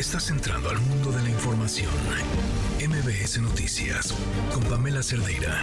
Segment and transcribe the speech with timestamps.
[0.00, 1.92] Estás entrando al mundo de la información.
[2.78, 4.14] MBS Noticias
[4.50, 5.62] con Pamela Cerdeira.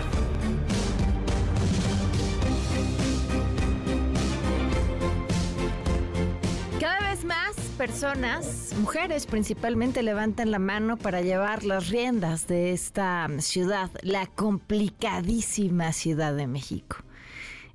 [6.79, 13.27] Cada vez más personas, mujeres principalmente, levantan la mano para llevar las riendas de esta
[13.39, 16.97] ciudad, la complicadísima Ciudad de México.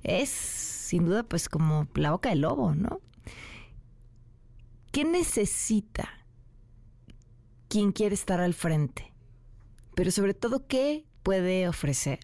[0.01, 3.01] Es sin duda pues como la boca del lobo, ¿no?
[4.93, 6.22] ¿Qué necesita
[7.73, 9.11] quien quiere estar al frente?
[9.95, 12.19] Pero sobre todo, ¿qué puede ofrecer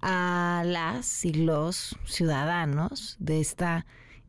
[0.00, 3.84] a las y los ciudadanos de esta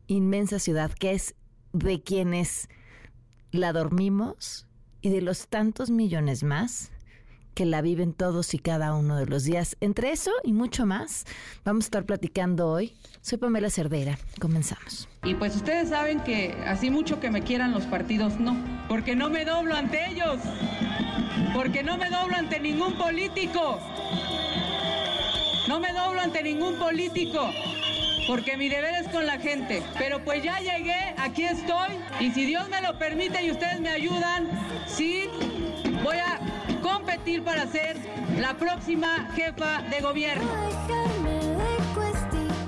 [0.06, 1.34] inmensa ciudad que es
[1.72, 2.68] de quienes
[3.52, 4.66] la dormimos
[5.00, 6.92] y de los tantos millones más
[7.58, 9.76] que la viven todos y cada uno de los días.
[9.80, 11.24] Entre eso y mucho más,
[11.64, 12.94] vamos a estar platicando hoy.
[13.20, 14.16] Soy Pamela Cerdera.
[14.40, 15.08] Comenzamos.
[15.24, 18.56] Y pues ustedes saben que así mucho que me quieran los partidos, no.
[18.86, 20.38] Porque no me doblo ante ellos.
[21.52, 23.80] Porque no me doblo ante ningún político.
[25.66, 27.50] No me doblo ante ningún político
[28.28, 29.82] porque mi deber es con la gente.
[29.98, 33.88] Pero pues ya llegué, aquí estoy, y si Dios me lo permite y ustedes me
[33.88, 34.46] ayudan,
[34.86, 35.30] sí,
[36.04, 36.38] voy a
[36.88, 37.96] competir para ser
[38.38, 40.48] la próxima jefa de gobierno.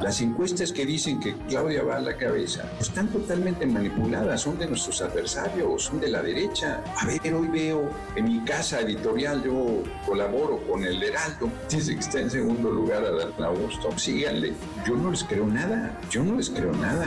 [0.00, 4.66] Las encuestas que dicen que Claudia va a la cabeza están totalmente manipuladas, son de
[4.66, 6.82] nuestros adversarios, son de la derecha.
[6.96, 12.00] A ver, hoy veo en mi casa editorial, yo colaboro con el Heraldo, dice que
[12.00, 13.96] está en segundo lugar a Dan Augusto.
[13.98, 14.54] Síganle,
[14.86, 17.06] yo no les creo nada, yo no les creo nada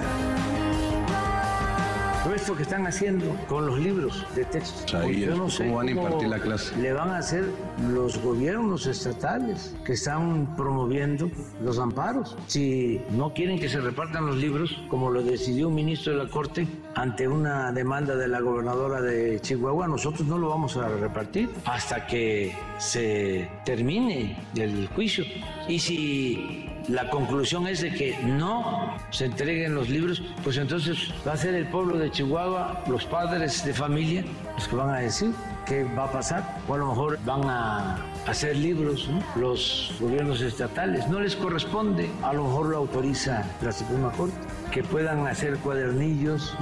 [2.32, 5.10] esto que están haciendo con los libros de texto.
[5.10, 6.76] Yo no sé cómo van a impartir la clase.
[6.78, 7.46] Le van a hacer
[7.92, 11.30] los gobiernos estatales que están promoviendo
[11.62, 12.38] los amparos.
[12.48, 16.30] Si no quieren que se repartan los libros, como lo decidió un ministro de la
[16.30, 21.50] Corte ante una demanda de la gobernadora de Chihuahua, nosotros no lo vamos a repartir
[21.66, 25.26] hasta que se termine el juicio.
[25.68, 31.34] Y si la conclusión es de que no se entreguen los libros, pues entonces va
[31.34, 34.24] a ser el pueblo de Chihuahua, los padres de familia,
[34.56, 35.32] los que van a decir
[35.66, 41.08] qué va a pasar, o a lo mejor van a hacer libros los gobiernos estatales,
[41.08, 44.36] no les corresponde, a lo mejor lo autoriza la Suprema Corte,
[44.72, 46.56] que puedan hacer cuadernillos,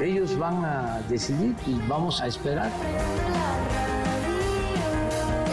[0.00, 2.70] ellos van a decidir y vamos a esperar.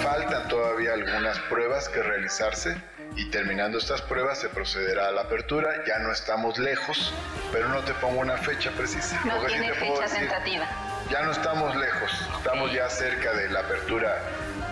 [0.02, 2.78] Faltan todavía algunas pruebas que realizarse
[3.16, 5.70] y terminando estas pruebas se procederá a la apertura.
[5.88, 7.14] Ya no estamos lejos,
[7.52, 9.20] pero no te pongo una fecha precisa.
[9.26, 10.66] No tiene fecha tentativa.
[11.10, 14.24] Ya no estamos lejos, estamos ya cerca de la apertura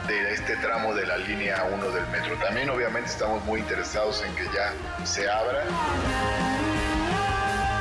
[0.07, 2.35] de este tramo de la línea 1 del metro.
[2.37, 4.73] También obviamente estamos muy interesados en que ya
[5.05, 5.63] se abra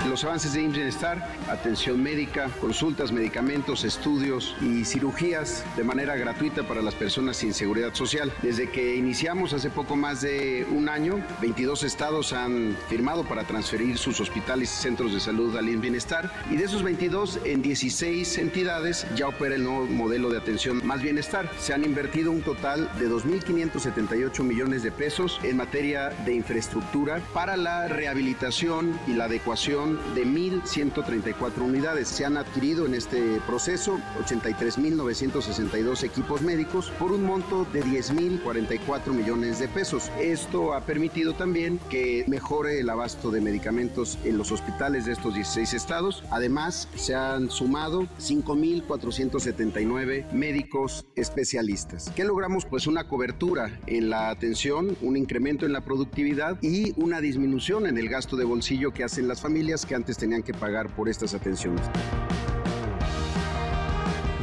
[0.09, 6.63] los avances de IMSS Bienestar, atención médica, consultas, medicamentos, estudios y cirugías de manera gratuita
[6.63, 8.33] para las personas sin seguridad social.
[8.43, 13.99] Desde que iniciamos hace poco más de un año, 22 estados han firmado para transferir
[13.99, 18.39] sus hospitales y centros de salud al IMSS Bienestar y de esos 22 en 16
[18.39, 21.51] entidades ya opera el nuevo modelo de atención más bienestar.
[21.59, 27.57] Se han invertido un total de 2.578 millones de pesos en materia de infraestructura para
[27.57, 32.09] la rehabilitación y la adecuación de 1.134 unidades.
[32.09, 39.59] Se han adquirido en este proceso 83.962 equipos médicos por un monto de 10.044 millones
[39.59, 40.11] de pesos.
[40.21, 45.35] Esto ha permitido también que mejore el abasto de medicamentos en los hospitales de estos
[45.35, 46.23] 16 estados.
[46.31, 52.13] Además, se han sumado 5.479 médicos especialistas.
[52.15, 52.67] ¿Qué logramos?
[52.67, 57.99] Pues una cobertura en la atención, un incremento en la productividad y una disminución en
[57.99, 61.35] el gasto de bolsillo que hacen las familias que antes tenían que pagar por estas
[61.35, 61.83] atenciones.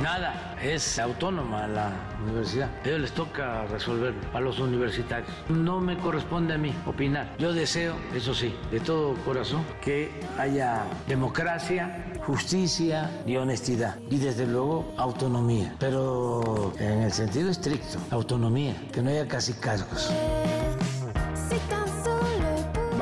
[0.01, 1.91] Nada, es autónoma la
[2.23, 2.69] universidad.
[2.83, 5.29] A ellos les toca resolver a los universitarios.
[5.49, 7.35] No me corresponde a mí opinar.
[7.37, 13.97] Yo deseo, eso sí, de todo corazón, que haya democracia, justicia y honestidad.
[14.09, 15.75] Y desde luego autonomía.
[15.79, 20.11] Pero en el sentido estricto, autonomía, que no haya casi cargos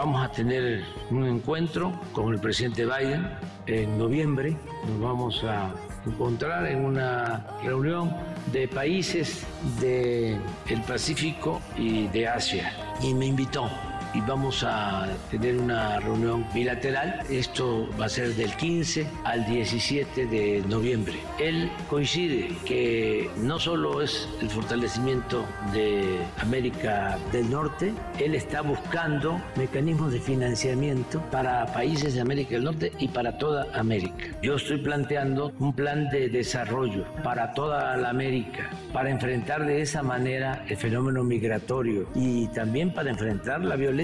[0.07, 3.29] vamos a tener un encuentro con el presidente Biden
[3.65, 4.55] en noviembre.
[4.87, 5.69] Nos vamos a
[6.05, 8.15] encontrar en una reunión
[8.53, 9.45] de países
[9.81, 10.39] del
[10.87, 12.71] Pacífico y de Asia.
[13.01, 13.69] Y me invitó
[14.13, 17.21] y vamos a tener una reunión bilateral.
[17.29, 21.15] Esto va a ser del 15 al 17 de noviembre.
[21.39, 29.41] Él coincide que no solo es el fortalecimiento de América del Norte, él está buscando
[29.55, 34.27] mecanismos de financiamiento para países de América del Norte y para toda América.
[34.41, 40.03] Yo estoy planteando un plan de desarrollo para toda la América, para enfrentar de esa
[40.03, 43.96] manera el fenómeno migratorio y también para enfrentar la violencia.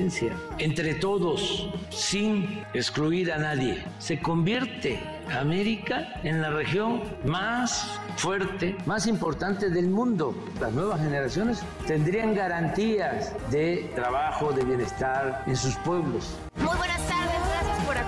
[0.57, 5.00] Entre todos, sin excluir a nadie, se convierte
[5.30, 10.34] América en la región más fuerte, más importante del mundo.
[10.60, 16.38] Las nuevas generaciones tendrían garantías de trabajo, de bienestar en sus pueblos.
[16.56, 17.23] Muy buenas tardes,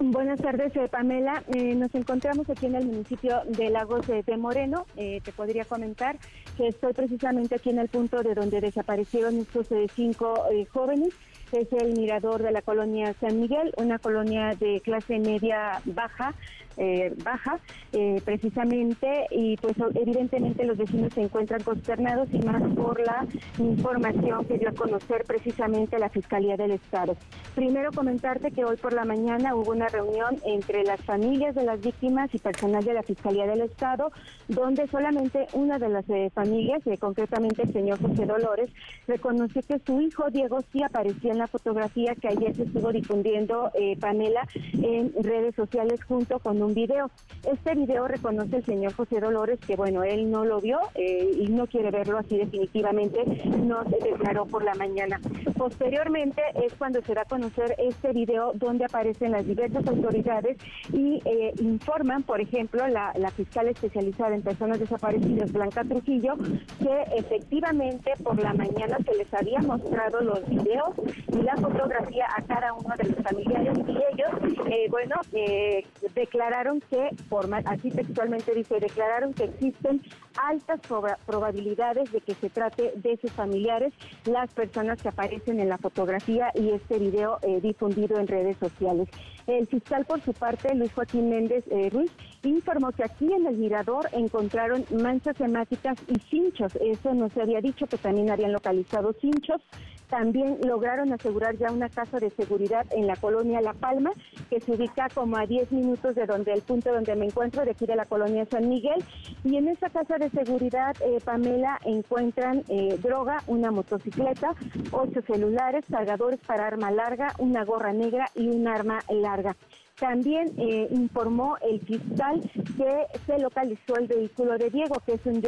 [0.00, 1.45] Buenas tardes, eh, Pamela.
[1.55, 4.87] Eh, nos encontramos aquí en el municipio de Lagos de, Moreno.
[4.97, 6.19] Eh, te podría comentar
[6.56, 11.15] que estoy precisamente aquí en el punto de donde desaparecieron estos eh, cinco eh, jóvenes
[11.53, 16.35] es el mirador de la colonia San Miguel, una colonia de clase media baja,
[16.78, 17.58] eh, baja,
[17.92, 23.26] eh, precisamente, y pues evidentemente los vecinos se encuentran consternados y más por la
[23.58, 27.16] información que dio a conocer precisamente la Fiscalía del Estado.
[27.54, 31.80] Primero comentarte que hoy por la mañana hubo una reunión entre las familias de las
[31.80, 34.12] víctimas y personal de la Fiscalía del Estado,
[34.48, 38.70] donde solamente una de las eh, familias, eh, concretamente el señor José Dolores,
[39.06, 43.70] reconoció que su hijo Diego sí aparecía en la fotografía que ayer se estuvo difundiendo
[43.75, 47.11] eh, Pamela en redes sociales junto con un video.
[47.50, 51.49] Este video reconoce el señor José Dolores que bueno, él no lo vio eh, y
[51.49, 53.25] no quiere verlo así definitivamente,
[53.62, 55.20] no se declaró por la mañana.
[55.56, 60.59] Posteriormente es cuando se da a conocer este video donde aparecen las diversas autoridades
[60.93, 66.35] y eh, informan, por ejemplo, la, la fiscal especializada en personas desaparecidas, Blanca Trujillo,
[66.79, 70.91] que efectivamente por la mañana se les había mostrado los videos
[71.32, 76.57] y la fotografía a cada uno de los familiares y ellos, eh, bueno, eh, declararon
[76.90, 80.02] que, por, así textualmente dice, declararon que existen
[80.37, 83.94] altas proba probabilidades de que se trate de sus familiares,
[84.25, 89.08] las personas que aparecen en la fotografía y este video eh, difundido en redes sociales.
[89.46, 92.10] El fiscal, por su parte, Luis Joaquín Méndez eh, Ruiz,
[92.43, 96.75] informó que aquí en el Mirador encontraron manchas hemáticas y cinchos.
[96.81, 99.62] Eso no se había dicho, que también habían localizado cinchos.
[100.08, 104.10] También lograron asegurar ya una casa de seguridad en la colonia La Palma,
[104.49, 107.72] que se ubica como a 10 minutos de donde el punto donde me encuentro, de
[107.72, 109.05] aquí de la colonia San Miguel.
[109.44, 114.55] Y en esa casa de seguridad, eh, Pamela, encuentran eh, droga, una motocicleta,
[114.93, 119.56] ocho celulares, cargadores para arma larga, una gorra negra y un arma larga.
[119.99, 122.41] También eh, informó el fiscal
[122.77, 125.43] que se localizó el vehículo de Diego, que es un,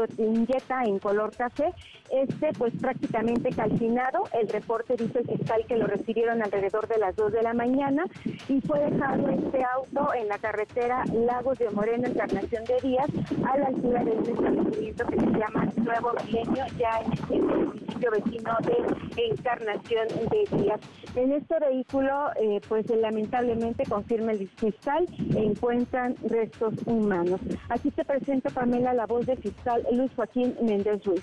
[0.46, 1.72] Jetta en color café,
[2.10, 4.24] este pues prácticamente calcinado.
[4.32, 8.04] El reporte dice el fiscal que lo recibieron alrededor de las 2 de la mañana
[8.48, 13.08] y fue dejado este auto en la carretera Lagos de Moreno, Encarnación de Díaz,
[13.48, 18.10] a la altura de un establecimiento que se llama Nuevo Milenio, ya en el municipio
[18.10, 20.80] vecino de Encarnación de Díaz.
[21.14, 25.06] En este vehículo, eh, pues lamentablemente confirma el fiscal
[25.36, 27.40] encuentran restos humanos.
[27.68, 31.22] Aquí se presenta Pamela la voz del fiscal Luis Joaquín Méndez Ruiz.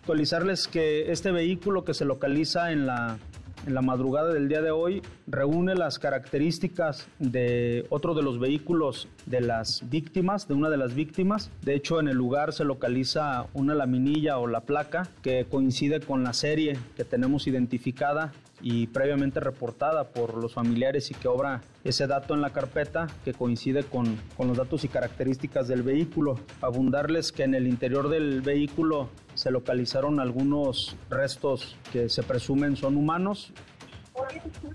[0.00, 3.18] Actualizarles que este vehículo que se localiza en la,
[3.66, 9.08] en la madrugada del día de hoy reúne las características de otro de los vehículos
[9.26, 11.50] de las víctimas, de una de las víctimas.
[11.62, 16.24] De hecho, en el lugar se localiza una laminilla o la placa que coincide con
[16.24, 22.06] la serie que tenemos identificada y previamente reportada por los familiares y que obra ese
[22.06, 26.38] dato en la carpeta que coincide con, con, los datos y características del vehículo.
[26.60, 29.08] Abundarles que en el interior del vehículo
[29.42, 33.52] se localizaron algunos restos que se presumen son humanos.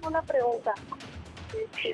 [0.06, 0.74] Una pregunta.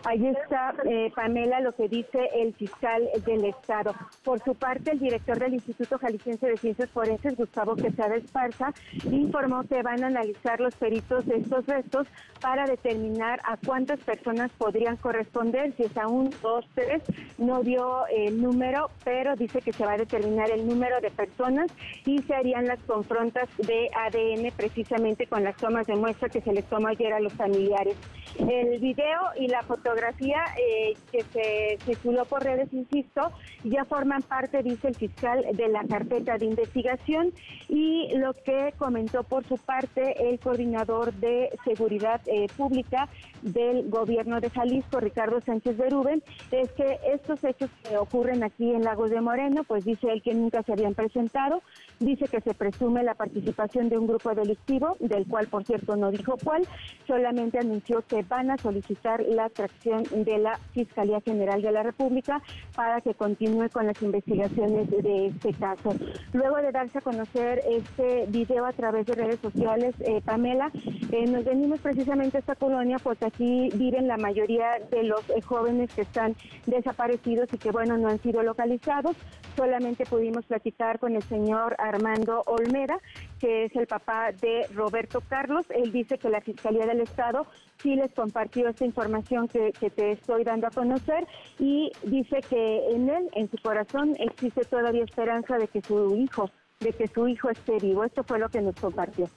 [0.06, 3.94] Ahí está, eh, Pamela, lo que dice el fiscal del Estado.
[4.24, 8.74] Por su parte, el director del Instituto Jalisciense de Ciencias Forenses, Gustavo Quesada Esparza,
[9.12, 12.08] informó que van a analizar los peritos de estos restos
[12.42, 17.04] para determinar a cuántas personas podrían corresponder, si es a un, dos, tres,
[17.38, 21.72] no dio el número, pero dice que se va a determinar el número de personas
[22.06, 26.54] y se harían las confrontas de ADN precisamente con las tomas de muestra que se
[26.54, 27.96] les toma ayer a los familiares.
[28.40, 33.32] El video la fotografía eh, que se circuló por redes, insisto,
[33.64, 37.34] ya forman parte, dice el fiscal, de la carpeta de investigación.
[37.70, 43.10] Y lo que comentó por su parte el coordinador de seguridad eh, pública
[43.42, 48.72] del gobierno de Jalisco, Ricardo Sánchez de Rubén, es que estos hechos que ocurren aquí
[48.72, 51.62] en Lagos de Moreno, pues dice él que nunca se habían presentado,
[52.00, 56.12] dice que se presume la participación de un grupo delictivo, del cual por cierto no
[56.12, 56.68] dijo cuál,
[57.08, 62.42] solamente anunció que van a solicitar la atracción de la Fiscalía General de la República
[62.76, 65.96] para que continúe con las investigaciones de este caso.
[66.34, 70.72] Luego de darse a conocer este video a través de redes sociales, eh, Pamela,
[71.12, 75.42] eh, nos venimos precisamente a esta colonia porque aquí viven la mayoría de los eh,
[75.42, 76.36] jóvenes que están
[76.66, 79.16] desaparecidos y que, bueno, no han sido localizados.
[79.56, 83.00] Solamente pudimos platicar con el señor Armando Olmeda,
[83.40, 85.66] que es el papá de Roberto Carlos.
[85.70, 87.46] Él dice que la Fiscalía del Estado
[87.78, 91.26] sí les compartió esta información que, que, te estoy dando a conocer
[91.60, 96.50] y dice que en él, en su corazón, existe todavía esperanza de que su hijo,
[96.80, 98.04] de que su hijo esté vivo.
[98.04, 99.30] Esto fue lo que nos compartió.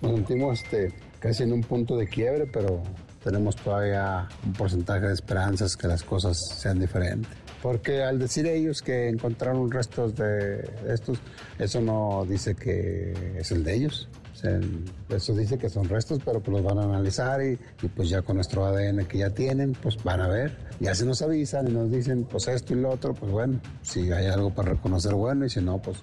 [0.00, 2.82] Nos sentimos este, casi en un punto de quiebre, pero
[3.24, 7.30] tenemos todavía un porcentaje de esperanzas que las cosas sean diferentes.
[7.62, 11.18] Porque al decir ellos que encontraron restos de estos,
[11.58, 14.08] eso no dice que es el de ellos.
[15.08, 18.36] Eso dice que son restos, pero pues los van a analizar y, pues ya con
[18.36, 20.56] nuestro ADN que ya tienen, pues van a ver.
[20.80, 24.12] Ya se nos avisan y nos dicen pues esto y lo otro, pues bueno, si
[24.12, 26.02] hay algo para reconocer bueno y si no, pues...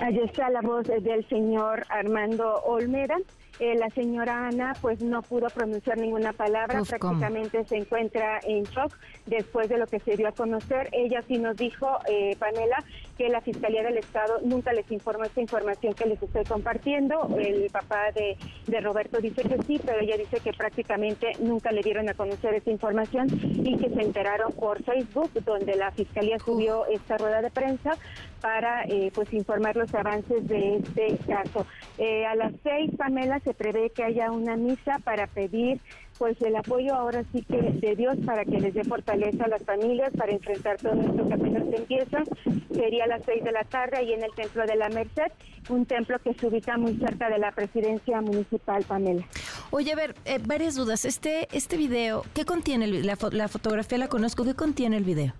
[0.00, 3.16] Allí está la voz del señor Armando Olmeda.
[3.60, 7.68] Eh, la señora Ana pues no pudo pronunciar ninguna palabra, Uf, prácticamente ¿cómo?
[7.68, 8.96] se encuentra en shock
[9.26, 10.88] después de lo que se dio a conocer.
[10.92, 12.82] Ella sí nos dijo, eh, Pamela,
[13.16, 17.28] que la Fiscalía del Estado nunca les informó esta información que les estoy compartiendo.
[17.38, 21.82] El papá de, de Roberto dice que sí, pero ella dice que prácticamente nunca le
[21.82, 26.86] dieron a conocer esta información y que se enteraron por Facebook, donde la Fiscalía subió
[26.86, 27.92] esta rueda de prensa
[28.44, 31.66] para eh, pues informar los avances de este caso.
[31.96, 35.80] Eh, a las seis, Pamela, se prevé que haya una misa para pedir
[36.18, 39.62] pues el apoyo ahora sí que de Dios para que les dé fortaleza a las
[39.62, 42.22] familias para enfrentar todo esto que apenas empieza.
[42.70, 45.32] Sería a las seis de la tarde ahí en el Templo de la Merced,
[45.70, 49.26] un templo que se ubica muy cerca de la presidencia municipal, Pamela.
[49.70, 51.06] Oye, a ver, eh, varias dudas.
[51.06, 52.88] Este, este video, ¿qué contiene?
[52.88, 55.32] La, la fotografía la conozco, ¿qué contiene el video?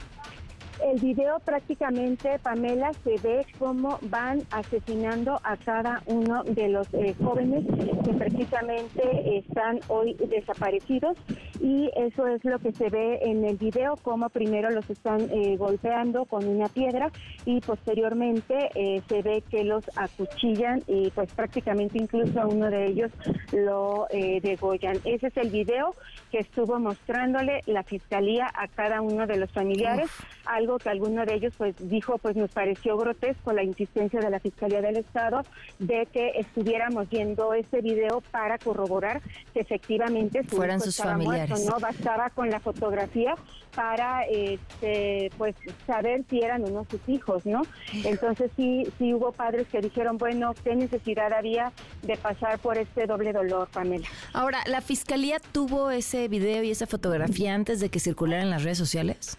[0.85, 7.15] El video prácticamente, Pamela, se ve cómo van asesinando a cada uno de los eh,
[7.25, 7.65] jóvenes
[8.05, 11.17] que precisamente están hoy desaparecidos
[11.59, 15.57] y eso es lo que se ve en el video, cómo primero los están eh,
[15.57, 17.11] golpeando con una piedra
[17.47, 22.89] y posteriormente eh, se ve que los acuchillan y pues prácticamente incluso a uno de
[22.89, 23.11] ellos
[23.53, 24.99] lo degollan.
[25.05, 25.95] Ese es el video
[26.31, 30.11] que estuvo mostrándole la fiscalía a cada uno de los familiares,
[30.45, 34.41] algo que alguno de ellos pues dijo pues nos pareció grotesco la insistencia de la
[34.41, 35.43] Fiscalía del Estado
[35.79, 41.51] de que estuviéramos viendo este video para corroborar que efectivamente su fueran sus familiares.
[41.51, 43.35] Muerto, no bastaba con la fotografía
[43.75, 45.55] para este pues
[45.87, 47.63] saber si eran o no sus hijos, ¿no?
[48.05, 53.07] Entonces sí sí hubo padres que dijeron, bueno, qué necesidad había de pasar por este
[53.07, 54.07] doble dolor, Pamela.
[54.33, 58.63] Ahora, la fiscalía tuvo ese video y esa fotografía antes de que circulara en las
[58.63, 59.37] redes sociales.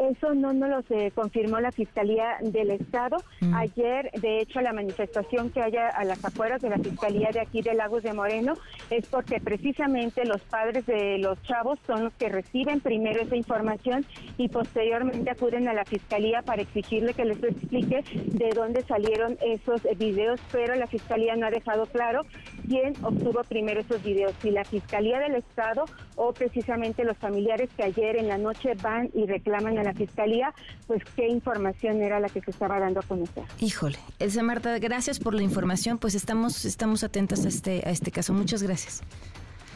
[0.00, 3.18] Eso no nos lo confirmó la Fiscalía del Estado.
[3.40, 3.54] Mm.
[3.54, 7.60] Ayer, de hecho, la manifestación que haya a las afueras de la Fiscalía de aquí
[7.60, 8.54] de Lagos de Moreno
[8.88, 14.06] es porque precisamente los padres de los chavos son los que reciben primero esa información
[14.38, 19.82] y posteriormente acuden a la Fiscalía para exigirle que les explique de dónde salieron esos
[19.98, 22.22] videos, pero la Fiscalía no ha dejado claro
[22.66, 25.84] quién obtuvo primero esos videos, si la Fiscalía del Estado
[26.16, 30.54] o precisamente los familiares que ayer en la noche van y reclaman a la fiscalía,
[30.86, 33.44] pues qué información era la que se estaba dando a conocer.
[33.58, 38.10] Híjole, Elsa Marta, gracias por la información, pues estamos estamos atentas a este a este
[38.10, 38.32] caso.
[38.32, 39.02] Muchas gracias.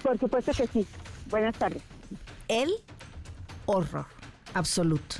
[0.03, 0.87] Por supuesto que sí.
[1.31, 1.83] Buenas tardes.
[2.49, 2.71] El
[3.67, 4.07] horror
[4.53, 5.17] absoluto.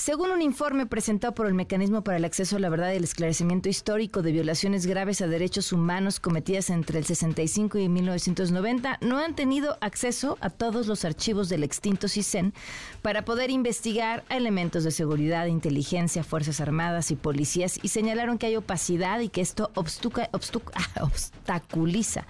[0.00, 3.04] Según un informe presentado por el Mecanismo para el Acceso a la Verdad y el
[3.04, 9.18] Esclarecimiento Histórico de violaciones graves a derechos humanos cometidas entre el 65 y 1990, no
[9.18, 12.54] han tenido acceso a todos los archivos del extinto CISEN
[13.02, 18.46] para poder investigar a elementos de seguridad, inteligencia, Fuerzas Armadas y policías y señalaron que
[18.46, 22.26] hay opacidad y que esto obstaculiza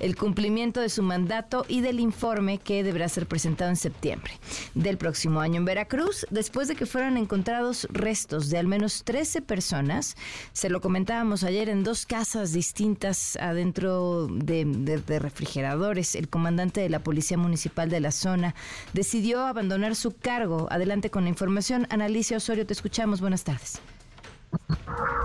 [0.00, 4.32] el cumplimiento de su mandato y del informe que deberá ser presentado en septiembre
[4.74, 9.42] del próximo año en Veracruz, después de que fueran encontrados restos de al menos 13
[9.42, 10.16] personas.
[10.52, 16.14] Se lo comentábamos ayer en dos casas distintas adentro de, de refrigeradores.
[16.14, 18.54] El comandante de la Policía Municipal de la zona
[18.92, 20.68] decidió abandonar su cargo.
[20.70, 21.86] Adelante con la información.
[21.90, 23.20] Analicia Osorio, te escuchamos.
[23.20, 23.80] Buenas tardes.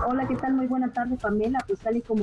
[0.06, 0.54] Hola, ¿qué tal?
[0.54, 1.58] Muy buena tarde, Pamela.
[1.66, 2.22] Pues tal y como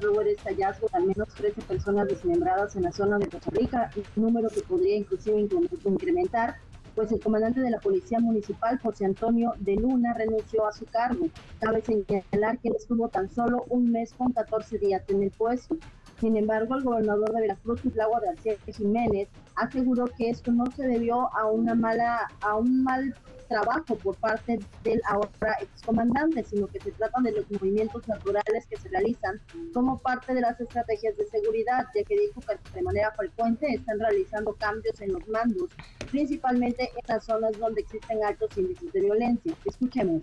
[0.00, 3.90] luego de este hallazgo, al menos 13 personas desmembradas en la zona de Costa Rica,
[4.16, 5.48] un número que podría inclusive
[5.84, 6.56] incrementar,
[6.94, 11.26] pues el comandante de la Policía Municipal, José Antonio de Luna, renunció a su cargo.
[11.58, 15.76] Cabe señalar que estuvo tan solo un mes con 14 días en el puesto.
[16.24, 21.28] Sin embargo, el gobernador de Veracruz, de García Jiménez, aseguró que esto no se debió
[21.36, 23.14] a una mala, a un mal
[23.46, 28.78] trabajo por parte del ahora excomandante, sino que se trata de los movimientos naturales que
[28.78, 29.38] se realizan
[29.74, 33.98] como parte de las estrategias de seguridad, ya que dijo que de manera frecuente están
[33.98, 35.68] realizando cambios en los mandos,
[36.10, 39.52] principalmente en las zonas donde existen altos índices de violencia.
[39.66, 40.22] Escuchemos.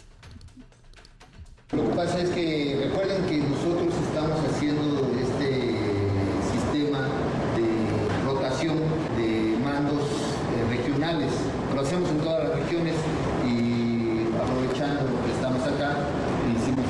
[1.73, 5.71] Lo que pasa es que recuerden que nosotros estamos haciendo este
[6.51, 7.07] sistema
[7.55, 8.77] de rotación
[9.15, 11.31] de mandos eh, regionales
[11.81, 12.95] hacemos en todas las regiones
[13.43, 15.97] y aprovechando que estamos acá,
[16.55, 16.85] hicimos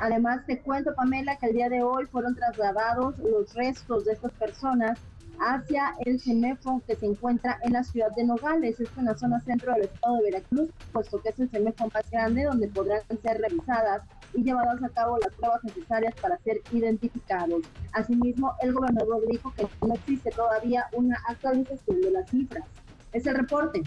[0.00, 4.30] Además, te cuento, Pamela, que el día de hoy fueron trasladados los restos de estas
[4.32, 4.96] personas
[5.40, 9.40] hacia el CEMEFO que se encuentra en la ciudad de Nogales, es en la zona
[9.40, 13.40] centro del estado de Veracruz, puesto que es el CEMEFO más grande donde podrán ser
[13.40, 14.02] revisadas
[14.34, 17.62] y llevadas a cabo las pruebas necesarias para ser identificados.
[17.92, 22.64] Asimismo, el gobernador dijo que no existe todavía una actualización de las cifras.
[23.12, 23.82] Es el reporte.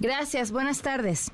[0.00, 1.30] Gracias, buenas tardes.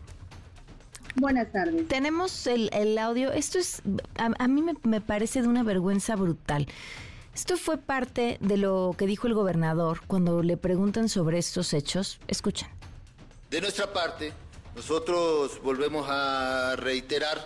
[1.16, 1.88] Buenas tardes.
[1.88, 3.32] Tenemos el, audio.
[3.32, 3.82] Esto es,
[4.16, 6.66] a, mí me, me, parece de una vergüenza brutal.
[7.34, 12.20] Esto fue parte de lo que dijo el gobernador cuando le preguntan sobre estos hechos.
[12.28, 12.68] Escuchen.
[13.50, 14.32] De nuestra parte,
[14.76, 17.38] nosotros volvemos a reiterar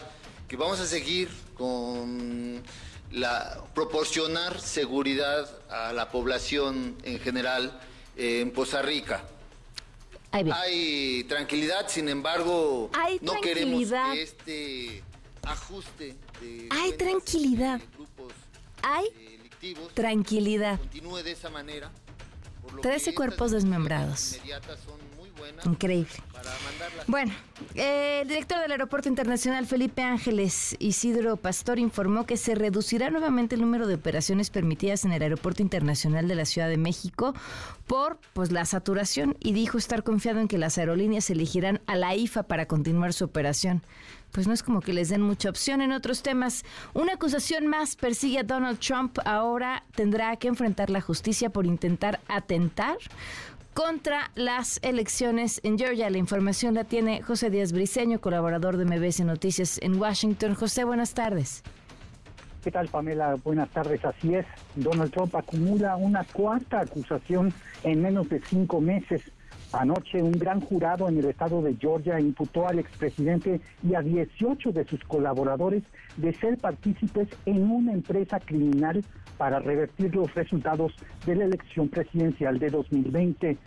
[0.52, 2.62] que vamos a seguir con
[3.10, 7.80] la proporcionar seguridad a la población en general
[8.18, 9.24] en Poza Rica.
[10.30, 12.90] Hay tranquilidad, sin embargo,
[13.22, 15.02] no queremos que este
[15.42, 17.80] ajuste de Hay tranquilidad.
[18.82, 19.06] Hay
[19.94, 20.78] tranquilidad.
[20.78, 21.90] Continúe de esa manera.
[22.82, 24.38] 13 cuerpos desmembrados.
[25.64, 26.12] Increíble.
[27.06, 27.32] Bueno,
[27.74, 33.60] el director del Aeropuerto Internacional Felipe Ángeles Isidro Pastor informó que se reducirá nuevamente el
[33.60, 37.34] número de operaciones permitidas en el Aeropuerto Internacional de la Ciudad de México
[37.86, 42.14] por pues la saturación y dijo estar confiado en que las aerolíneas elegirán a la
[42.14, 43.82] IFA para continuar su operación
[44.32, 46.64] pues no es como que les den mucha opción en otros temas.
[46.94, 49.18] Una acusación más persigue a Donald Trump.
[49.24, 52.96] Ahora tendrá que enfrentar la justicia por intentar atentar
[53.74, 56.10] contra las elecciones en Georgia.
[56.10, 60.54] La información la tiene José Díaz Briceño, colaborador de MBS Noticias en Washington.
[60.54, 61.62] José, buenas tardes.
[62.62, 63.36] ¿Qué tal, Pamela?
[63.42, 64.04] Buenas tardes.
[64.04, 69.22] Así es, Donald Trump acumula una cuarta acusación en menos de cinco meses.
[69.72, 74.70] Anoche un gran jurado en el estado de Georgia imputó al expresidente y a 18
[74.70, 75.82] de sus colaboradores
[76.18, 79.02] de ser partícipes en una empresa criminal
[79.36, 80.92] para revertir los resultados
[81.26, 83.58] de la elección presidencial de 2020.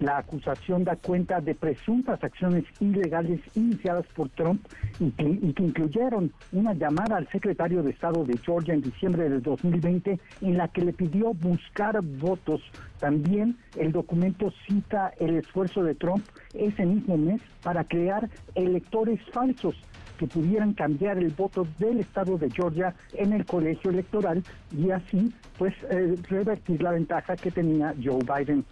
[0.00, 4.60] La acusación da cuenta de presuntas acciones ilegales iniciadas por Trump
[4.98, 10.18] y que, incluyeron una llamada al secretario de Estado de Georgia en diciembre del 2020
[10.40, 12.60] en la que le pidió buscar votos.
[12.98, 19.76] También el documento cita el esfuerzo de Trump ese mismo mes para crear electores falsos
[20.18, 24.42] que pudieran cambiar el voto del estado de Georgia en el colegio electoral
[24.76, 28.64] y así pues eh, revertir la ventaja que tenía Joe Biden.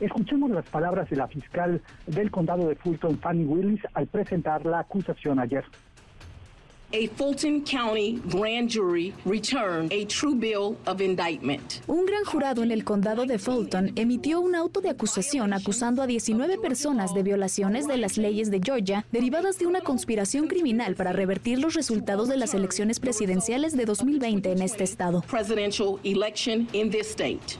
[0.00, 4.80] Escuchemos las palabras de la fiscal del condado de Fulton, Fanny Willis, al presentar la
[4.80, 5.64] acusación ayer.
[6.90, 11.82] A Fulton County grand jury returned a true bill of indictment.
[11.86, 16.06] Un gran jurado en el condado de Fulton emitió un auto de acusación acusando a
[16.06, 21.12] 19 personas de violaciones de las leyes de Georgia derivadas de una conspiración criminal para
[21.12, 25.22] revertir los resultados de las elecciones presidenciales de 2020 en este estado.
[25.28, 27.58] Presidential election in this state.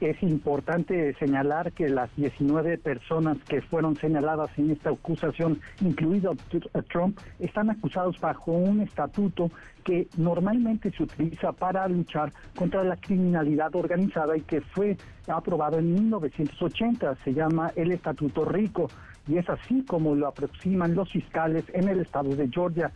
[0.00, 6.34] Es importante señalar que las 19 personas que fueron señaladas en esta acusación, incluido
[6.90, 9.50] Trump, están acusados bajo un estatuto
[9.84, 14.96] que normalmente se utiliza para luchar contra la criminalidad organizada y que fue
[15.28, 17.16] aprobado en 1980.
[17.22, 18.88] Se llama el Estatuto Rico
[19.28, 22.90] y es así como lo aproximan los fiscales en el estado de Georgia.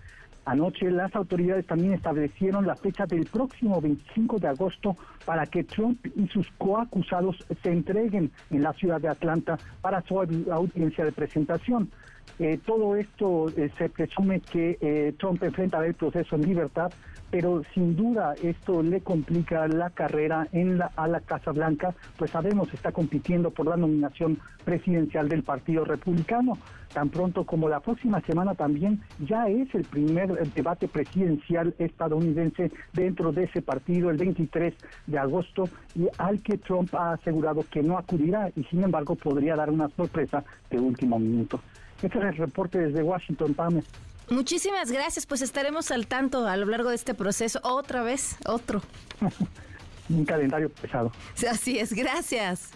[0.44, 6.04] Anoche las autoridades también establecieron la fecha del próximo 25 de agosto para que Trump
[6.14, 11.90] y sus coacusados se entreguen en la ciudad de Atlanta para su audiencia de presentación.
[12.38, 16.92] Eh, todo esto eh, se presume que eh, Trump enfrenta el proceso en libertad,
[17.30, 22.30] pero sin duda esto le complica la carrera en la, a la Casa Blanca, pues
[22.30, 26.58] sabemos está compitiendo por la nominación presidencial del Partido Republicano.
[26.92, 33.32] Tan pronto como la próxima semana también ya es el primer debate presidencial estadounidense dentro
[33.32, 34.74] de ese partido el 23
[35.06, 39.56] de agosto y al que Trump ha asegurado que no acudirá y sin embargo podría
[39.56, 41.60] dar una sorpresa de último minuto.
[42.02, 43.82] Este es el reporte desde Washington, Pame.
[44.30, 47.60] Muchísimas gracias, pues estaremos al tanto a lo largo de este proceso.
[47.62, 48.82] Otra vez, otro.
[50.08, 51.12] Un calendario pesado.
[51.48, 52.70] Así es, gracias.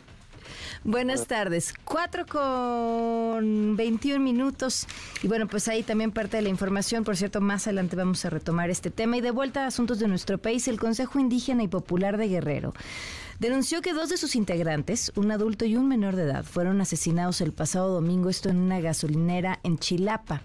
[0.84, 1.74] Buenas tardes.
[1.84, 4.86] Cuatro con 21 minutos.
[5.22, 7.04] Y bueno, pues ahí también parte de la información.
[7.04, 9.16] Por cierto, más adelante vamos a retomar este tema.
[9.16, 12.72] Y de vuelta a asuntos de nuestro país, el Consejo Indígena y Popular de Guerrero
[13.38, 17.40] denunció que dos de sus integrantes, un adulto y un menor de edad, fueron asesinados
[17.40, 20.42] el pasado domingo, esto en una gasolinera en Chilapa.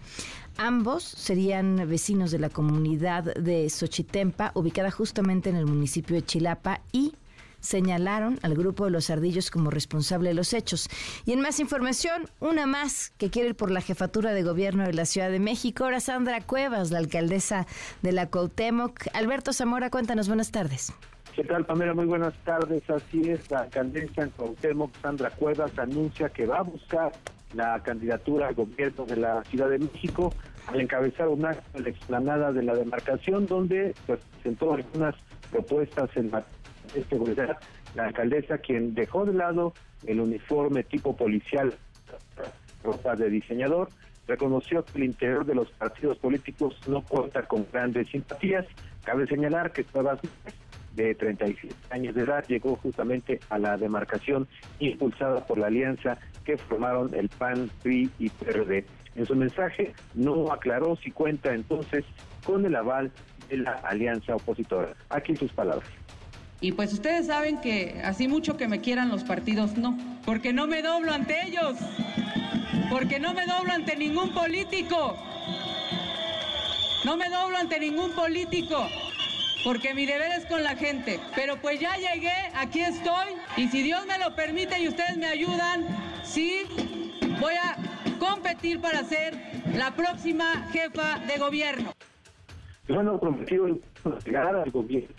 [0.58, 6.82] Ambos serían vecinos de la comunidad de Xochitempa, ubicada justamente en el municipio de Chilapa,
[6.92, 7.16] y
[7.60, 10.90] señalaron al grupo de los ardillos como responsable de los hechos.
[11.26, 14.94] Y en más información, una más que quiere ir por la jefatura de gobierno de
[14.94, 17.66] la Ciudad de México, ahora Sandra Cuevas, la alcaldesa
[18.02, 19.08] de la Cuauhtémoc.
[19.14, 20.94] Alberto Zamora, cuéntanos, buenas tardes.
[21.36, 21.96] ¿Qué tal, Pamela?
[21.96, 22.88] Muy buenas tardes.
[22.92, 27.12] Así es, la alcaldesa en Cuauhtémoc, Sandra Cuevas, anuncia que va a buscar
[27.56, 30.32] la candidatura al gobierno de la Ciudad de México
[30.68, 35.16] al encabezar un acto en la explanada de la demarcación donde pues, presentó algunas
[35.52, 36.54] propuestas en materia
[36.94, 37.58] de seguridad.
[37.96, 39.74] La alcaldesa, quien dejó de lado
[40.06, 41.74] el uniforme tipo policial,
[42.84, 43.90] ropa de diseñador,
[44.28, 48.68] reconoció que el interior de los partidos políticos no cuenta con grandes simpatías.
[49.04, 50.20] Cabe señalar que todas
[50.96, 54.48] de 37 años de edad, llegó justamente a la demarcación
[54.80, 58.86] impulsada por la alianza que formaron el PAN, PRI y PRD.
[59.16, 62.04] En su mensaje no aclaró si cuenta entonces
[62.44, 63.12] con el aval
[63.50, 64.94] de la alianza opositora.
[65.10, 65.88] Aquí sus palabras.
[66.62, 70.66] Y pues ustedes saben que así mucho que me quieran los partidos, no, porque no
[70.66, 71.76] me doblo ante ellos,
[72.90, 75.18] porque no me doblo ante ningún político,
[77.04, 78.88] no me doblo ante ningún político
[79.64, 81.20] porque mi deber es con la gente.
[81.36, 85.28] Pero pues ya llegué, aquí estoy, y si Dios me lo permite y ustedes me
[85.28, 85.86] ayudan,
[86.24, 86.64] sí,
[87.40, 87.78] voy a
[88.20, 89.36] competir para ser
[89.74, 91.94] la próxima jefa de gobierno.
[92.88, 93.68] Bueno, prometido
[94.26, 95.10] llegar al gobierno.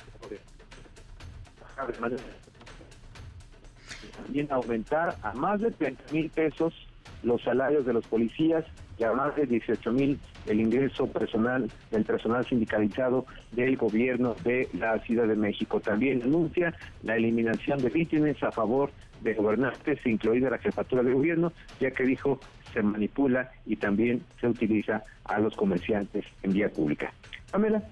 [4.17, 6.75] También aumentar a más de 30 mil pesos
[7.23, 8.65] los salarios de los policías
[8.99, 14.69] y a más de 18 mil el ingreso personal del personal sindicalizado del gobierno de
[14.73, 15.81] la Ciudad de México.
[15.81, 21.53] También anuncia la eliminación de víctimas a favor de gobernantes, incluida la jefatura de gobierno,
[21.81, 22.41] ya que dijo
[22.73, 27.13] se manipula y también se utiliza a los comerciantes en vía pública.
[27.51, 27.83] Pamela.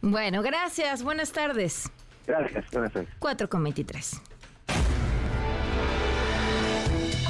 [0.00, 1.02] Bueno, gracias.
[1.02, 1.90] Buenas tardes.
[2.26, 2.70] Gracias.
[2.72, 3.08] Buenas tardes.
[3.18, 4.22] 4 con 23.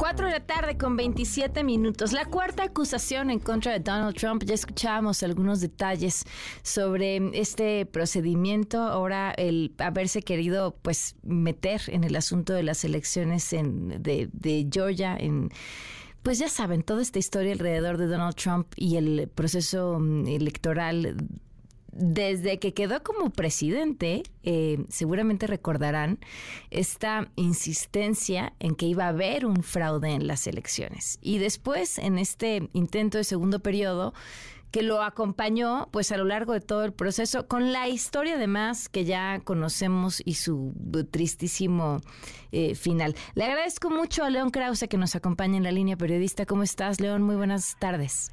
[0.00, 2.14] 4 de la tarde con 27 minutos.
[2.14, 4.42] La cuarta acusación en contra de Donald Trump.
[4.46, 6.24] Ya escuchábamos algunos detalles
[6.62, 8.80] sobre este procedimiento.
[8.80, 14.66] Ahora el haberse querido pues meter en el asunto de las elecciones en, de, de
[14.72, 15.50] Georgia en
[16.22, 21.16] pues ya saben, toda esta historia alrededor de Donald Trump y el proceso mm, electoral
[21.92, 26.18] desde que quedó como presidente, eh, seguramente recordarán
[26.70, 31.18] esta insistencia en que iba a haber un fraude en las elecciones.
[31.20, 34.14] Y después, en este intento de segundo periodo,
[34.70, 38.88] que lo acompañó pues a lo largo de todo el proceso con la historia además
[38.88, 40.72] que ya conocemos y su
[41.10, 42.00] tristísimo
[42.52, 43.16] eh, final.
[43.34, 46.46] Le agradezco mucho a León Krause que nos acompaña en la línea periodista.
[46.46, 47.22] ¿Cómo estás, León?
[47.22, 48.32] Muy buenas tardes.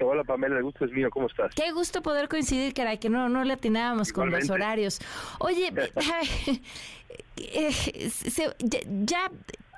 [0.00, 1.54] Hola Pamela, el gusto es mío, ¿cómo estás?
[1.54, 5.00] Qué gusto poder coincidir, caray, que no, no le atinábamos con los horarios.
[5.40, 5.72] Oye,
[9.04, 9.30] ya,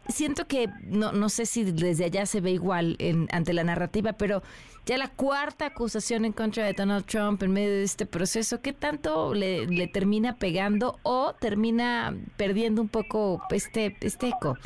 [0.08, 4.12] siento que, no, no sé si desde allá se ve igual en, ante la narrativa,
[4.14, 4.42] pero
[4.86, 8.72] ya la cuarta acusación en contra de Donald Trump en medio de este proceso, ¿qué
[8.72, 14.56] tanto le, le termina pegando o termina perdiendo un poco este, este eco?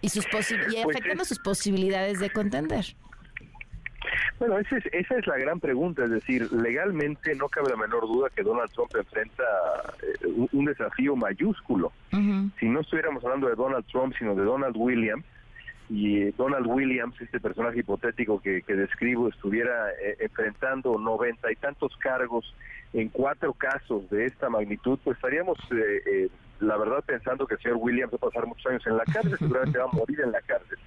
[0.00, 0.52] Y, sus y pues
[0.84, 2.96] afectando sus posibilidades de contender.
[4.38, 8.02] Bueno, esa es, esa es la gran pregunta, es decir, legalmente no cabe la menor
[8.02, 9.44] duda que Donald Trump enfrenta
[10.02, 11.92] eh, un, desafío mayúsculo.
[12.58, 15.24] Si no estuviéramos hablando de Donald Trump, sino de Donald Williams,
[15.88, 22.54] y Donald Williams, este personaje hipotético que, describo, estuviera eh, enfrentando noventa y tantos cargos
[22.94, 26.28] en cuatro casos de esta magnitud, pues estaríamos, eh,
[26.62, 29.36] la verdad, pensando que el señor Williams va a pasar muchos años en la cárcel,
[29.38, 30.78] seguramente va a morir en la cárcel.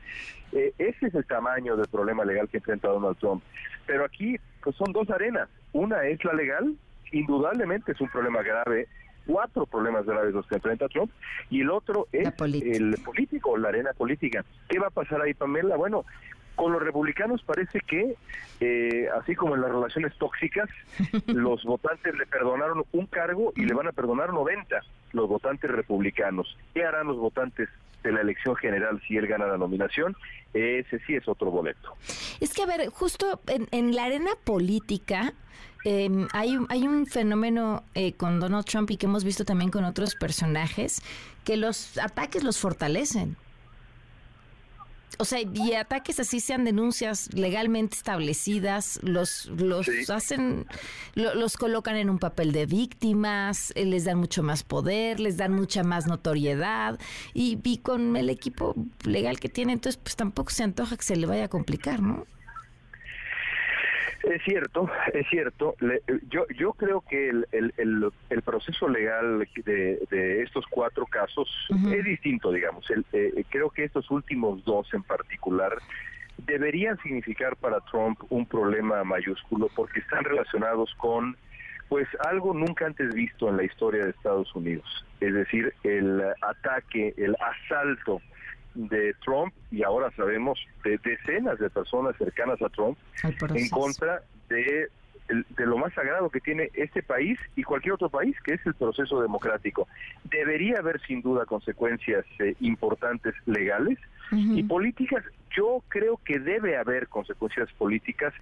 [0.53, 3.43] Eh, ese es el tamaño del problema legal que enfrenta Donald Trump.
[3.85, 5.49] Pero aquí pues son dos arenas.
[5.73, 6.75] Una es la legal,
[7.11, 8.87] indudablemente es un problema grave,
[9.27, 11.11] cuatro problemas graves los que enfrenta Trump,
[11.49, 14.45] y el otro es el político, la arena política.
[14.69, 15.75] ¿Qué va a pasar ahí, Pamela?
[15.75, 16.05] Bueno,
[16.55, 18.15] con los republicanos parece que,
[18.61, 20.69] eh, así como en las relaciones tóxicas,
[21.27, 24.81] los votantes le perdonaron un cargo y le van a perdonar 90
[25.15, 26.57] los votantes republicanos.
[26.73, 27.69] ¿Qué harán los votantes
[28.03, 30.15] de la elección general si él gana la nominación?
[30.53, 31.95] Ese sí es otro boleto.
[32.39, 35.33] Es que, a ver, justo en, la arena política,
[35.83, 39.85] em, hay, hay un fenómeno eh, con Donald Trump y que hemos visto también con
[39.85, 41.01] otros personajes,
[41.43, 43.37] que los ataques los fortalecen
[45.17, 50.65] o sea, y ataques así sean denuncias legalmente establecidas, los los hacen,
[51.15, 55.53] los colocan en un papel de víctimas, eh, les dan mucho más poder, les dan
[55.53, 56.99] mucha más notoriedad
[57.33, 61.15] y, y con el equipo legal que tiene, entonces pues tampoco se antoja que se
[61.15, 62.25] le vaya a complicar, ¿no?
[64.23, 65.75] Es cierto, es cierto.
[66.29, 71.47] yo, yo creo que el, el, el, proceso legal de, de, estos cuatro casos
[71.91, 72.89] es distinto, digamos.
[72.89, 75.73] El, eh, creo que estos últimos dos en particular
[76.37, 81.37] deberían significar para Trump un problema mayúsculo porque están relacionados con
[81.87, 87.13] pues algo nunca antes visto en la historia de Estados Unidos, es decir, el ataque,
[87.15, 88.21] el asalto
[88.75, 94.89] de Trump y ahora sabemos de decenas de personas cercanas a Trump en contra de,
[95.27, 98.75] de lo más sagrado que tiene este país y cualquier otro país, que es el
[98.75, 99.87] proceso democrático.
[100.25, 103.97] Debería haber sin duda consecuencias eh, importantes legales
[104.31, 105.23] y políticas.
[105.55, 108.33] Yo creo que debe haber consecuencias políticas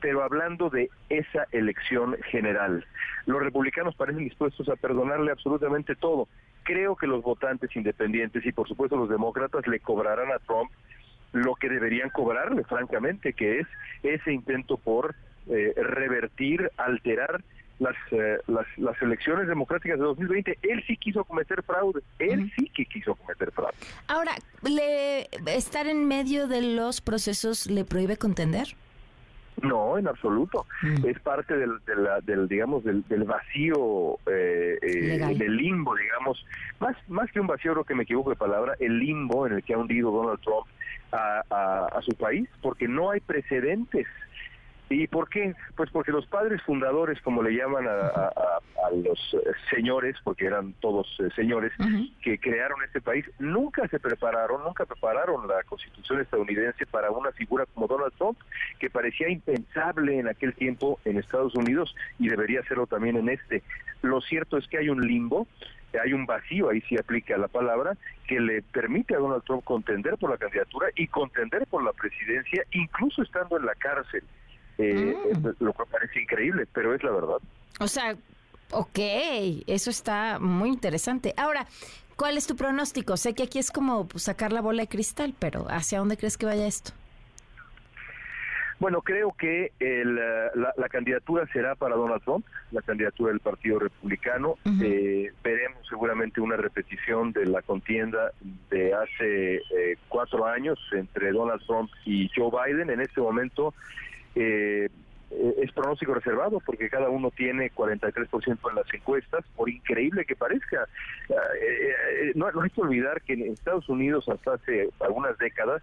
[0.00, 2.84] pero hablando de esa elección general.
[3.26, 6.28] Los republicanos parecen dispuestos a perdonarle absolutamente todo.
[6.62, 10.70] Creo que los votantes independientes y por supuesto los demócratas le cobrarán a Trump
[11.32, 13.66] lo que deberían cobrarle, francamente, que es
[14.02, 15.14] ese intento por
[15.48, 17.42] eh, revertir, alterar
[17.78, 20.58] las, eh, las, las, elecciones democráticas de 2020.
[20.62, 23.74] Él sí quiso cometer fraude, él sí que quiso cometer fraude.
[24.06, 28.68] Ahora, ¿le, ¿estar en medio de los procesos le prohíbe contender?
[29.62, 30.66] No, en absoluto.
[30.82, 31.06] Mm.
[31.06, 31.72] Es parte del,
[32.24, 36.44] del digamos, del, vacío, eh, eh del limbo, digamos,
[36.78, 39.62] más, más que un vacío, creo que me equivoco de palabra, el limbo en el
[39.62, 40.66] que ha hundido Donald Trump
[41.12, 44.06] a, a su país, porque no hay precedentes
[44.92, 45.54] ¿Y por qué?
[45.76, 48.32] Pues porque los padres fundadores, como le llaman a,
[48.92, 51.72] los eh, señores, porque eran todos eh, señores,
[52.20, 57.66] que crearon este país, nunca se prepararon, nunca prepararon la constitución estadounidense para una figura
[57.66, 58.36] como Donald Trump,
[58.80, 63.62] que parecía impensable en aquel tiempo en Estados Unidos y debería serlo también en este.
[64.02, 65.46] Lo cierto es que hay un limbo,
[66.02, 70.16] hay un vacío, ahí sí aplica la palabra, que le permite a Donald Trump contender
[70.18, 74.24] por la candidatura y contender por la presidencia, incluso estando en la cárcel.
[74.80, 75.64] Eh, mm.
[75.64, 77.38] lo cual parece increíble, pero es la verdad.
[77.80, 78.16] O sea,
[78.70, 78.98] ok,
[79.66, 81.34] eso está muy interesante.
[81.36, 81.66] Ahora,
[82.16, 83.16] ¿cuál es tu pronóstico?
[83.16, 86.46] Sé que aquí es como sacar la bola de cristal, pero ¿hacia dónde crees que
[86.46, 86.92] vaya esto?
[88.80, 94.54] Bueno, creo que el, la, candidatura será para Donald Trump, la candidatura del Partido Republicano.
[94.82, 98.32] Eh, veremos seguramente una repetición de la contienda
[98.70, 102.88] de hace eh, cuatro años entre Donald Trump y Joe Biden.
[102.88, 103.74] En este momento
[104.34, 104.88] eh,
[105.30, 110.88] es pronóstico reservado porque cada uno tiene 43% en las encuestas, por increíble que parezca.
[111.28, 115.82] Eh, eh, no, hay que olvidar que en Estados Unidos hasta hace algunas décadas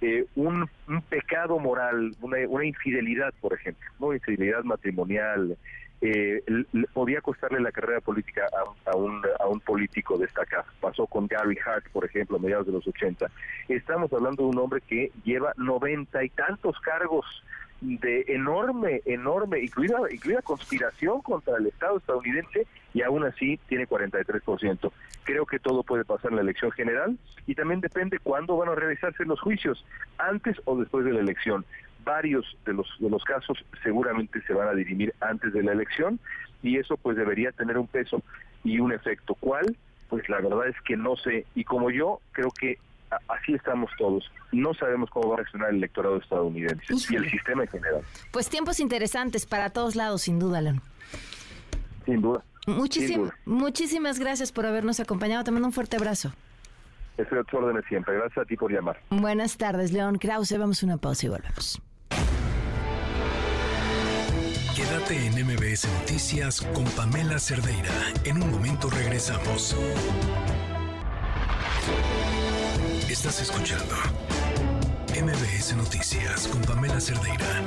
[0.00, 0.68] eh, un,
[1.08, 5.56] pecado moral, una, una, infidelidad, por ejemplo, una infidelidad matrimonial,
[6.02, 6.42] eh,
[6.92, 8.46] podía costarle la carrera política
[8.84, 10.66] a, un, a un político destacado.
[10.80, 13.30] Pasó con Gary Hart, por ejemplo, a mediados de los 80.
[13.68, 17.24] Estamos hablando de un hombre que lleva noventa y tantos cargos
[17.86, 24.90] de enorme, enorme, incluida, incluida conspiración contra el Estado estadounidense y aún así tiene 43%.
[25.22, 28.74] Creo que todo puede pasar en la elección general y también depende cuándo van a
[28.74, 29.84] realizarse los juicios,
[30.18, 31.64] antes o después de la elección.
[32.04, 36.18] Varios de los, de los casos seguramente se van a dirimir antes de la elección
[36.62, 38.22] y eso pues debería tener un peso
[38.64, 39.36] y un efecto.
[39.38, 39.76] ¿Cuál?
[40.08, 41.46] Pues la verdad es que no sé.
[41.54, 42.78] Y como yo, creo que
[43.28, 44.30] así estamos todos.
[44.52, 48.02] No sabemos cómo va a reaccionar el electorado estadounidense y el sistema en general.
[48.32, 50.82] Pues tiempos interesantes para todos lados, sin duda, León.
[52.04, 52.42] Sin duda.
[53.46, 55.44] Muchísimas gracias por habernos acompañado.
[55.44, 56.32] Te mando un fuerte abrazo.
[57.16, 58.14] Estoy a tu órdenes siempre.
[58.14, 59.00] Gracias a ti por llamar.
[59.10, 60.58] Buenas tardes, León Krause.
[60.58, 61.80] Vamos a una pausa y volvemos.
[64.74, 67.90] Quédate en MBS Noticias con Pamela Cerdeira.
[68.24, 69.74] En un momento regresamos.
[73.16, 73.94] Estás escuchando
[75.08, 77.64] MBS Noticias con Pamela Cerdeira.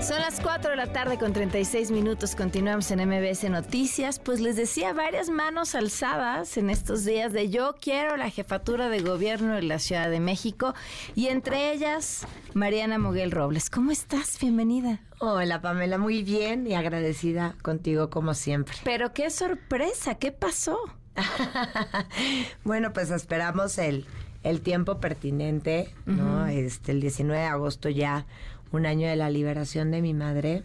[0.00, 2.36] Son las 4 de la tarde con 36 minutos.
[2.36, 4.20] Continuamos en MBS Noticias.
[4.20, 9.00] Pues les decía varias manos alzadas en estos días de yo quiero la jefatura de
[9.00, 10.72] gobierno de la Ciudad de México
[11.16, 13.70] y entre ellas Mariana Moguel Robles.
[13.70, 14.38] ¿Cómo estás?
[14.40, 15.00] Bienvenida.
[15.18, 18.76] Hola Pamela, muy bien y agradecida contigo como siempre.
[18.84, 20.78] Pero qué sorpresa, ¿qué pasó?
[22.64, 24.06] bueno, pues esperamos el,
[24.42, 26.46] el tiempo pertinente, ¿no?
[26.46, 28.26] Este, el 19 de agosto ya,
[28.72, 30.64] un año de la liberación de mi madre.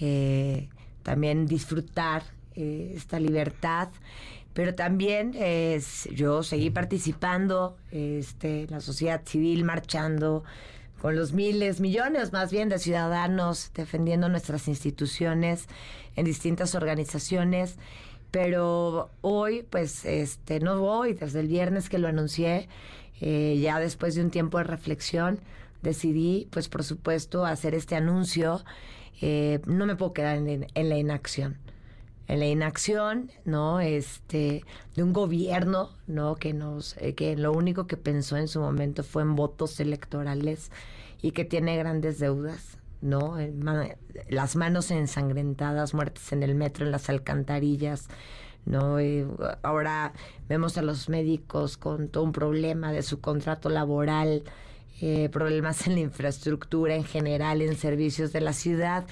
[0.00, 0.68] Eh,
[1.02, 2.22] también disfrutar
[2.54, 3.88] eh, esta libertad.
[4.52, 5.34] Pero también
[6.12, 10.42] yo seguí participando este, en la sociedad civil, marchando
[11.00, 15.68] con los miles, millones más bien de ciudadanos defendiendo nuestras instituciones
[16.16, 17.76] en distintas organizaciones
[18.30, 22.68] pero hoy, pues, este, no voy, desde el viernes que lo anuncié,
[23.20, 25.40] eh, ya después de un tiempo de reflexión,
[25.82, 28.64] decidí, pues, por supuesto, hacer este anuncio.
[29.20, 31.58] Eh, no me puedo quedar en, la inacción.
[32.26, 33.80] En la inacción, ¿no?
[33.80, 34.62] Este,
[34.94, 36.36] de un gobierno, ¿no?
[36.36, 40.70] Que nos, eh, que lo único que pensó en su momento fue en votos electorales
[41.22, 43.36] y que tiene grandes deudas, ¿no?
[44.28, 48.08] Las manos ensangrentadas, muertes en el metro, en las alcantarillas,
[48.64, 48.96] ¿no?
[49.62, 50.12] ahora
[50.48, 54.42] vemos a los médicos con todo un problema de su contrato laboral,
[55.00, 59.06] eh, problemas en la infraestructura en general, en servicios de la ciudad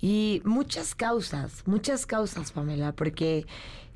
[0.00, 3.46] y muchas causas, muchas causas, Pamela, porque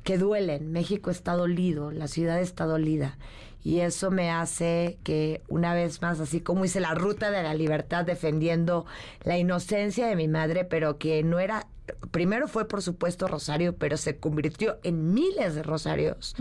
[0.03, 0.71] que duelen.
[0.71, 3.17] México está dolido, la ciudad está dolida
[3.65, 7.55] y eso me hace que una vez más, así como hice la ruta de la
[7.55, 8.85] libertad defendiendo
[9.23, 11.65] la inocencia de mi madre, pero que no era,
[12.11, 16.35] primero fue por supuesto Rosario, pero se convirtió en miles de Rosarios.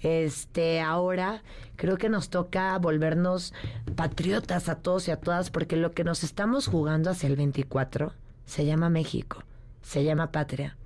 [0.00, 1.42] Este, ahora
[1.74, 3.52] creo que nos toca volvernos
[3.96, 8.12] patriotas a todos y a todas, porque lo que nos estamos jugando hacia el 24
[8.46, 9.42] se llama México,
[9.82, 10.76] se llama patria.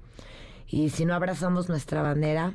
[0.67, 2.55] Y si no abrazamos nuestra bandera,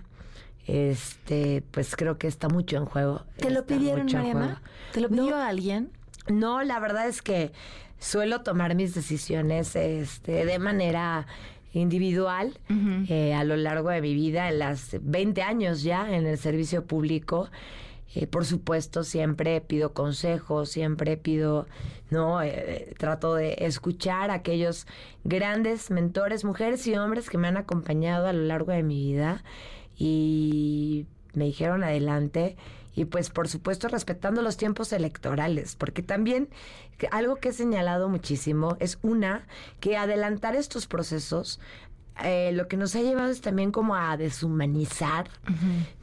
[0.69, 3.23] este, pues creo que está mucho en juego.
[3.37, 4.61] ¿Te lo pidieron, Mariana?
[4.91, 5.91] ¿Te lo pidió alguien?
[6.27, 7.51] No, la verdad es que
[7.97, 11.25] suelo tomar mis decisiones este, de manera
[11.73, 12.59] individual
[13.07, 16.85] eh, a lo largo de mi vida, en las 20 años ya en el servicio
[16.85, 17.49] público.
[18.15, 21.67] Eh, por supuesto, siempre pido consejos, siempre pido,
[22.09, 24.87] no, eh, trato de escuchar a aquellos
[25.23, 29.43] grandes mentores, mujeres y hombres que me han acompañado a lo largo de mi vida
[29.99, 32.55] y me dijeron adelante
[32.95, 36.49] y pues por supuesto respetando los tiempos electorales, porque también
[37.11, 39.45] algo que he señalado muchísimo es una,
[39.79, 41.59] que adelantar estos procesos
[42.23, 45.29] eh, lo que nos ha llevado es también como a deshumanizar,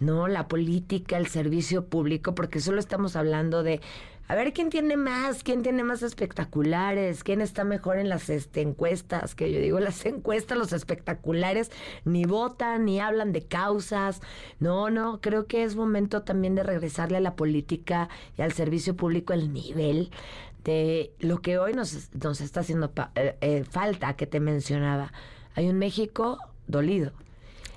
[0.00, 0.28] ¿no?
[0.28, 3.82] La política, el servicio público, porque solo estamos hablando de
[4.28, 8.60] a ver quién tiene más, quién tiene más espectaculares, quién está mejor en las este,
[8.60, 11.70] encuestas, que yo digo las encuestas, los espectaculares
[12.04, 14.20] ni votan ni hablan de causas.
[14.58, 18.96] No, no, creo que es momento también de regresarle a la política y al servicio
[18.96, 20.10] público el nivel
[20.64, 25.12] de lo que hoy nos, nos está haciendo eh, eh, falta, que te mencionaba.
[25.54, 27.12] Hay un México dolido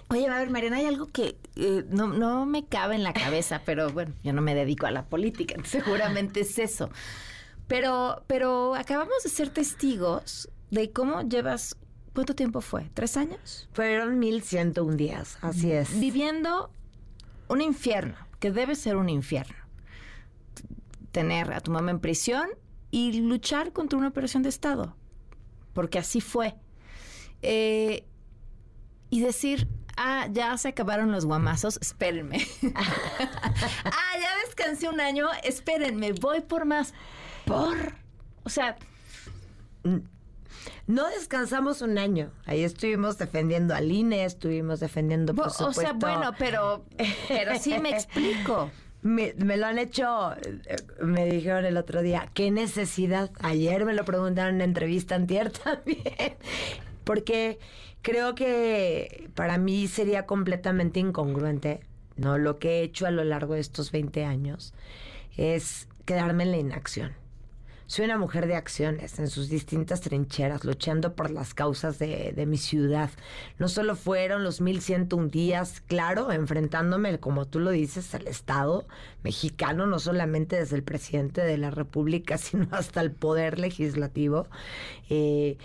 [0.10, 3.62] Oye, a ver, Mariana, hay algo que eh, no, no me cabe en la cabeza,
[3.66, 6.90] pero bueno, yo no me dedico a la política, seguramente es eso.
[7.68, 11.76] Pero, pero acabamos de ser testigos de cómo llevas,
[12.14, 12.90] ¿cuánto tiempo fue?
[12.96, 13.70] ¿Tres años?
[13.74, 16.00] Fueron mil ciento un días, así es.
[16.00, 16.72] Viviendo
[17.48, 19.56] un infierno, que debe ser un infierno.
[21.12, 22.50] Tener a tu mamá en prisión
[22.90, 24.96] y luchar contra una operación de Estado.
[25.74, 26.56] porque así fue.
[27.42, 28.06] Eh,
[29.12, 29.68] y decir,
[30.00, 32.48] ah, ya se acabaron los guamazos, espérenme.
[32.76, 36.94] ah, ya descansé un año, espérenme, voy por más.
[37.46, 37.94] Por,
[38.44, 38.78] o sea...
[40.88, 42.32] No descansamos un año.
[42.46, 46.84] Ahí estuvimos defendiendo al INE, estuvimos defendiendo, por O sea, bueno, pero,
[47.28, 48.72] pero sí me explico.
[49.02, 53.32] Me, me, lo han hecho, eh, me dijeron el otro día, ¿qué necesidad?
[53.40, 56.36] Ayer me lo preguntaron en entrevista antier también,
[57.06, 57.60] porque
[58.02, 61.82] creo que para mí sería completamente incongruente,
[62.16, 62.38] ¿no?
[62.38, 64.74] Lo que he hecho a lo largo de estos 20 años
[65.38, 67.14] es quedarme en la inacción.
[67.90, 72.58] Soy una mujer de acciones en sus distintas trincheras, luchando por las causas de, mi
[72.58, 73.10] ciudad.
[73.58, 78.86] No solo fueron los 1101 días, claro, enfrentándome, como tú lo dices, al Estado
[79.24, 84.46] mexicano, no solamente desde el presidente de la República, sino hasta el poder legislativo,
[85.10, 85.58] eh,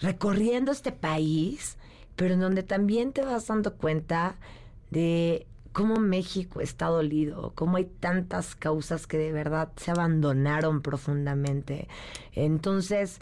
[0.00, 1.76] recorriendo este país,
[2.16, 4.36] pero en donde también te vas dando cuenta
[4.90, 11.88] de cómo México está dolido, cómo hay tantas causas que de verdad se abandonaron profundamente.
[12.32, 13.20] Entonces,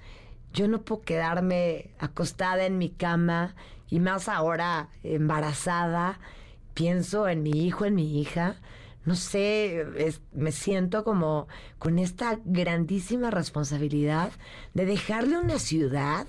[0.53, 3.55] yo no puedo quedarme acostada en mi cama
[3.91, 6.19] y más ahora embarazada,
[6.73, 8.57] pienso en mi hijo, en mi hija.
[9.05, 9.87] No sé,
[10.33, 11.47] me siento como
[11.79, 14.33] con esta grandísima responsabilidad
[14.75, 16.27] de dejarle una ciudad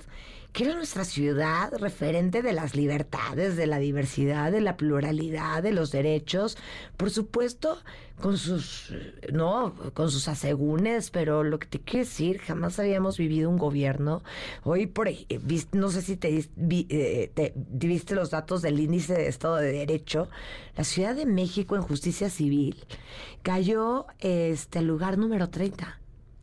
[0.57, 5.71] que era nuestra ciudad referente de las libertades, de la diversidad, de la pluralidad, de
[5.71, 6.57] los derechos,
[6.97, 7.77] por supuesto,
[8.19, 8.91] con sus,
[9.31, 14.23] no, con sus asegúnes, pero lo que te quiero decir, jamás habíamos vivido un gobierno.
[14.63, 15.07] Hoy, por
[15.73, 20.27] no sé si te, eh, te, viste los datos del índice de Estado de Derecho,
[20.75, 22.83] la Ciudad de México en justicia civil
[23.43, 25.99] cayó este lugar número 30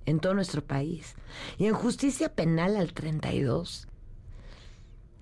[0.06, 1.16] en todo nuestro país.
[1.58, 3.88] Y en justicia penal al 32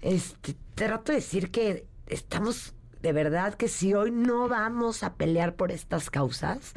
[0.03, 5.57] este, trato de decir que estamos de verdad que si hoy no vamos a pelear
[5.57, 6.75] por estas causas,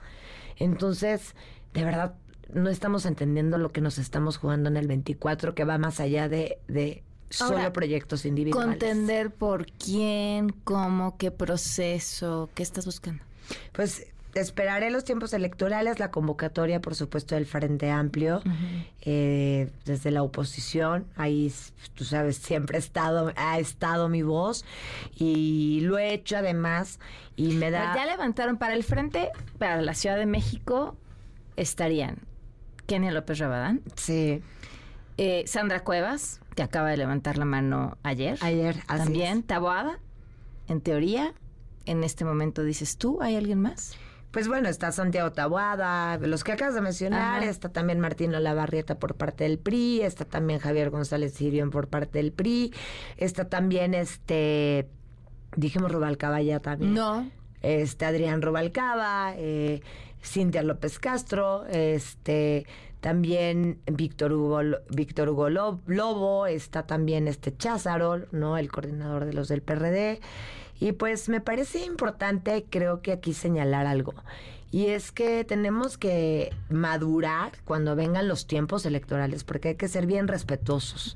[0.57, 1.35] entonces
[1.73, 2.15] de verdad
[2.51, 6.27] no estamos entendiendo lo que nos estamos jugando en el 24, que va más allá
[6.27, 8.79] de, de solo proyectos individuales.
[8.79, 13.23] Contender por quién, cómo, qué proceso, qué estás buscando.
[13.71, 18.41] Pues esperaré los tiempos electorales, la convocatoria, por supuesto, del Frente Amplio,
[19.01, 21.07] eh, desde la oposición.
[21.15, 21.51] Ahí,
[21.93, 24.65] tú sabes, siempre ha estado, ha estado mi voz
[25.15, 26.99] y lo he hecho además
[27.35, 27.95] y me da...
[27.95, 30.97] ya levantaron para el Frente, para la Ciudad de México,
[31.55, 32.19] estarían
[32.87, 33.81] Kenia López Rabadán.
[33.95, 34.41] Sí.
[35.17, 38.37] Eh, Sandra Cuevas, que acaba de levantar la mano ayer.
[38.41, 39.99] Ayer, También, Taboada,
[40.67, 41.33] en teoría.
[41.85, 43.95] En este momento dices tú, ¿hay alguien más?
[44.35, 49.15] Pues bueno, está Santiago Tabuada, los que acabas de mencionar, está también Martín Olavarrieta por
[49.15, 52.73] parte del PRI, está también Javier González Sirión por parte del PRI,
[53.15, 54.89] está también este,
[55.55, 56.93] dijimos Rubalcaba ya también.
[56.93, 57.31] No.
[57.61, 59.81] Este, Adrián Rubalcaba, eh,
[60.21, 62.65] Cintia López Castro, este,
[62.99, 64.59] también Víctor Hugo,
[64.89, 68.57] Víctor Hugo Lobo, está también este Cházaro, ¿no?
[68.57, 70.19] El coordinador de los del PRD.
[70.79, 74.13] Y pues me parece importante, creo que aquí señalar algo.
[74.71, 80.05] Y es que tenemos que madurar cuando vengan los tiempos electorales, porque hay que ser
[80.05, 81.15] bien respetuosos,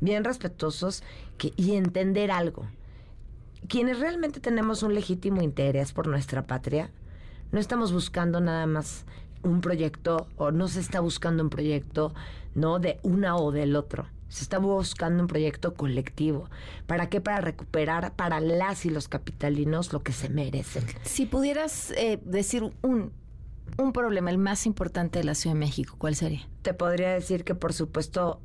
[0.00, 1.04] bien respetuosos
[1.36, 2.66] que, y entender algo.
[3.68, 6.90] Quienes realmente tenemos un legítimo interés por nuestra patria,
[7.52, 9.04] no estamos buscando nada más
[9.42, 12.14] un proyecto o no se está buscando un proyecto,
[12.56, 16.48] no de una o del otro se está buscando un proyecto colectivo.
[16.86, 17.20] ¿Para qué?
[17.20, 20.84] Para recuperar para las y los capitalinos lo que se merecen.
[21.02, 23.12] Si pudieras eh, decir un,
[23.78, 26.46] un problema, el más importante de la Ciudad de México, ¿cuál sería?
[26.62, 28.40] Te podría decir que, por supuesto,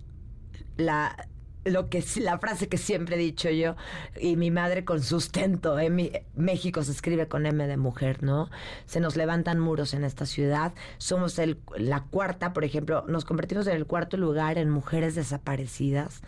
[0.78, 1.28] la
[1.66, 3.76] lo que la frase que siempre he dicho yo
[4.20, 6.26] y mi madre con sustento en ¿eh?
[6.36, 8.50] México se escribe con M de mujer no
[8.86, 10.74] se nos levantan muros en esta ciudad.
[10.98, 16.22] Somos el, la cuarta por ejemplo nos convertimos en el cuarto lugar en mujeres desaparecidas.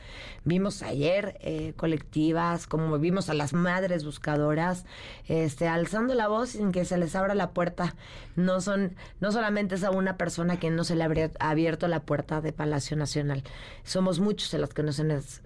[0.43, 4.85] Vimos ayer eh, colectivas como vimos a las madres buscadoras
[5.27, 7.95] este alzando la voz sin que se les abra la puerta.
[8.35, 12.01] No son no solamente es a una persona que no se le habría abierto la
[12.01, 13.43] puerta de Palacio Nacional.
[13.83, 14.83] Somos muchos en los que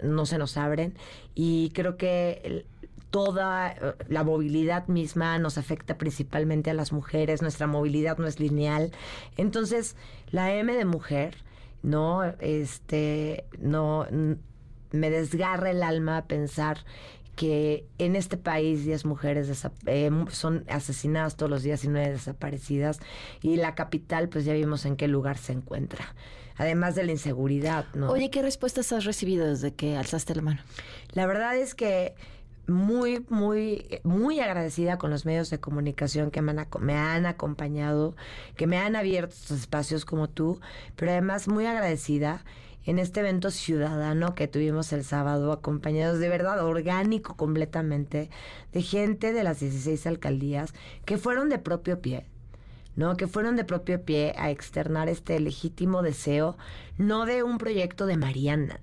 [0.02, 0.94] no se nos abren
[1.34, 2.64] y creo que
[3.10, 8.40] toda eh, la movilidad misma nos afecta principalmente a las mujeres, nuestra movilidad no es
[8.40, 8.92] lineal.
[9.36, 9.96] Entonces,
[10.30, 11.36] la M de mujer,
[11.82, 14.06] no, este, no,
[14.92, 16.78] me desgarra el alma pensar
[17.36, 23.00] que en este país 10 mujeres eh, son asesinadas todos los días y 9 desaparecidas
[23.40, 26.14] y la capital pues ya vimos en qué lugar se encuentra.
[26.60, 28.10] Además de la inseguridad, ¿no?
[28.10, 30.60] Oye, ¿qué respuestas has recibido desde que alzaste la mano?
[31.12, 32.14] La verdad es que
[32.66, 38.14] muy, muy, muy agradecida con los medios de comunicación que me han, me han acompañado,
[38.56, 40.60] que me han abierto estos espacios como tú,
[40.96, 42.44] pero además muy agradecida
[42.84, 48.28] en este evento ciudadano que tuvimos el sábado, acompañados de verdad, orgánico completamente,
[48.74, 50.74] de gente de las 16 alcaldías
[51.06, 52.26] que fueron de propio pie.
[53.00, 53.16] ¿No?
[53.16, 56.58] Que fueron de propio pie a externar este legítimo deseo,
[56.98, 58.78] no de un proyecto de Mariana,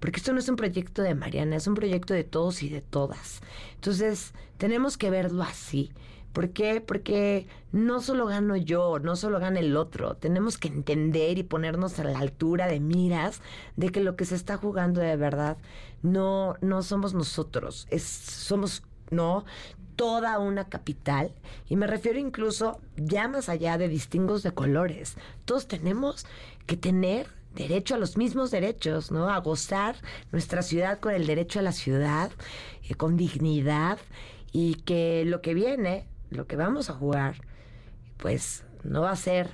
[0.00, 2.80] porque esto no es un proyecto de Mariana, es un proyecto de todos y de
[2.80, 3.42] todas.
[3.74, 5.92] Entonces, tenemos que verlo así.
[6.32, 6.80] ¿Por qué?
[6.80, 10.14] Porque no solo gano yo, no solo gana el otro.
[10.14, 13.42] Tenemos que entender y ponernos a la altura de miras
[13.76, 15.58] de que lo que se está jugando de verdad
[16.02, 19.44] no, no somos nosotros, es, somos, no,
[19.96, 21.32] toda una capital.
[21.68, 25.16] Y me refiero incluso ya más allá de distingos de colores.
[25.44, 26.26] Todos tenemos
[26.66, 29.28] que tener derecho a los mismos derechos, ¿no?
[29.28, 29.96] A gozar
[30.30, 32.30] nuestra ciudad con el derecho a la ciudad,
[32.88, 33.98] eh, con dignidad
[34.52, 37.36] y que lo que viene lo que vamos a jugar,
[38.18, 39.50] pues no va a ser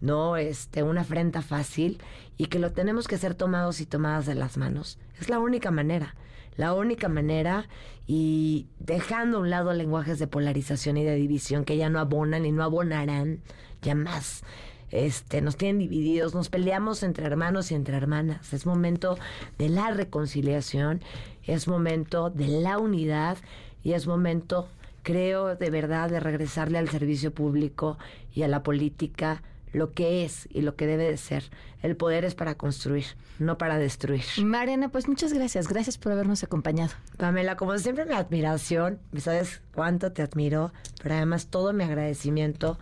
[0.00, 2.02] no este una afrenta fácil
[2.36, 4.98] y que lo tenemos que ser tomados y tomadas de las manos.
[5.18, 6.14] Es la única manera,
[6.56, 7.68] la única manera
[8.06, 12.46] y dejando a un lado lenguajes de polarización y de división que ya no abonan
[12.46, 13.40] y no abonarán
[13.82, 14.42] ya más.
[14.90, 18.52] Este, nos tienen divididos, nos peleamos entre hermanos y entre hermanas.
[18.52, 19.18] Es momento
[19.58, 21.02] de la reconciliación,
[21.44, 23.36] es momento de la unidad
[23.82, 24.68] y es momento
[25.02, 27.98] creo de verdad de regresarle al servicio público
[28.34, 29.42] y a la política
[29.76, 31.44] lo que es y lo que debe de ser.
[31.82, 33.04] El poder es para construir,
[33.38, 34.24] no para destruir.
[34.42, 35.68] Mariana, pues muchas gracias.
[35.68, 36.92] Gracias por habernos acompañado.
[37.18, 38.98] Pamela, como siempre, mi admiración.
[39.18, 40.72] Sabes cuánto te admiro,
[41.02, 42.78] pero además todo mi agradecimiento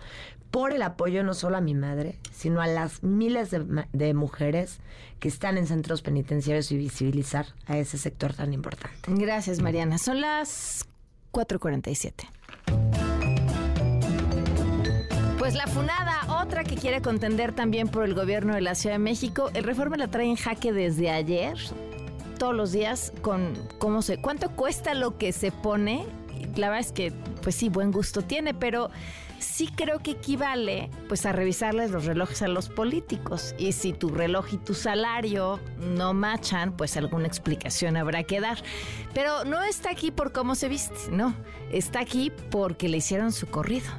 [0.52, 4.78] por el apoyo no solo a mi madre, sino a las miles de, de mujeres
[5.18, 8.96] que están en centros penitenciarios y visibilizar a ese sector tan importante.
[9.08, 9.98] Gracias, Mariana.
[9.98, 10.86] Son las
[11.32, 12.28] 447.
[15.38, 19.00] Pues la funada, otra que quiere contender también por el gobierno de la Ciudad de
[19.00, 21.58] México, el reforma la trae en jaque desde ayer,
[22.38, 26.06] todos los días, con cómo se, cuánto cuesta lo que se pone.
[26.56, 27.12] La verdad es que,
[27.42, 28.90] pues sí, buen gusto tiene, pero
[29.38, 34.08] sí creo que equivale pues a revisarles los relojes a los políticos y si tu
[34.08, 38.58] reloj y tu salario no machan, pues alguna explicación habrá que dar.
[39.12, 41.34] Pero no está aquí por cómo se viste, no,
[41.70, 43.90] está aquí porque le hicieron su corrido.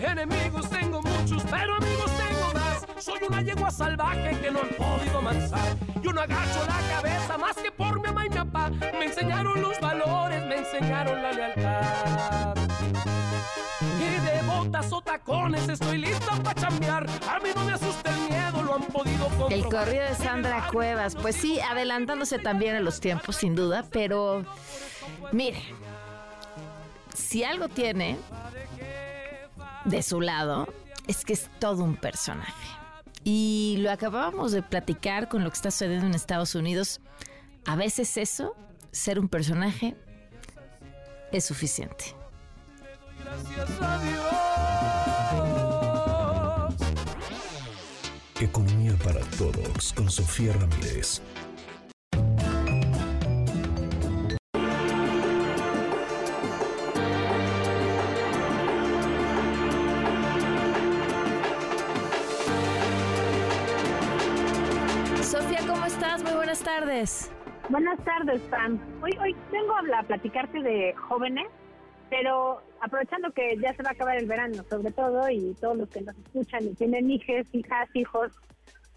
[0.00, 3.04] Enemigos tengo muchos, pero amigos tengo más.
[3.04, 5.76] Soy una yegua salvaje que no han podido mansar.
[6.02, 8.70] Yo no agacho la cabeza más que por mi mamá y mi papá.
[8.70, 12.54] Me enseñaron los valores, me enseñaron la lealtad.
[13.98, 17.06] Y de botas o tacones estoy lista para chambear.
[17.28, 19.52] A mí no me asusta el miedo, lo han podido comprobar.
[19.52, 24.44] El corrido de Sandra Cuevas, pues sí, adelantándose también en los tiempos, sin duda, pero
[25.32, 25.62] mire,
[27.14, 28.18] si algo tiene
[29.86, 30.68] de su lado,
[31.06, 32.68] es que es todo un personaje.
[33.24, 37.00] Y lo acabábamos de platicar con lo que está sucediendo en Estados Unidos.
[37.64, 38.54] A veces eso,
[38.90, 39.96] ser un personaje,
[41.32, 42.14] es suficiente.
[48.40, 51.22] Economía para todos con Sofía Ramírez.
[66.16, 66.22] Estás?
[66.22, 67.30] Muy buenas tardes.
[67.68, 68.78] Buenas tardes, Pam.
[69.02, 71.46] Hoy, hoy vengo a platicarte de jóvenes,
[72.10, 75.88] pero aprovechando que ya se va a acabar el verano, sobre todo, y todos los
[75.88, 78.32] que nos escuchan y tienen hijas, hijas, hijos,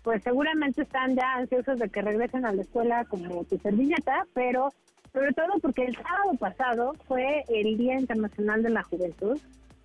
[0.04, 4.70] pues seguramente están ya ansiosos de que regresen a la escuela como tu servilleta, pero
[5.12, 9.40] sobre todo porque el sábado pasado fue el Día Internacional de la Juventud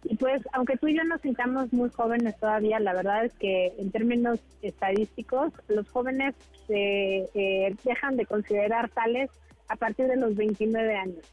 [0.04, 3.74] y pues, aunque tú y yo nos sintamos muy jóvenes todavía, la verdad es que
[3.78, 6.34] en términos estadísticos, los jóvenes
[6.66, 9.30] se eh, dejan de considerar tales
[9.68, 11.24] a partir de los 29 años.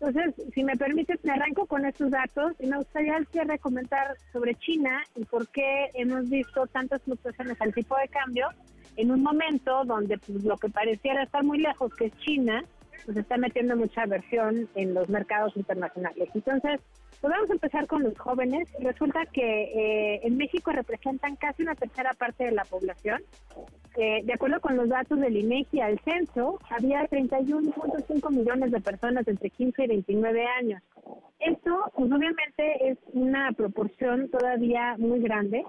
[0.00, 4.16] Entonces, si me permites, me arranco con estos datos y me gustaría al cierre comentar
[4.32, 8.48] sobre China y por qué hemos visto tantas fluctuaciones al tipo de cambio
[8.96, 12.64] en un momento donde pues, lo que pareciera estar muy lejos, que es China,
[13.04, 16.30] pues está metiendo mucha versión en los mercados internacionales.
[16.34, 16.80] Entonces,
[17.20, 18.68] pues vamos a empezar con los jóvenes.
[18.80, 23.22] Resulta que eh, en México representan casi una tercera parte de la población.
[23.96, 29.28] Eh, de acuerdo con los datos del INEGI al censo, había 31.5 millones de personas
[29.28, 30.82] entre 15 y 29 años.
[31.40, 35.64] Esto, pues obviamente, es una proporción todavía muy grande.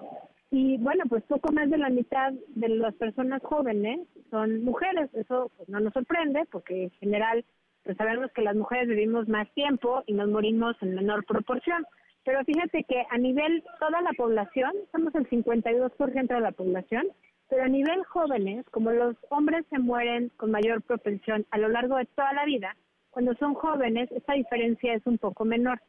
[0.52, 5.10] Y bueno, pues poco más de la mitad de las personas jóvenes son mujeres.
[5.14, 7.45] Eso pues, no nos sorprende porque en general
[7.84, 11.86] pues sabemos que las mujeres vivimos más tiempo y nos morimos en menor proporción.
[12.23, 17.07] Pero fíjate que a nivel toda la población, somos el 52% de la población,
[17.49, 21.97] pero a nivel jóvenes, como los hombres se mueren con mayor propensión a lo largo
[21.97, 22.75] de toda la vida,
[23.09, 25.82] cuando son jóvenes esta diferencia es un poco menor.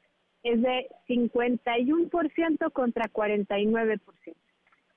[0.42, 4.00] Es de 51% contra 49%.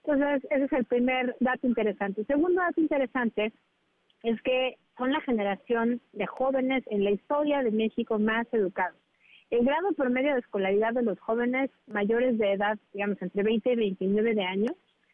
[0.03, 2.21] Entonces, ese es el primer dato interesante.
[2.21, 3.53] El segundo dato interesante
[4.23, 8.99] es que son la generación de jóvenes en la historia de México más educados.
[9.49, 13.75] El grado promedio de escolaridad de los jóvenes mayores de edad, digamos, entre 20 y
[13.75, 14.73] 29 de años,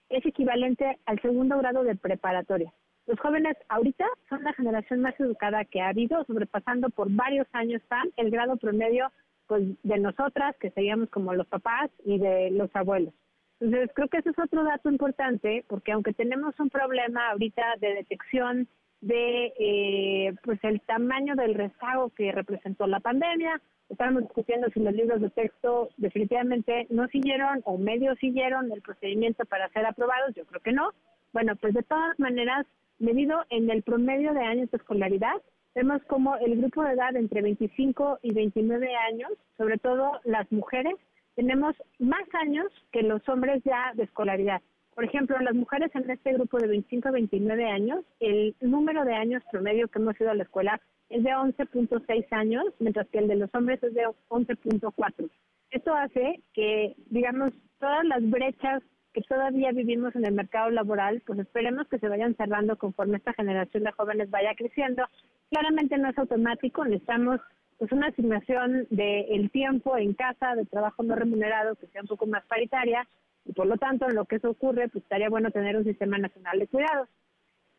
[0.09, 2.71] es equivalente al segundo grado de preparatoria.
[3.07, 7.81] Los jóvenes ahorita son la generación más educada que ha habido, sobrepasando por varios años
[8.15, 9.11] el grado promedio
[9.47, 13.13] pues, de nosotras, que seríamos como los papás, y de los abuelos.
[13.59, 17.95] Entonces, creo que ese es otro dato importante, porque aunque tenemos un problema ahorita de
[17.95, 18.67] detección
[19.01, 23.59] de eh, pues el tamaño del rezago que representó la pandemia.
[23.89, 29.43] Estamos discutiendo si los libros de texto definitivamente no siguieron o medio siguieron el procedimiento
[29.45, 30.33] para ser aprobados.
[30.35, 30.91] Yo creo que no.
[31.33, 32.65] Bueno, pues de todas maneras,
[32.99, 35.41] medido en el promedio de años de escolaridad,
[35.75, 40.95] vemos como el grupo de edad entre 25 y 29 años, sobre todo las mujeres,
[41.35, 44.61] tenemos más años que los hombres ya de escolaridad.
[45.01, 49.15] Por ejemplo, las mujeres en este grupo de 25 a 29 años, el número de
[49.15, 50.79] años promedio que hemos ido a la escuela
[51.09, 55.31] es de 11.6 años, mientras que el de los hombres es de 11.4.
[55.71, 61.39] Esto hace que, digamos, todas las brechas que todavía vivimos en el mercado laboral, pues
[61.39, 65.05] esperemos que se vayan cerrando conforme esta generación de jóvenes vaya creciendo.
[65.49, 67.41] Claramente no es automático, necesitamos
[67.79, 72.27] pues una asignación del tiempo en casa, de trabajo no remunerado, que sea un poco
[72.27, 73.07] más paritaria,
[73.45, 76.17] y por lo tanto, en lo que eso ocurre, pues estaría bueno tener un sistema
[76.17, 77.09] nacional de cuidados.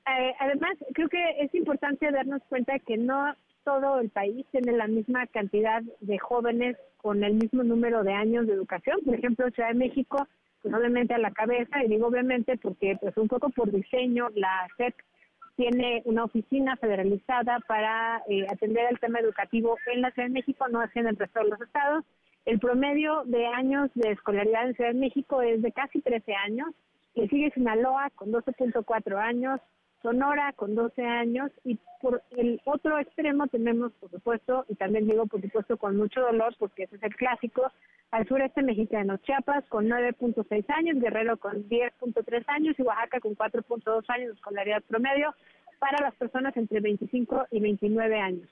[0.06, 3.34] Eh, además, creo que es importante darnos cuenta que no
[3.64, 8.46] todo el país tiene la misma cantidad de jóvenes con el mismo número de años
[8.46, 8.98] de educación.
[9.04, 10.26] Por ejemplo, Ciudad de México,
[10.62, 14.66] pues obviamente a la cabeza, y digo obviamente porque pues un poco por diseño, la
[14.76, 14.94] SEP
[15.56, 20.66] tiene una oficina federalizada para eh, atender el tema educativo en la Ciudad de México,
[20.68, 22.04] no así en el resto de los estados.
[22.44, 26.74] El promedio de años de escolaridad en Ciudad de México es de casi 13 años,
[27.14, 29.60] le sigue Sinaloa con 12.4 años,
[30.02, 35.26] Sonora con 12 años y por el otro extremo tenemos, por supuesto, y también digo,
[35.26, 37.70] por supuesto, con mucho dolor, porque ese es el clásico,
[38.10, 44.04] al sureste mexicano, Chiapas con 9.6 años, Guerrero con 10.3 años y Oaxaca con 4.2
[44.08, 45.32] años de escolaridad promedio
[45.78, 48.48] para las personas entre 25 y 29 años.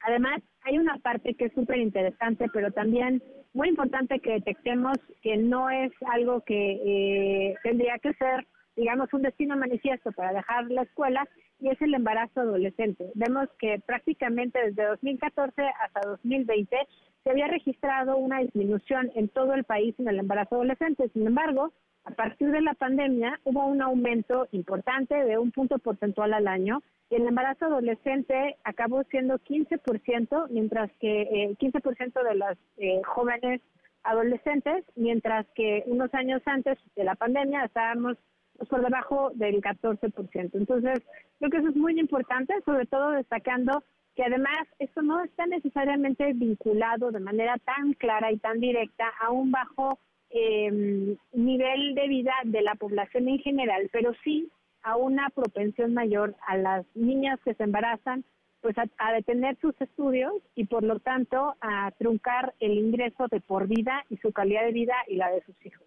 [0.00, 3.22] Además, hay una parte que es súper interesante, pero también
[3.52, 8.46] muy importante que detectemos que no es algo que eh, tendría que ser,
[8.76, 11.26] digamos, un destino manifiesto para dejar la escuela,
[11.60, 13.10] y es el embarazo adolescente.
[13.14, 16.76] Vemos que prácticamente desde 2014 hasta 2020
[17.24, 21.08] se había registrado una disminución en todo el país en el embarazo adolescente.
[21.12, 21.72] Sin embargo,
[22.04, 26.82] a partir de la pandemia hubo un aumento importante de un punto porcentual al año
[27.10, 33.60] y el embarazo adolescente acabó siendo 15%, mientras que eh, 15% de las eh, jóvenes
[34.02, 38.16] adolescentes, mientras que unos años antes de la pandemia estábamos
[38.56, 40.50] pues, por debajo del 14%.
[40.54, 41.00] Entonces,
[41.38, 43.82] creo que eso es muy importante, sobre todo destacando
[44.14, 49.30] que además esto no está necesariamente vinculado de manera tan clara y tan directa a
[49.30, 54.50] un bajo eh, nivel de vida de la población en general, pero sí
[54.82, 58.24] a una propensión mayor a las niñas que se embarazan
[58.60, 63.68] pues a, detener sus estudios y por lo tanto a truncar el ingreso de por
[63.68, 65.86] vida y su calidad de vida y la de sus hijos.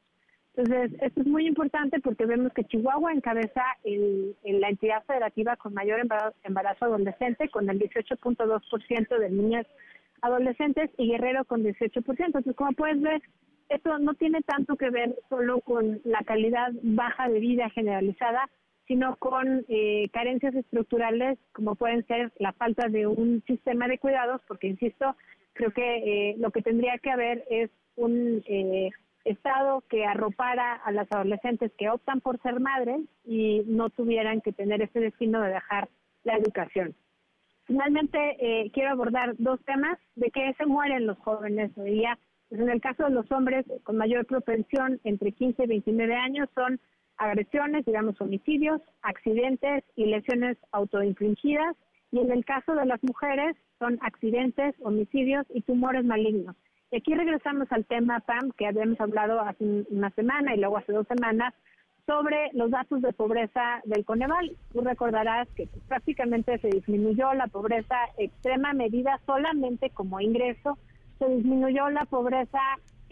[0.56, 5.74] Entonces, esto es muy importante porque vemos que Chihuahua encabeza el, la entidad federativa con
[5.74, 9.66] mayor embarazo, embarazo adolescente, con el 18.2% de niñas
[10.22, 12.26] adolescentes y Guerrero con 18%.
[12.26, 13.22] Entonces, como puedes ver,
[13.72, 18.50] esto no tiene tanto que ver solo con la calidad baja de vida generalizada,
[18.88, 24.42] sino con eh, carencias estructurales como pueden ser la falta de un sistema de cuidados,
[24.48, 25.16] porque insisto,
[25.54, 28.90] creo que eh, lo que tendría que haber es un eh,
[29.24, 34.52] Estado que arropara a las adolescentes que optan por ser madres y no tuvieran que
[34.52, 35.90] tener ese destino de dejar
[36.24, 36.96] la educación.
[37.66, 42.18] Finalmente, eh, quiero abordar dos temas de qué se mueren los jóvenes hoy día.
[42.52, 46.50] Pues en el caso de los hombres con mayor propensión entre 15 y 29 años
[46.54, 46.82] son
[47.16, 51.78] agresiones, digamos homicidios, accidentes y lesiones autoinfligidas.
[52.12, 56.58] Y en el caso de las mujeres son accidentes, homicidios y tumores malignos.
[56.92, 60.92] Y aquí regresamos al tema, Pam, que habíamos hablado hace una semana y luego hace
[60.92, 61.54] dos semanas,
[62.06, 64.58] sobre los datos de pobreza del Coneval.
[64.74, 70.78] Tú recordarás que prácticamente se disminuyó la pobreza extrema medida solamente como ingreso,
[71.22, 72.60] se disminuyó la pobreza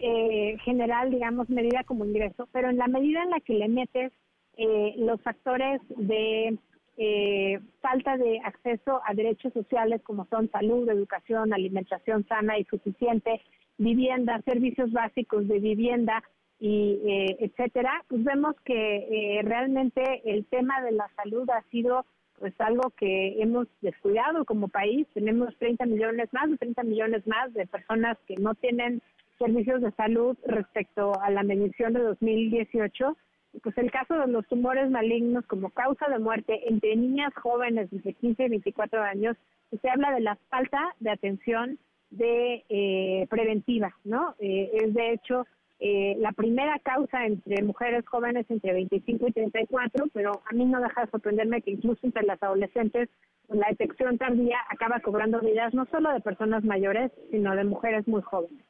[0.00, 4.12] eh, general, digamos, medida como ingreso, pero en la medida en la que le metes
[4.56, 6.58] eh, los factores de
[6.96, 13.40] eh, falta de acceso a derechos sociales como son salud, educación, alimentación sana y suficiente,
[13.78, 16.22] vivienda, servicios básicos de vivienda
[16.58, 18.96] y eh, etcétera, pues vemos que
[19.38, 22.04] eh, realmente el tema de la salud ha sido
[22.40, 25.06] pues algo que hemos descuidado como país.
[25.12, 29.02] Tenemos 30 millones más de 30 millones más de personas que no tienen
[29.38, 33.16] servicios de salud respecto a la medición de 2018.
[33.62, 38.14] Pues el caso de los tumores malignos como causa de muerte entre niñas jóvenes de
[38.14, 39.36] 15 y 24 años,
[39.68, 41.78] pues se habla de la falta de atención
[42.08, 44.34] de eh, preventiva, ¿no?
[44.38, 45.46] Eh, es de hecho
[45.80, 50.80] eh, la primera causa entre mujeres jóvenes entre 25 y 34, pero a mí no
[50.80, 53.08] deja de sorprenderme que incluso entre las adolescentes
[53.48, 58.22] la detección tardía acaba cobrando vidas no solo de personas mayores, sino de mujeres muy
[58.22, 58.64] jóvenes.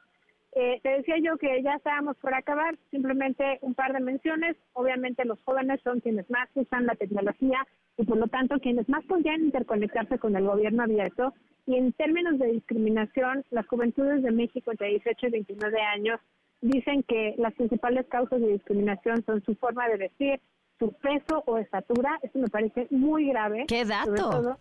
[0.54, 4.56] te decía yo que ya estábamos por acabar, simplemente un par de menciones.
[4.72, 7.66] Obviamente los jóvenes son quienes más usan la tecnología
[7.98, 11.34] y por lo tanto quienes más podrían interconectarse con el gobierno abierto
[11.66, 16.20] y en términos de discriminación, las juventudes de México entre 18 y 29 años
[16.60, 20.40] dicen que las principales causas de discriminación son su forma de vestir,
[20.78, 22.18] su peso o estatura.
[22.22, 23.64] Eso me parece muy grave.
[23.68, 24.58] ¿Qué dato?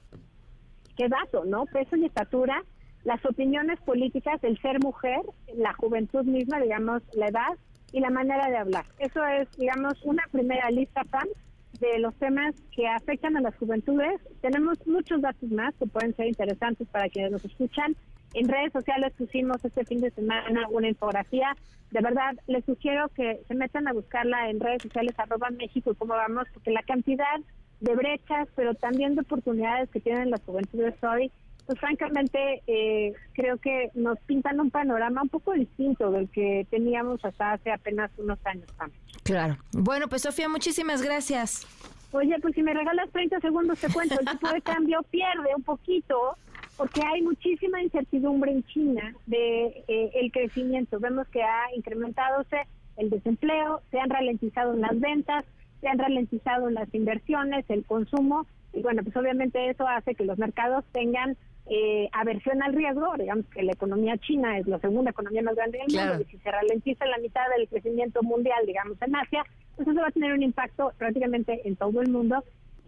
[0.97, 1.65] ¿Qué dato, no?
[1.65, 2.63] Peso y estatura,
[3.03, 5.21] las opiniones políticas, el ser mujer,
[5.55, 7.57] la juventud misma, digamos, la edad
[7.93, 8.85] y la manera de hablar.
[8.99, 11.27] Eso es, digamos, una primera lista, Pam,
[11.79, 14.19] de los temas que afectan a las juventudes.
[14.41, 17.95] Tenemos muchos datos más que pueden ser interesantes para quienes nos escuchan.
[18.34, 21.55] En redes sociales pusimos este fin de semana una infografía.
[21.91, 25.95] De verdad, les sugiero que se metan a buscarla en redes sociales arroba México y
[25.95, 27.39] cómo vamos, porque la cantidad
[27.80, 31.32] de brechas, pero también de oportunidades que tienen las juventudes hoy,
[31.65, 37.23] pues francamente eh, creo que nos pintan un panorama un poco distinto del que teníamos
[37.23, 38.67] hasta hace apenas unos años.
[39.23, 39.57] Claro.
[39.71, 41.67] Bueno, pues Sofía, muchísimas gracias.
[42.11, 45.63] Oye, pues si me regalas 30 segundos te cuento, el tipo de cambio pierde un
[45.63, 46.36] poquito
[46.80, 50.97] porque hay muchísima incertidumbre en China de eh, el crecimiento.
[50.97, 52.45] Vemos que ha incrementado
[52.95, 55.43] el desempleo, se han ralentizado las ventas,
[55.82, 60.38] se han ralentizado las inversiones, el consumo y bueno, pues obviamente eso hace que los
[60.38, 61.36] mercados tengan
[61.69, 65.80] eh, aversión al riesgo, digamos que la economía china es la segunda economía más grande
[65.80, 69.43] del mundo, y si se ralentiza la mitad del crecimiento mundial, digamos, en Asia,
[69.75, 72.41] pues eso va a tener un impacto prácticamente en todo el mundo.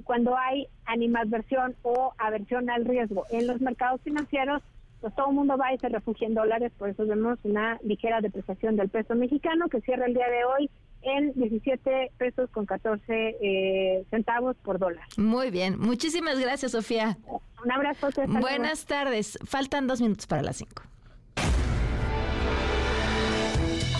[0.04, 4.62] Cuando hay animadversión o aversión al riesgo en los mercados financieros,
[5.02, 8.22] pues todo el mundo va y se refugia en dólares, por eso vemos una ligera
[8.22, 10.70] depreciación del peso mexicano que cierra el día de hoy
[11.02, 15.04] en 17 pesos con 14 eh, centavos por dólar.
[15.18, 17.18] Muy bien, muchísimas gracias Sofía.
[17.64, 18.10] Un abrazo.
[18.28, 20.84] Buenas tardes, faltan dos minutos para las cinco.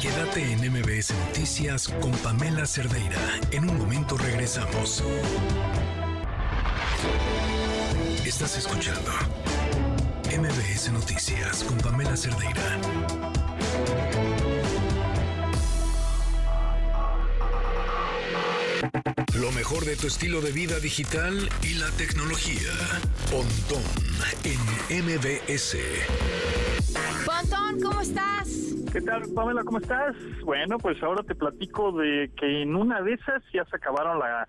[0.02, 3.20] Quédate en MBS Noticias con Pamela Cerdeira.
[3.52, 5.04] En un momento regresamos.
[8.26, 9.12] Estás escuchando
[10.26, 12.78] MBS Noticias con Pamela Cerdeira.
[19.39, 22.72] Lo mejor de tu estilo de vida digital y la tecnología.
[23.30, 23.84] Pontón
[24.43, 25.78] en MBS.
[27.26, 28.49] Pontón, ¿cómo estás?
[28.91, 29.64] ¿Qué tal, Pamela?
[29.64, 30.16] ¿Cómo estás?
[30.43, 34.47] Bueno, pues ahora te platico de que en una de esas ya se acabaron la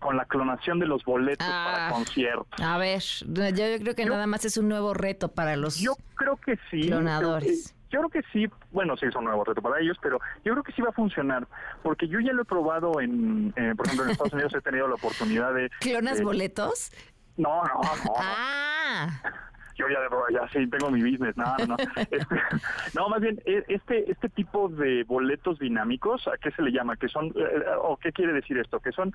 [0.00, 2.60] con la clonación de los boletos para ah, conciertos.
[2.60, 6.36] A ver, yo, creo que nada más es un nuevo reto para los yo creo
[6.36, 7.74] que sí, clonadores.
[7.90, 10.62] Yo creo que sí, bueno, sí es un nuevo reto para ellos, pero yo creo
[10.62, 11.46] que sí va a funcionar,
[11.82, 14.86] porque yo ya lo he probado en, eh, por ejemplo, en Estados Unidos he tenido
[14.88, 15.70] la oportunidad de...
[15.80, 16.92] ¿Clonas boletos?
[17.36, 18.14] No, no, no.
[18.16, 19.98] Ah yo ya,
[20.32, 22.18] ya sí tengo mi business, no, no, este,
[22.94, 23.08] no.
[23.08, 26.96] más bien, e, este, este tipo de boletos dinámicos, ¿a qué se le llama?
[26.96, 28.80] Que son, eh, o qué quiere decir esto?
[28.80, 29.14] Que son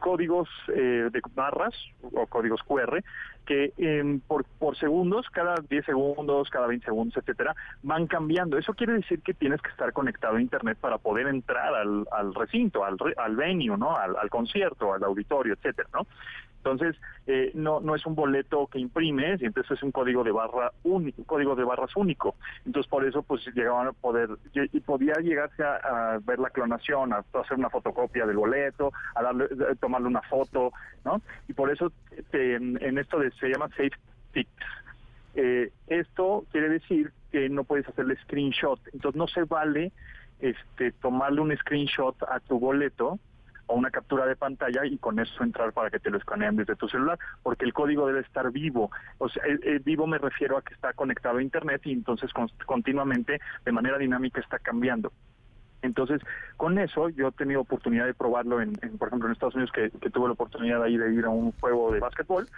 [0.00, 3.02] códigos eh, de barras o códigos QR
[3.46, 8.58] que em, por, por segundos, cada 10 segundos, cada 20 segundos, etcétera, van cambiando.
[8.58, 12.34] Eso quiere decir que tienes que estar conectado a internet para poder entrar al, al
[12.34, 13.96] recinto, al, al venue, ¿no?
[13.96, 16.06] Al, al concierto, al auditorio, etcétera, ¿no?
[16.66, 20.32] Entonces, eh, no, no es un boleto que imprimes, y entonces es un código de
[20.32, 22.34] barra único, código de barras único.
[22.64, 27.24] Entonces, por eso, pues llegaban a poder, y podía llegarse a, ver la clonación, a,
[27.34, 29.46] hacer una fotocopia del boleto, a darle,
[29.78, 30.72] tomarle una foto,
[31.04, 31.22] ¿no?
[31.46, 31.92] Y por eso
[32.32, 34.46] en, esto de, se llama Safe
[35.36, 39.92] Eh, esto quiere decir que no puedes hacerle screenshot, entonces no se vale
[40.40, 43.18] este tomarle un screenshot a tu boleto
[43.66, 46.76] o una captura de pantalla y con eso entrar para que te lo escaneen desde
[46.76, 48.90] tu celular, porque el código debe estar vivo.
[49.18, 49.42] O sea,
[49.84, 52.30] vivo me refiero a que está conectado a Internet y entonces
[52.64, 55.12] continuamente, de manera dinámica, está cambiando.
[55.82, 56.20] Entonces,
[56.56, 59.90] con eso yo he tenido oportunidad de probarlo, en, por ejemplo, en Estados Unidos, que,
[60.10, 62.48] tuve la oportunidad ahí de ir a un juego de básquetbol.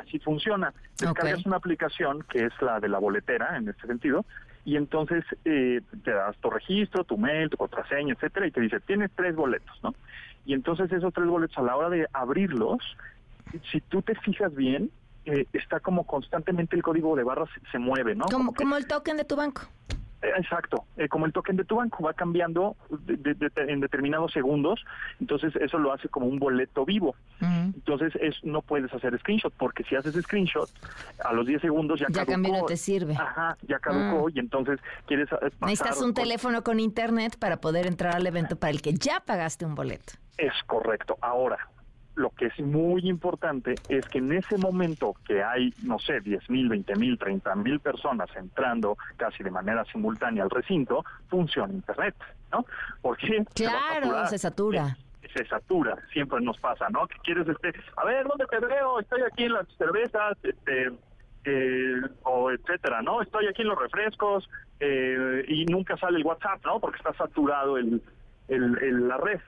[0.00, 0.72] Así funciona.
[0.98, 4.24] Descargas una aplicación que es la de la boletera, en este sentido,
[4.64, 8.80] y entonces eh, te das tu registro, tu mail, tu contraseña, etcétera, y te dice,
[8.80, 9.94] tienes tres boletos, ¿no?
[10.46, 12.78] Y entonces esos tres boletos a la hora de abrirlos,
[13.70, 14.90] si tú te fijas bien,
[15.24, 18.26] eh, está como constantemente el código de barras se, mueve, ¿no?
[18.26, 19.62] Como, como, el token de tu banco.
[20.22, 22.76] Eh, exacto, eh, como el token de tu banco va cambiando
[23.08, 24.84] en determinados segundos,
[25.20, 27.16] entonces eso lo hace como un boleto vivo.
[27.86, 30.68] Entonces es, no puedes hacer screenshot, porque si haces screenshot,
[31.24, 32.48] a los 10 segundos ya, ya caducó.
[32.48, 33.14] no te sirve.
[33.14, 34.30] Ajá, ya caducó ah.
[34.34, 38.72] y entonces quieres pasar Necesitas un teléfono con internet para poder entrar al evento para
[38.72, 40.14] el que ya pagaste un boleto.
[40.36, 41.16] Es correcto.
[41.20, 41.58] Ahora,
[42.16, 46.50] lo que es muy importante es que en ese momento que hay, no sé, 10
[46.50, 52.16] mil, 20 mil, 30 mil personas entrando casi de manera simultánea al recinto, funciona Internet,
[52.50, 52.64] ¿no?
[53.00, 54.96] Porque claro, se, satura.
[55.36, 57.06] Se, satura, siempre nos pasa, ¿no?
[57.06, 59.00] Que quieres, este, a ver, ¿dónde te veo?
[59.00, 60.92] Estoy aquí en las cervezas, este,
[61.44, 63.20] eh, o etcétera, ¿no?
[63.22, 64.48] Estoy aquí en los refrescos
[64.80, 66.80] eh, y nunca sale el WhatsApp, ¿no?
[66.80, 68.02] Porque está saturado el,
[68.48, 69.40] el la red.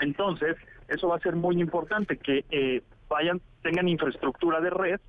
[0.00, 0.56] Entonces,
[0.88, 5.00] eso va a ser muy importante, que eh, vayan, tengan infraestructura de red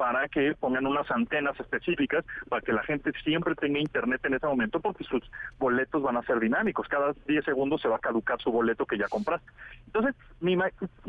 [0.00, 4.46] para que pongan unas antenas específicas para que la gente siempre tenga internet en ese
[4.46, 5.22] momento porque sus
[5.58, 6.88] boletos van a ser dinámicos.
[6.88, 9.46] Cada 10 segundos se va a caducar su boleto que ya compraste.
[9.84, 10.56] Entonces, mi,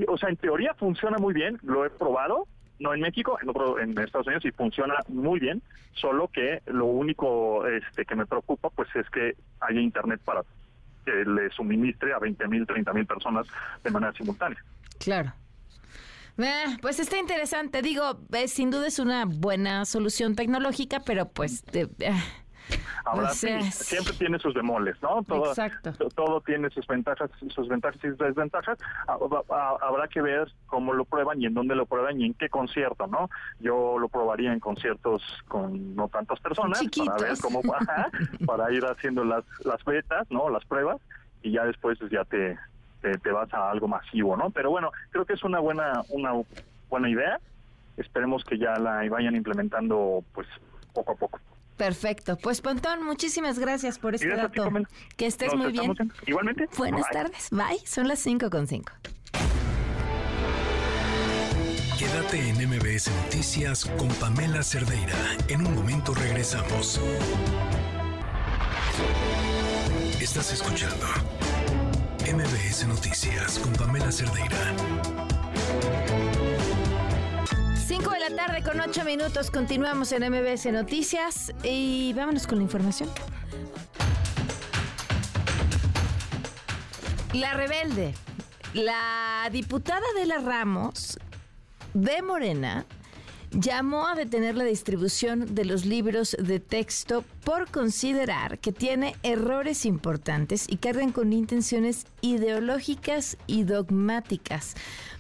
[0.10, 3.40] o sea, en teoría funciona muy bien, lo he probado, no en México,
[3.80, 5.62] en, Estados Unidos y funciona muy bien,
[5.94, 10.42] solo que lo único este, que me preocupa pues es que haya internet para
[11.06, 13.48] que le suministre a 20 mil, 30 mil personas
[13.86, 14.62] de manera simultánea.
[15.00, 15.32] Claro.
[16.38, 17.82] Eh, pues está interesante.
[17.82, 21.64] Digo, sin duda es una buena solución tecnológica, pero pues...
[21.74, 21.88] Eh,
[23.06, 25.24] Ahora sí, siempre tiene sus demoles, ¿no?
[25.24, 25.92] Todo, Exacto.
[26.16, 28.78] Todo tiene sus ventajas, sus ventajas y sus desventajas.
[29.08, 32.50] Ah, habrá que ver cómo lo prueban y en dónde lo prueban y en qué
[32.50, 33.30] concierto, ¿no?
[33.60, 37.62] Yo lo probaría en conciertos con no tantas personas para ver cómo
[38.46, 40.50] para ir haciendo las las betas, ¿no?
[40.50, 41.02] Las pruebas
[41.42, 42.58] y ya después pues, ya te,
[43.02, 44.50] te, vas a algo masivo, ¿no?
[44.50, 46.32] Pero bueno, creo que es una buena una
[46.90, 47.40] buena idea.
[47.98, 50.48] Esperemos que ya la vayan implementando pues
[50.94, 51.40] poco a poco.
[51.78, 52.38] Perfecto.
[52.38, 54.70] Pues Pontón, muchísimas gracias por este dato.
[55.18, 55.94] que estés muy bien.
[56.28, 56.70] Igualmente.
[56.78, 57.50] Buenas tardes.
[57.50, 57.80] Bye.
[57.86, 58.94] Son las 5 con 5.
[61.98, 65.16] Quédate en MBS Noticias con Pamela Cerdeira.
[65.50, 67.00] En un momento regresamos.
[70.20, 71.08] Estás escuchando
[72.22, 74.74] MBS Noticias con Pamela Cerdeira.
[77.76, 79.50] 5 de la tarde con 8 minutos.
[79.50, 83.10] Continuamos en MBS Noticias y vámonos con la información.
[87.34, 88.14] La rebelde,
[88.76, 91.18] la diputada de la Ramos
[91.94, 92.86] de Morena
[93.52, 99.86] llamó a detener la distribución de los libros de texto por considerar que tiene errores
[99.86, 104.76] importantes y cargan con intenciones ideológicas y dogmáticas.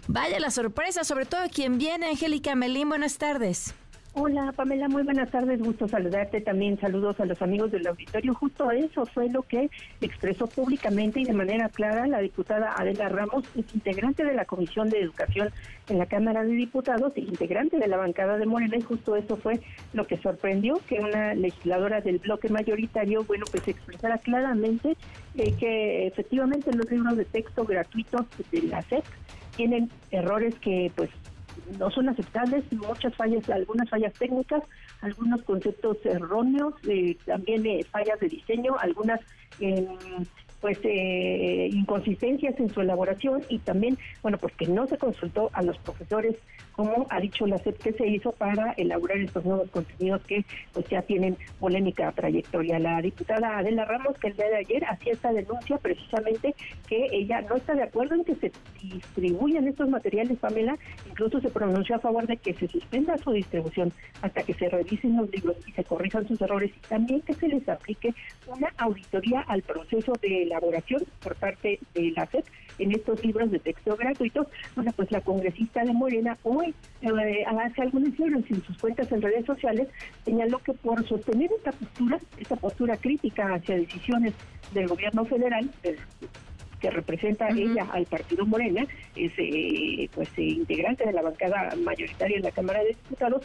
[0.08, 3.74] Vaya la sorpresa, sobre todo quien viene, Angélica Melín, buenas tardes.
[4.14, 8.34] Hola Pamela, muy buenas tardes, gusto saludarte también, saludos a los amigos del auditorio.
[8.34, 9.70] Justo eso fue lo que
[10.01, 14.99] expresó públicamente y de manera clara la diputada Adela Ramos, integrante de la Comisión de
[14.99, 15.49] Educación
[15.88, 19.38] en la Cámara de Diputados e integrante de la bancada de Morena y justo eso
[19.38, 19.62] fue
[19.93, 24.97] lo que sorprendió que una legisladora del bloque mayoritario, bueno, pues expresara claramente
[25.36, 29.05] eh, que efectivamente los libros de texto gratuitos de la SEC
[29.55, 31.09] tienen errores que pues
[31.78, 34.64] no son aceptables, muchas fallas, algunas fallas técnicas,
[35.01, 39.20] algunos conceptos erróneos, eh, también eh, fallas de diseño, algunas
[39.59, 39.86] em,
[40.62, 45.64] pues eh, inconsistencias en su elaboración y también, bueno, pues que no se consultó a
[45.64, 46.36] los profesores
[46.82, 50.88] como ha dicho la SEP que se hizo para elaborar estos nuevos contenidos que pues
[50.90, 52.80] ya tienen polémica trayectoria.
[52.80, 56.56] La diputada Adela Ramos que el día de ayer hacía esta denuncia precisamente
[56.88, 58.52] que ella no está de acuerdo en que se
[58.82, 60.76] distribuyan estos materiales, Pamela,
[61.08, 65.18] incluso se pronunció a favor de que se suspenda su distribución hasta que se revisen
[65.18, 68.16] los libros y se corrijan sus errores y también que se les aplique
[68.48, 72.46] una auditoría al proceso de elaboración por parte de la SEP
[72.80, 74.48] en estos libros de texto gratuitos.
[74.76, 76.70] Bueno, pues la congresista de Morena hoy,
[77.01, 79.88] eh, hace algunas horas en sus cuentas en redes sociales,
[80.26, 84.34] señaló que por sostener esta postura, esta postura crítica hacia decisiones
[84.74, 85.69] del gobierno federal,
[86.82, 92.38] que representa ella al partido Morena, es eh, pues eh, integrante de la bancada mayoritaria
[92.38, 93.43] en la Cámara de Diputados,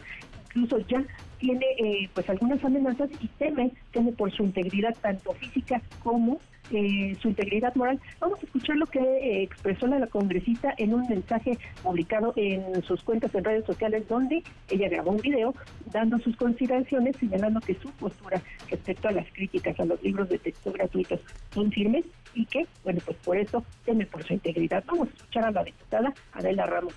[0.57, 1.05] incluso ya
[1.39, 6.41] tiene pues algunas amenazas y teme, teme por su integridad tanto física como
[6.73, 8.01] eh, su integridad moral.
[8.19, 13.03] Vamos a escuchar lo que eh, expresó la, congresista en un mensaje publicado en sus
[13.03, 15.55] cuentas en redes sociales, donde ella grabó un video
[15.93, 20.39] dando sus consideraciones, señalando que su postura respecto a las críticas a los libros de
[20.39, 21.21] texto gratuitos
[21.53, 22.05] son firmes
[22.35, 24.83] y que, bueno, pues por eso teme por su integridad.
[24.87, 26.95] Vamos a escuchar a la diputada Adela Ramos.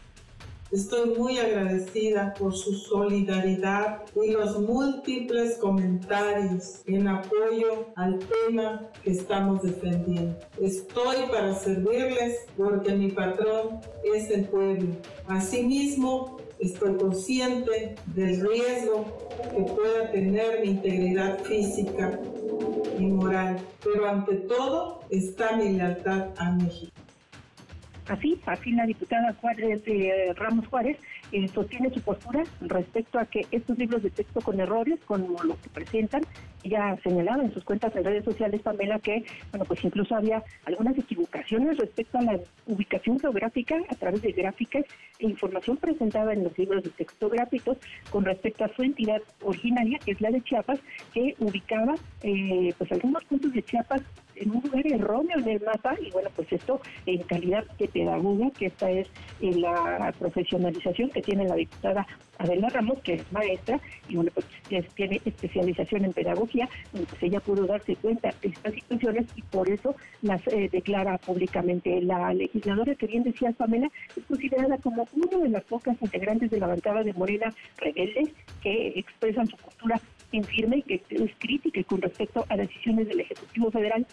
[0.71, 9.09] Estoy muy agradecida por su solidaridad y los múltiples comentarios en apoyo al tema que
[9.09, 10.37] estamos defendiendo.
[10.61, 13.79] Estoy para servirles porque mi patrón
[14.13, 14.95] es el pueblo.
[15.27, 19.05] Asimismo, estoy consciente del riesgo
[19.51, 22.19] que pueda tener mi integridad física
[22.99, 26.98] y moral, pero ante todo está mi lealtad a México.
[28.09, 30.97] Así, así la diputada Juárez, eh, Ramos Juárez
[31.31, 35.57] eh, sostiene su postura respecto a que estos libros de texto con errores, como los
[35.59, 36.23] que presentan,
[36.63, 40.43] ella ha señalado en sus cuentas en redes sociales, Pamela, que, bueno, pues incluso había
[40.65, 44.85] algunas equivocaciones respecto a la ubicación geográfica a través de gráficas
[45.19, 47.77] e información presentada en los libros de texto gráficos
[48.09, 50.79] con respecto a su entidad originaria, que es la de Chiapas,
[51.13, 54.01] que ubicaba, eh, pues algunos puntos de Chiapas
[54.35, 58.49] en un lugar erróneo en el mapa y bueno, pues esto en calidad de pedagoga,
[58.57, 59.07] que esta es
[59.41, 62.07] eh, la profesionalización que tiene la diputada
[62.39, 64.45] Adela Ramos, que es maestra y pues
[64.95, 69.95] tiene especialización en pedagogía, pues ella pudo darse cuenta de estas situaciones y por eso
[70.21, 72.01] las eh, declara públicamente.
[72.01, 76.59] La legisladora que bien decía Pamela es considerada como una de las pocas integrantes de
[76.59, 78.29] la bancada de Morena rebeldes
[78.63, 79.99] que expresan su postura
[80.31, 84.05] en firme y que es crítica con respecto a decisiones del Ejecutivo Federal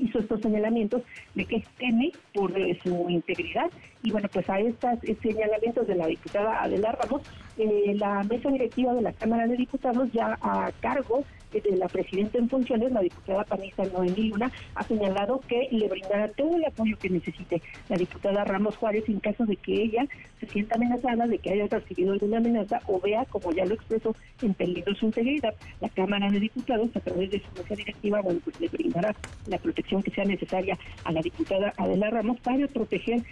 [0.00, 1.02] hizo estos señalamientos
[1.34, 3.70] de que teme por su integridad.
[4.02, 7.22] Y bueno pues a estos señalamientos de la diputada Adela Ramos
[7.58, 11.24] eh, la mesa directiva de la Cámara de Diputados ya a cargo
[11.58, 16.28] de la presidenta en funciones, la diputada panista Noemí Luna, ha señalado que le brindará
[16.28, 20.06] todo el apoyo que necesite la diputada Ramos Juárez en caso de que ella
[20.38, 24.14] se sienta amenazada, de que haya recibido alguna amenaza o vea, como ya lo expresó,
[24.42, 25.54] en peligro su integridad.
[25.80, 29.14] La Cámara de Diputados, a través de su mesa directiva, bueno, pues le brindará
[29.46, 33.22] la protección que sea necesaria a la diputada Adela Ramos para proteger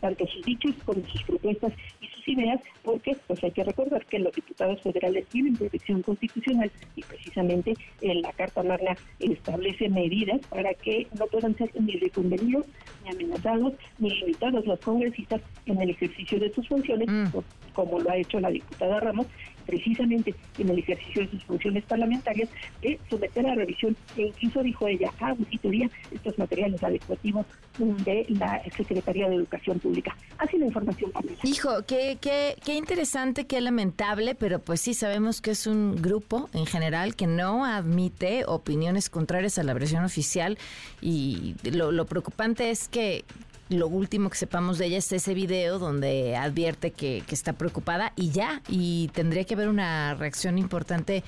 [0.00, 4.18] tanto sus dichos como sus propuestas y sus ideas, porque pues hay que recordar que
[4.18, 10.74] los diputados federales tienen protección constitucional y precisamente en la Carta Magna establece medidas para
[10.74, 12.66] que no puedan ser ni reconvenidos,
[13.04, 17.38] ni amenazados, ni limitados los congresistas en el ejercicio de sus funciones, mm.
[17.72, 19.26] como lo ha hecho la diputada Ramos,
[19.68, 22.48] precisamente en el ejercicio de sus funciones parlamentarias,
[22.80, 27.44] de someter a revisión e incluso dijo ella a auditoría estos materiales adecuativos
[27.78, 30.16] de la Secretaría de Educación Pública.
[30.38, 31.12] Así la información.
[31.42, 36.48] Hijo, qué, qué, qué interesante, qué lamentable, pero pues sí sabemos que es un grupo
[36.54, 40.56] en general que no admite opiniones contrarias a la versión oficial
[41.02, 43.26] y lo preocupante es que
[43.68, 48.30] lo último que sepamos de ella es ese video donde advierte que, está preocupada y
[48.30, 51.22] ya, y tendría que haber una reacción importante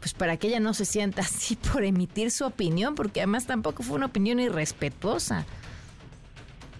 [0.00, 3.82] pues para que ella no se sienta así por emitir su opinión, porque además tampoco
[3.82, 5.44] fue una opinión irrespetuosa.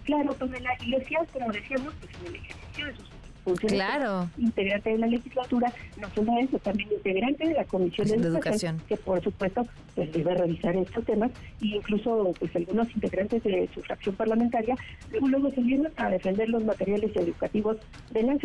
[0.05, 3.09] Claro, Pamela, y decías, como decíamos, pues en el ejercicio de sus
[3.55, 4.29] claro.
[4.37, 8.97] integrante de la legislatura, no solo eso, también integrante de la Comisión de, educación, que
[8.97, 11.31] por supuesto pues debe revisar estos temas,
[11.61, 14.75] e incluso pues algunos integrantes de su fracción parlamentaria
[15.11, 17.77] luego, luego salieron a defender los materiales educativos
[18.11, 18.37] de la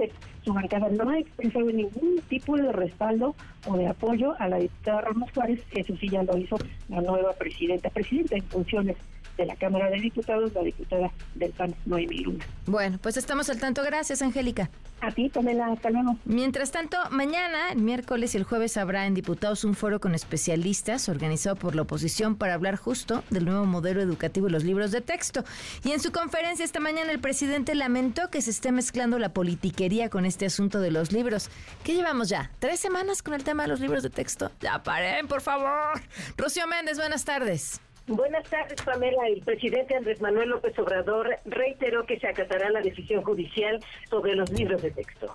[0.44, 3.34] Su bancada no ha expresado ningún tipo de respaldo
[3.66, 6.56] o de apoyo a la diputada Ramos Juárez, eso sí ya lo hizo
[6.88, 8.96] la nueva presidenta, presidenta en funciones
[9.36, 12.44] de la Cámara de Diputados, la diputada del PAN, Noemí Luna.
[12.66, 13.82] Bueno, pues estamos al tanto.
[13.82, 14.70] Gracias, Angélica.
[15.00, 16.16] A ti, Pamela, hasta luego.
[16.24, 21.08] Mientras tanto, mañana, el miércoles y el jueves habrá en Diputados un foro con especialistas
[21.08, 25.02] organizado por la oposición para hablar justo del nuevo modelo educativo y los libros de
[25.02, 25.44] texto.
[25.84, 30.08] Y en su conferencia esta mañana el presidente lamentó que se esté mezclando la politiquería
[30.08, 31.50] con este asunto de los libros.
[31.82, 32.50] ¿Qué llevamos ya?
[32.58, 34.50] ¿Tres semanas con el tema de los libros de texto?
[34.60, 36.00] Ya paren, por favor.
[36.36, 37.80] Rocío Méndez, buenas tardes.
[38.06, 39.26] Buenas tardes, Pamela.
[39.28, 43.80] El presidente Andrés Manuel López Obrador reiteró que se acatará la decisión judicial
[44.10, 45.34] sobre los libros de texto.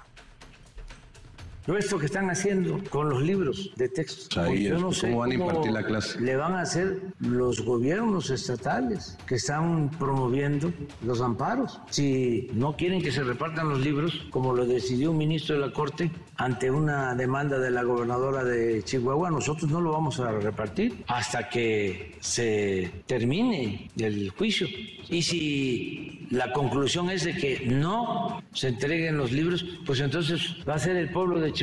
[1.70, 4.41] No esto que están haciendo con los libros de texto.
[4.41, 6.20] Ahí Yo no sé ¿cómo van a impartir la clase?
[6.20, 10.74] Le van a hacer los gobiernos estatales que están promoviendo
[11.05, 11.80] los amparos.
[11.91, 15.72] Si no quieren que se repartan los libros, como lo decidió un ministro de la
[15.72, 21.03] Corte ante una demanda de la gobernadora de Chihuahua, nosotros no lo vamos a repartir
[21.05, 24.67] hasta que se termine el juicio.
[25.07, 30.76] Y si la conclusión es de que no se entreguen los libros, pues entonces va
[30.76, 31.59] a ser el pueblo de Chihuahua,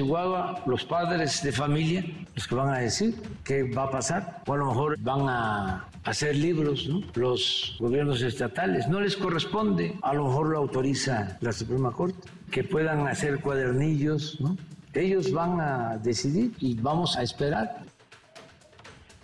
[0.67, 4.43] los padres de familia, los que van a decir qué va a pasar.
[4.47, 7.03] O a lo mejor van a hacer libros, ¿no?
[7.15, 8.89] Los gobiernos estatales.
[8.89, 9.99] No les corresponde.
[10.03, 12.29] A lo mejor lo autoriza la Suprema Corte.
[12.51, 14.57] Que puedan hacer cuadernillos, ¿no?
[14.93, 17.86] Ellos van a decidir y vamos a esperar.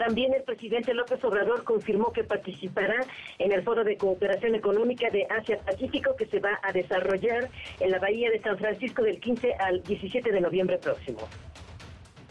[0.05, 3.07] También el presidente López Obrador confirmó que participará
[3.39, 7.49] en el Foro de Cooperación Económica de Asia-Pacífico que se va a desarrollar
[7.79, 11.21] en la Bahía de San Francisco del 15 al 17 de noviembre próximo.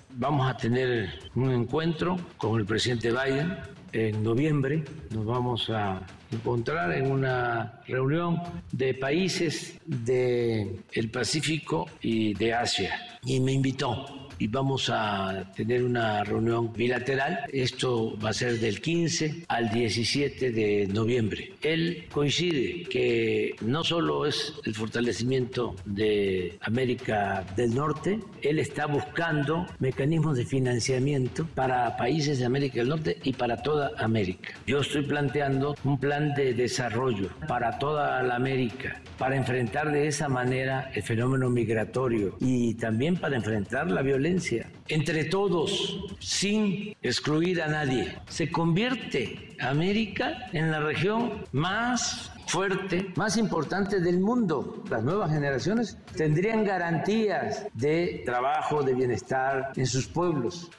[0.10, 3.56] Vamos a tener un encuentro con el presidente Biden
[3.94, 4.84] en noviembre.
[5.12, 8.42] Nos vamos a encontrar en una reunión
[8.74, 13.20] de países del el Pacífico y de Asia.
[13.24, 17.42] Y me invitó y vamos a tener una reunión bilateral.
[17.54, 21.54] Esto va a ser del 15 al 17 de noviembre.
[21.62, 29.68] Él coincide que no solo es el fortalecimiento de América del Norte, él está buscando
[29.78, 34.54] mecanismos de financiamiento para países de América del Norte y para toda América.
[34.66, 40.30] Yo estoy planteando un plan de desarrollo para toda la América, para enfrentar de esa
[40.30, 44.02] manera el fenómeno migratorio y también para enfrentar la
[44.32, 48.18] violencia entre todos, sin excluir a nadie.
[48.28, 54.84] Se convierte América en la región más fuerte, más importante del mundo.
[54.90, 60.70] Las nuevas generaciones tendrían garantías de trabajo, de bienestar en sus pueblos.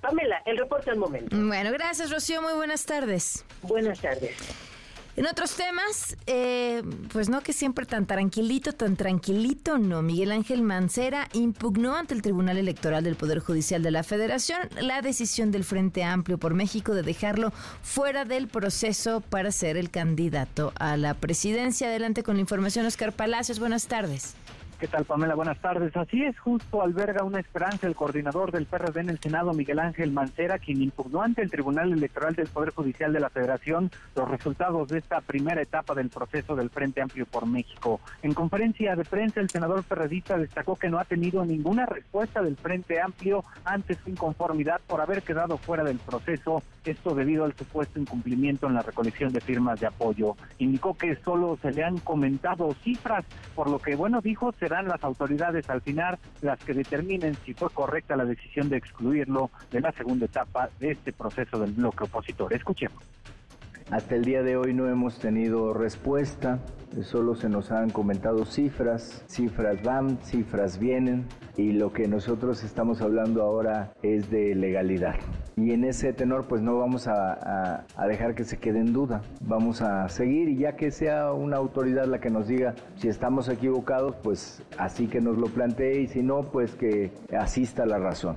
[0.00, 1.36] Pamela, el reporte al momento.
[1.36, 2.42] Bueno, gracias, Rocío.
[2.42, 3.44] Muy buenas tardes.
[3.62, 4.36] Buenas tardes.
[5.16, 10.02] En otros temas, eh, pues no que siempre tan tranquilito, tan tranquilito, no.
[10.02, 15.00] Miguel Ángel Mancera impugnó ante el Tribunal Electoral del Poder Judicial de la Federación la
[15.00, 17.50] decisión del Frente Amplio por México de dejarlo
[17.82, 21.88] fuera del proceso para ser el candidato a la presidencia.
[21.88, 23.58] Adelante con la información, Oscar Palacios.
[23.58, 24.34] Buenas tardes.
[24.78, 25.34] ¿Qué tal, Pamela?
[25.34, 25.96] Buenas tardes.
[25.96, 30.12] Así es, justo alberga una esperanza el coordinador del PRD en el Senado, Miguel Ángel
[30.12, 34.88] Mancera, quien impugnó ante el Tribunal Electoral del Poder Judicial de la Federación los resultados
[34.88, 38.00] de esta primera etapa del proceso del Frente Amplio por México.
[38.20, 42.56] En conferencia de prensa, el senador perredista destacó que no ha tenido ninguna respuesta del
[42.56, 47.98] Frente Amplio ante su inconformidad por haber quedado fuera del proceso, esto debido al supuesto
[47.98, 50.36] incumplimiento en la recolección de firmas de apoyo.
[50.58, 53.24] Indicó que solo se le han comentado cifras,
[53.54, 57.54] por lo que, bueno, dijo, se serán las autoridades al final las que determinen si
[57.54, 62.02] fue correcta la decisión de excluirlo de la segunda etapa de este proceso del bloque
[62.02, 62.52] opositor.
[62.52, 63.00] Escuchemos.
[63.90, 66.58] Hasta el día de hoy no hemos tenido respuesta,
[67.02, 71.26] solo se nos han comentado cifras, cifras van, cifras vienen
[71.56, 75.14] y lo que nosotros estamos hablando ahora es de legalidad.
[75.54, 79.80] Y en ese tenor pues no vamos a, dejar que se quede en duda, vamos
[79.82, 84.16] a seguir y ya que sea una autoridad la que nos diga si estamos equivocados
[84.16, 88.34] pues así que nos lo plantee y si no pues que asista la razón.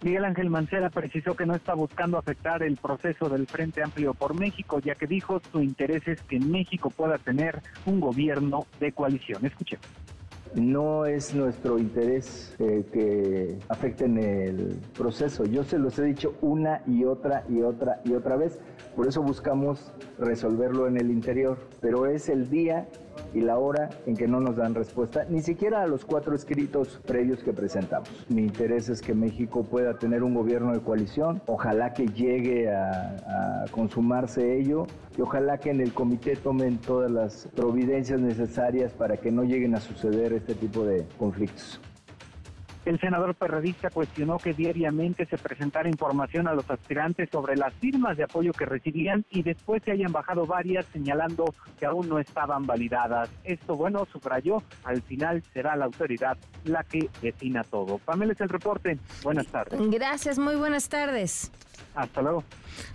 [0.00, 4.38] Miguel Ángel Mancera precisó que no está buscando afectar el proceso del Frente Amplio por
[4.38, 9.44] México, ya que dijo su interés es que México pueda tener un gobierno de coalición.
[9.44, 9.86] Escuchemos.
[10.54, 15.44] No es nuestro interés eh, que afecten el proceso.
[15.44, 18.58] Yo se los he dicho una y otra y otra y otra vez.
[18.96, 21.58] Por eso buscamos resolverlo en el interior.
[21.80, 22.88] Pero es el día
[23.34, 27.00] y la hora en que no nos dan respuesta, ni siquiera a los cuatro escritos
[27.06, 28.26] previos que presentamos.
[28.28, 33.64] Mi interés es que México pueda tener un gobierno de coalición, ojalá que llegue a,
[33.64, 39.16] a consumarse ello y ojalá que en el comité tomen todas las providencias necesarias para
[39.16, 41.80] que no lleguen a suceder este tipo de conflictos.
[42.88, 48.16] El senador perredista cuestionó que diariamente se presentara información a los aspirantes sobre las firmas
[48.16, 52.64] de apoyo que recibían y después se hayan bajado varias señalando que aún no estaban
[52.64, 53.28] validadas.
[53.44, 57.98] Esto, bueno, subrayó, al final será la autoridad la que defina todo.
[57.98, 58.98] Pamela es el reporte.
[59.22, 59.78] Buenas tardes.
[59.90, 61.52] Gracias, muy buenas tardes.
[61.94, 62.42] Hasta luego.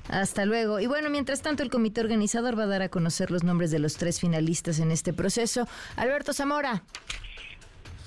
[0.09, 0.79] Hasta luego.
[0.79, 3.77] Y bueno, mientras tanto, el comité organizador va a dar a conocer los nombres de
[3.77, 5.67] los tres finalistas en este proceso.
[5.97, 6.81] Alberto Zamora.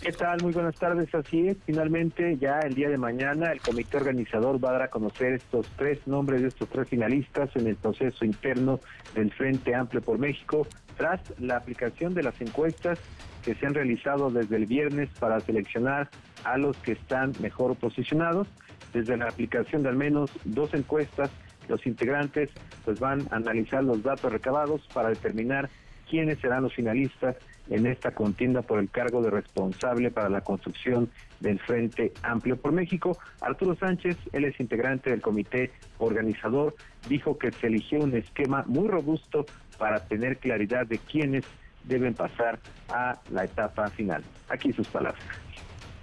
[0.06, 0.40] ¿Qué tal?
[0.40, 1.12] Muy buenas tardes.
[1.16, 4.88] Así es, finalmente ya el día de mañana el comité organizador va a dar a
[4.88, 8.78] conocer estos tres nombres de estos tres finalistas en el proceso interno
[9.16, 10.64] del Frente Amplio por México,
[10.96, 13.00] tras la aplicación de las encuestas
[13.44, 16.08] que se han realizado desde el viernes para seleccionar
[16.44, 18.46] a los que están mejor posicionados.
[18.92, 21.32] Desde la aplicación de al menos dos encuestas,
[21.66, 22.50] los integrantes
[22.84, 25.68] pues van a analizar los datos recabados para determinar
[26.08, 27.34] quiénes serán los finalistas
[27.70, 31.10] en esta contienda por el cargo de responsable para la construcción
[31.40, 33.18] del Frente Amplio por México.
[33.40, 36.74] Arturo Sánchez, él es integrante del comité organizador,
[37.08, 39.46] dijo que se eligió un esquema muy robusto
[39.78, 41.44] para tener claridad de quiénes
[41.84, 44.22] deben pasar a la etapa final.
[44.48, 45.22] Aquí sus palabras.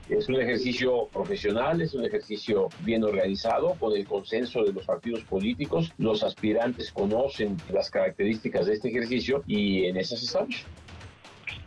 [0.09, 5.23] Es un ejercicio profesional, es un ejercicio bien organizado, con el consenso de los partidos
[5.23, 5.93] políticos.
[5.97, 10.65] Los aspirantes conocen las características de este ejercicio y en esas estamos.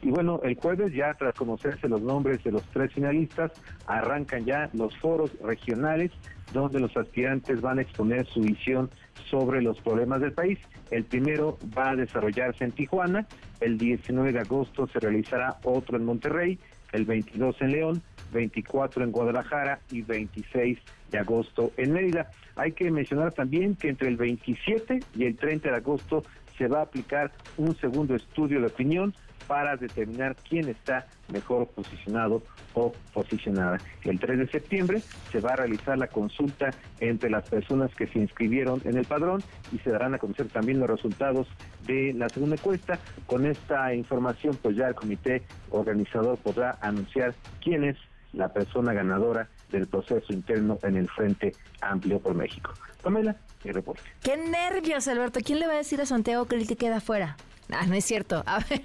[0.02, 3.52] Y bueno, el jueves ya tras conocerse los nombres de los tres finalistas,
[3.86, 6.12] arrancan ya los foros regionales
[6.52, 8.90] donde los aspirantes van a exponer su visión
[9.30, 10.58] sobre los problemas del país.
[10.90, 13.26] El primero va a desarrollarse en Tijuana,
[13.60, 16.58] el 19 de agosto se realizará otro en Monterrey,
[16.92, 18.02] el 22 en León,
[18.32, 20.78] 24 en Guadalajara y 26
[21.10, 22.30] de agosto en Mérida.
[22.54, 26.22] Hay que mencionar también que entre el 27 y el 30 de agosto
[26.56, 29.14] se va a aplicar un segundo estudio de opinión
[29.46, 32.42] para determinar quién está mejor posicionado
[32.74, 33.78] o posicionada.
[34.02, 36.70] El 3 de septiembre se va a realizar la consulta
[37.00, 39.42] entre las personas que se inscribieron en el padrón
[39.72, 41.46] y se darán a conocer también los resultados
[41.86, 42.98] de la segunda encuesta.
[43.26, 47.96] Con esta información, pues ya el comité organizador podrá anunciar quién es
[48.32, 52.72] la persona ganadora del proceso interno en el Frente Amplio por México.
[53.02, 54.02] Pamela, mi reporte.
[54.22, 55.40] Qué nervios, Alberto.
[55.44, 57.36] ¿Quién le va a decir a Santiago que él que queda fuera?
[57.70, 58.42] Ah, no es cierto.
[58.46, 58.82] A ver,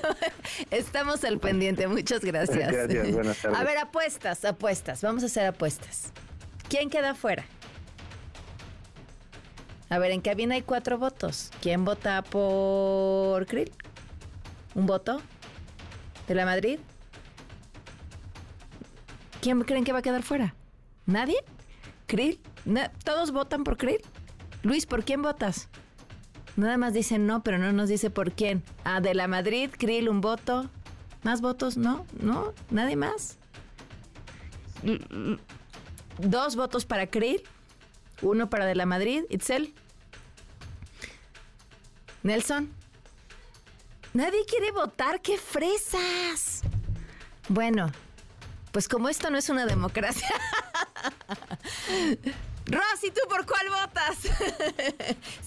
[0.70, 1.86] estamos al pendiente.
[1.88, 2.70] Muchas gracias.
[2.70, 3.58] Gracias, buenas tardes.
[3.58, 5.02] A ver, apuestas, apuestas.
[5.02, 6.12] Vamos a hacer apuestas.
[6.68, 7.44] ¿Quién queda fuera?
[9.90, 11.50] A ver, en cabina hay cuatro votos.
[11.60, 13.70] ¿Quién vota por Krill?
[14.74, 15.20] ¿Un voto?
[16.26, 16.78] ¿De la Madrid?
[19.40, 20.54] ¿Quién creen que va a quedar fuera?
[21.06, 21.36] ¿Nadie?
[22.06, 22.40] ¿Krill?
[23.04, 24.00] ¿Todos votan por Krill?
[24.62, 25.68] Luis, ¿por quién votas?
[26.56, 28.62] Nada más dicen no, pero no nos dice por quién.
[28.84, 30.70] Ah, de la Madrid, Krill, un voto.
[31.22, 31.76] ¿Más votos?
[31.76, 33.38] No, no, nadie más.
[36.18, 37.42] Dos votos para Krill,
[38.22, 39.24] uno para de la Madrid.
[39.30, 39.74] Itzel.
[42.22, 42.70] Nelson.
[44.12, 46.62] Nadie quiere votar, qué fresas.
[47.48, 47.90] Bueno,
[48.70, 50.28] pues como esto no es una democracia.
[52.66, 54.18] Rosy, ¿tú por cuál votas?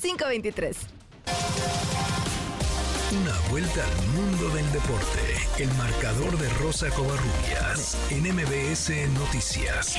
[0.01, 0.96] 523.
[3.21, 5.19] Una vuelta al mundo del deporte.
[5.59, 8.89] El marcador de Rosa Covarrubias en MBS
[9.19, 9.95] Noticias.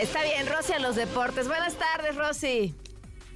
[0.00, 1.46] Está bien, Rosy a los deportes.
[1.46, 2.74] Buenas tardes, Rosy.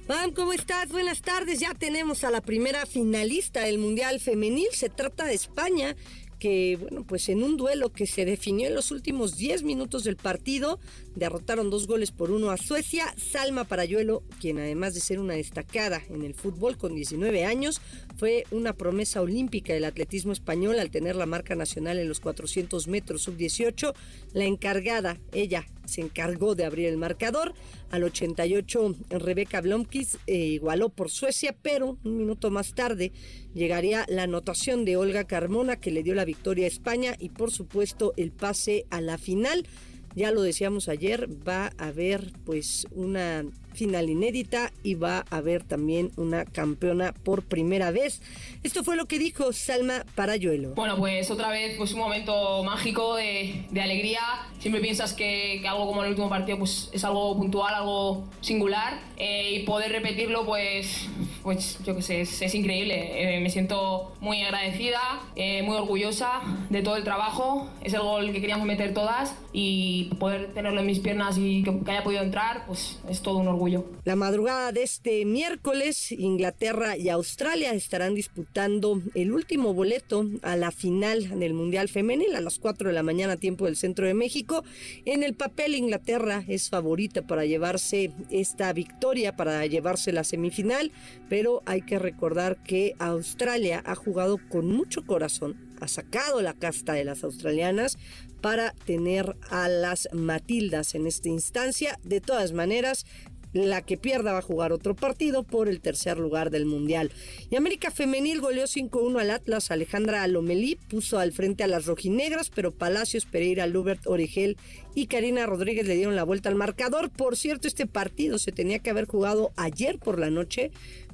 [0.07, 0.89] Pam, ¿cómo estás?
[0.89, 1.59] Buenas tardes.
[1.59, 4.67] Ya tenemos a la primera finalista del Mundial Femenil.
[4.73, 5.95] Se trata de España,
[6.41, 10.15] que, bueno, pues en un duelo que se definió en los últimos 10 minutos del
[10.15, 10.79] partido,
[11.15, 13.13] derrotaron dos goles por uno a Suecia.
[13.15, 17.79] Salma Parayuelo, quien además de ser una destacada en el fútbol con 19 años,
[18.17, 22.87] fue una promesa olímpica del atletismo español al tener la marca nacional en los 400
[22.87, 23.93] metros sub-18.
[24.33, 27.53] La encargada, ella, se encargó de abrir el marcador.
[27.91, 33.11] Al 88, Rebeca Blomkis eh, igualó por Suecia, pero un minuto más tarde
[33.53, 37.51] llegaría la anotación de Olga Carmona que le dio la victoria a España y por
[37.51, 39.67] supuesto el pase a la final.
[40.15, 45.63] Ya lo decíamos ayer, va a haber pues una final inédita y va a haber
[45.63, 48.21] también una campeona por primera vez.
[48.63, 50.75] Esto fue lo que dijo Salma Parayuelo.
[50.75, 54.21] Bueno, pues otra vez pues un momento mágico de, de alegría.
[54.59, 58.99] Siempre piensas que, que algo como el último partido pues es algo puntual, algo singular
[59.17, 61.07] eh, y poder repetirlo pues
[61.43, 63.35] pues yo qué sé, es, es increíble.
[63.35, 64.99] Eh, me siento muy agradecida,
[65.35, 67.69] eh, muy orgullosa de todo el trabajo.
[67.83, 71.79] Es el gol que queríamos meter todas y poder tenerlo en mis piernas y que,
[71.79, 73.60] que haya podido entrar, pues es todo un orgullo.
[74.05, 80.71] La madrugada de este miércoles, Inglaterra y Australia estarán disputando el último boleto a la
[80.71, 84.63] final del Mundial Femenil a las 4 de la mañana, tiempo del centro de México.
[85.05, 90.91] En el papel, Inglaterra es favorita para llevarse esta victoria, para llevarse la semifinal,
[91.29, 96.93] pero hay que recordar que Australia ha jugado con mucho corazón, ha sacado la casta
[96.93, 97.99] de las australianas
[98.41, 101.99] para tener a las Matildas en esta instancia.
[102.03, 103.05] De todas maneras,
[103.53, 107.11] la que pierda va a jugar otro partido por el tercer lugar del Mundial.
[107.49, 109.71] Y América Femenil goleó 5-1 al Atlas.
[109.71, 114.57] Alejandra Lomelí puso al frente a las rojinegras, pero Palacios, Pereira, Lubert, Origel
[114.95, 117.09] y Karina Rodríguez le dieron la vuelta al marcador.
[117.09, 120.71] Por cierto, este partido se tenía que haber jugado ayer por la noche,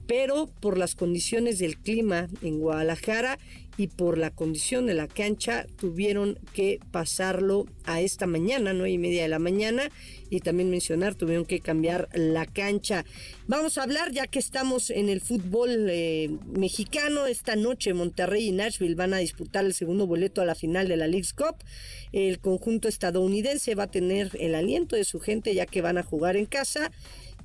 [0.07, 3.37] pero por las condiciones del clima en Guadalajara
[3.77, 8.97] y por la condición de la cancha tuvieron que pasarlo a esta mañana, nueve y
[8.97, 9.89] media de la mañana,
[10.29, 13.05] y también mencionar, tuvieron que cambiar la cancha.
[13.47, 18.51] Vamos a hablar, ya que estamos en el fútbol eh, mexicano, esta noche Monterrey y
[18.51, 21.57] Nashville van a disputar el segundo boleto a la final de la League's Cup.
[22.11, 26.03] El conjunto estadounidense va a tener el aliento de su gente ya que van a
[26.03, 26.91] jugar en casa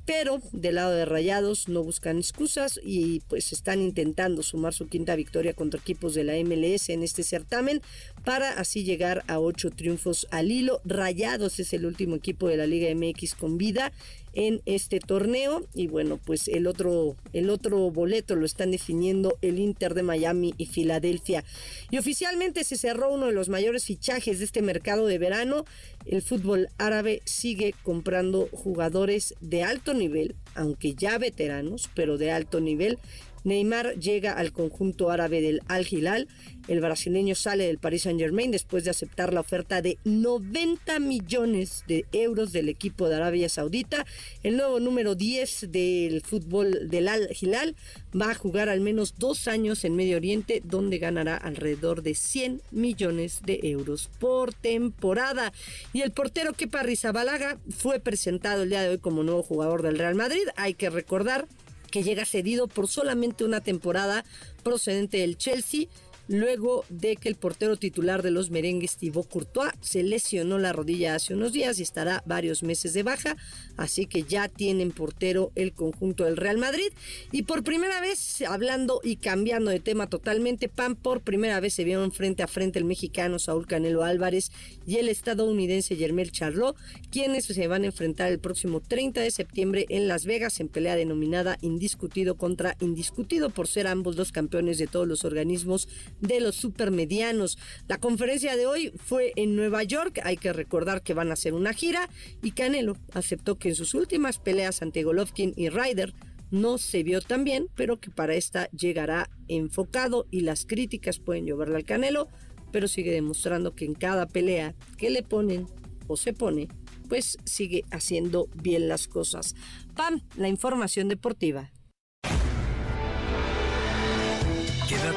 [0.04, 5.14] pero del lado de Rayados no buscan excusas y pues están intentando sumar su quinta
[5.16, 7.82] victoria contra equipos de la MLS en este certamen
[8.24, 10.80] para así llegar a ocho triunfos al hilo.
[10.84, 13.92] Rayados es el último equipo de la Liga MX con vida
[14.32, 15.66] en este torneo.
[15.74, 20.54] Y bueno pues el otro el otro boleto lo están definiendo el Inter de Miami
[20.56, 21.44] y Filadelfia.
[21.90, 25.64] Y oficialmente se cerró uno de los mayores fichajes de este mercado de verano.
[26.04, 32.60] El fútbol árabe sigue comprando jugadores de alto nivel aunque ya veteranos pero de alto
[32.60, 32.98] nivel.
[33.44, 36.28] Neymar llega al conjunto árabe del Al Hilal.
[36.68, 41.84] El brasileño sale del Paris Saint Germain después de aceptar la oferta de 90 millones
[41.88, 44.06] de euros del equipo de Arabia Saudita.
[44.42, 47.74] El nuevo número 10 del fútbol del Al Hilal
[48.18, 52.62] va a jugar al menos dos años en Medio Oriente, donde ganará alrededor de 100
[52.70, 55.52] millones de euros por temporada.
[55.92, 59.98] Y el portero Kepa Arrizabalaga fue presentado el día de hoy como nuevo jugador del
[59.98, 60.44] Real Madrid.
[60.56, 61.48] Hay que recordar
[61.92, 64.24] que llega cedido por solamente una temporada
[64.64, 65.86] procedente del Chelsea
[66.28, 71.14] luego de que el portero titular de los merengues Thibaut Courtois se lesionó la rodilla
[71.14, 73.36] hace unos días y estará varios meses de baja,
[73.76, 76.88] así que ya tienen portero el conjunto del Real Madrid.
[77.30, 81.84] Y por primera vez hablando y cambiando de tema totalmente, Pan por primera vez se
[81.84, 84.50] vieron frente a frente el mexicano Saúl Canelo Álvarez
[84.86, 86.76] y el estadounidense Germel Charlot,
[87.10, 90.96] quienes se van a enfrentar el próximo 30 de septiembre en Las Vegas en pelea
[90.96, 95.88] denominada indiscutido contra indiscutido por ser ambos dos campeones de todos los organismos
[96.22, 97.58] de los supermedianos.
[97.88, 101.52] La conferencia de hoy fue en Nueva York, hay que recordar que van a hacer
[101.52, 102.08] una gira
[102.42, 106.14] y Canelo aceptó que en sus últimas peleas ante Golovkin y Ryder
[106.50, 111.44] no se vio tan bien, pero que para esta llegará enfocado y las críticas pueden
[111.44, 112.28] llevarle al Canelo,
[112.70, 115.66] pero sigue demostrando que en cada pelea que le ponen
[116.08, 116.68] o se pone,
[117.08, 119.54] pues sigue haciendo bien las cosas.
[119.94, 121.70] Pam, la información deportiva.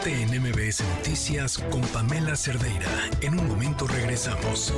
[0.04, 2.88] Quédate en MBS Noticias con Pamela Cerdeira.
[3.22, 4.74] En un momento regresamos.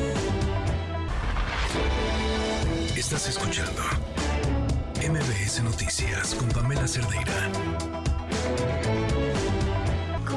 [2.96, 3.82] Estás escuchando
[5.02, 7.34] MBS Noticias con Pamela Cerdeira.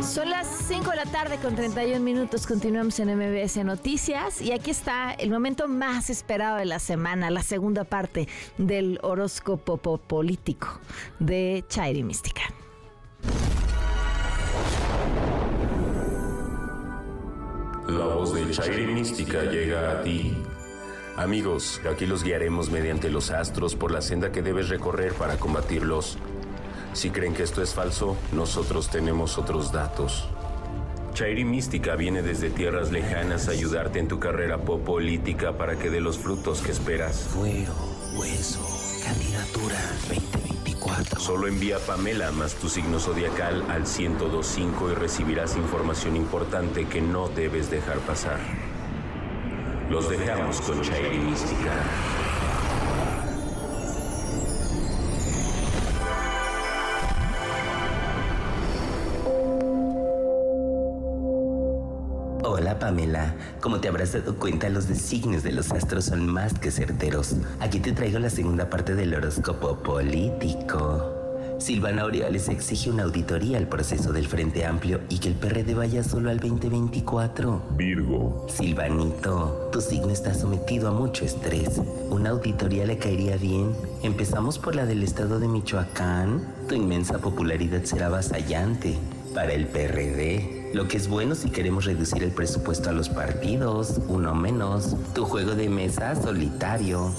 [0.02, 2.46] Son las 5 de la tarde con 31 minutos.
[2.46, 7.42] Continuamos en MBS Noticias y aquí está el momento más esperado de la semana, la
[7.42, 10.80] segunda parte del horóscopo político
[11.18, 12.42] de Chairi Mística.
[17.90, 20.32] La voz de Chairi Mística llega a ti.
[21.16, 26.16] Amigos, aquí los guiaremos mediante los astros por la senda que debes recorrer para combatirlos.
[26.92, 30.28] Si creen que esto es falso, nosotros tenemos otros datos.
[31.14, 36.00] Chairi Mística viene desde tierras lejanas a ayudarte en tu carrera política para que dé
[36.00, 37.28] los frutos que esperas.
[37.32, 37.74] Fuero,
[38.16, 38.64] hueso,
[39.04, 39.78] candidatura
[40.80, 41.20] 2024.
[41.20, 47.28] Solo envía Pamela más tu signo zodiacal al 1025 y recibirás información importante que no
[47.28, 48.38] debes dejar pasar.
[49.90, 51.72] Los dejamos con Chairi Mística.
[62.90, 67.36] Pamela, como te habrás dado cuenta, los designios de los astros son más que certeros.
[67.60, 71.14] Aquí te traigo la segunda parte del horóscopo político.
[71.60, 76.02] Silvana Aureoles exige una auditoría al proceso del Frente Amplio y que el PRD vaya
[76.02, 77.62] solo al 2024.
[77.76, 78.46] Virgo.
[78.48, 81.80] Silvanito, tu signo está sometido a mucho estrés.
[82.10, 83.70] Una auditoría le caería bien.
[84.02, 86.42] Empezamos por la del estado de Michoacán.
[86.68, 88.98] Tu inmensa popularidad será avasallante
[89.32, 90.59] para el PRD.
[90.72, 94.94] Lo que es bueno si queremos reducir el presupuesto a los partidos, uno menos.
[95.14, 97.12] Tu juego de mesa solitario.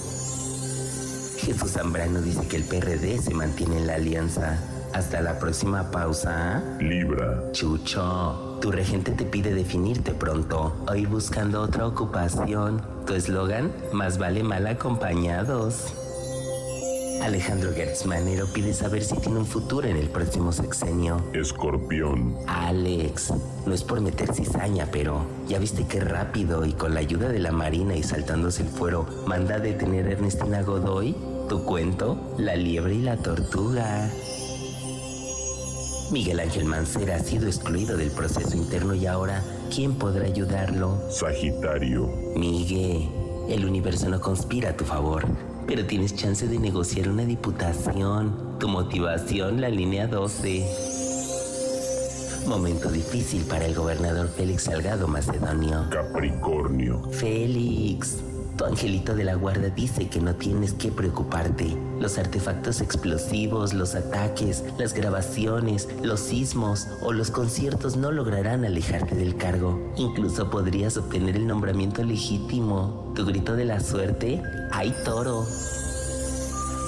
[1.36, 4.58] Jesús Zambrano dice que el PRD se mantiene en la alianza.
[4.94, 6.62] Hasta la próxima pausa.
[6.80, 7.52] Libra.
[7.52, 12.80] Chucho, tu regente te pide definirte pronto o ir buscando otra ocupación.
[13.06, 15.92] Tu eslogan, más vale mal acompañados.
[17.22, 21.22] Alejandro Gertz Manero pide saber si tiene un futuro en el próximo sexenio.
[21.32, 22.36] Escorpión.
[22.48, 23.32] Alex,
[23.64, 27.38] no es por meter cizaña, pero ya viste qué rápido y con la ayuda de
[27.38, 31.14] la Marina y saltándose el fuero manda a detener a Ernestina Godoy.
[31.48, 34.10] Tu cuento, La liebre y la tortuga.
[36.10, 39.42] Miguel Ángel Mancera ha sido excluido del proceso interno y ahora,
[39.74, 41.00] ¿quién podrá ayudarlo?
[41.10, 42.08] Sagitario.
[42.34, 43.08] Miguel,
[43.48, 45.24] el universo no conspira a tu favor,
[45.66, 48.58] pero tienes chance de negociar una diputación.
[48.58, 50.64] Tu motivación, la línea 12.
[52.46, 55.86] Momento difícil para el gobernador Félix Salgado Macedonio.
[55.90, 57.02] Capricornio.
[57.10, 58.16] Félix,
[58.56, 61.76] tu angelito de la guarda dice que no tienes que preocuparte.
[61.98, 69.14] Los artefactos explosivos, los ataques, las grabaciones, los sismos o los conciertos no lograrán alejarte
[69.14, 69.92] del cargo.
[69.96, 73.12] Incluso podrías obtener el nombramiento legítimo.
[73.14, 75.46] Tu grito de la suerte, ¡ay toro!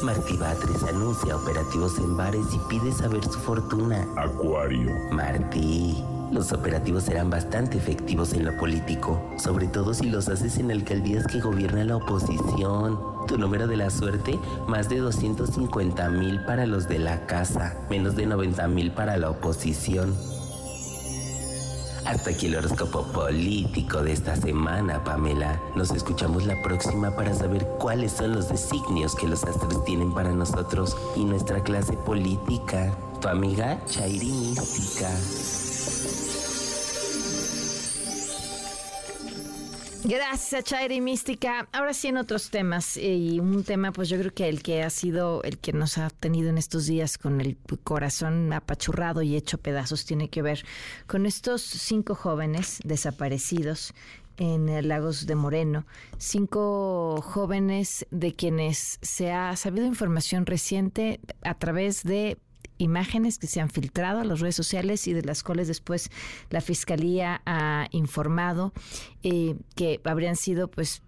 [0.03, 4.07] Martí Batres anuncia operativos en bares y pide saber su fortuna.
[4.17, 4.91] Acuario.
[5.11, 10.71] Martí, los operativos serán bastante efectivos en lo político, sobre todo si los haces en
[10.71, 12.99] alcaldías que gobierna la oposición.
[13.27, 18.17] Tu número de la suerte, más de 250 mil para los de la casa, menos
[18.17, 20.15] de 90 mil para la oposición.
[22.05, 25.59] Hasta aquí el horóscopo político de esta semana, Pamela.
[25.75, 30.31] Nos escuchamos la próxima para saber cuáles son los designios que los astros tienen para
[30.31, 32.95] nosotros y nuestra clase política.
[33.23, 35.09] Tu amiga Chairi Mística.
[40.07, 41.67] Gracias, Chairi Mística.
[41.73, 42.99] Ahora sí en otros temas.
[42.99, 46.11] Y un tema, pues yo creo que el que ha sido, el que nos ha
[46.11, 50.63] tenido en estos días con el corazón apachurrado y hecho pedazos, tiene que ver
[51.07, 53.95] con estos cinco jóvenes desaparecidos
[54.37, 55.87] en Lagos de Moreno.
[56.19, 62.37] Cinco jóvenes de quienes se ha sabido información reciente a través de
[62.79, 66.11] imágenes que se han filtrado a las redes sociales y de las cuales después
[66.51, 68.73] la fiscalía ha informado
[69.23, 71.03] eh, que habrían sido pues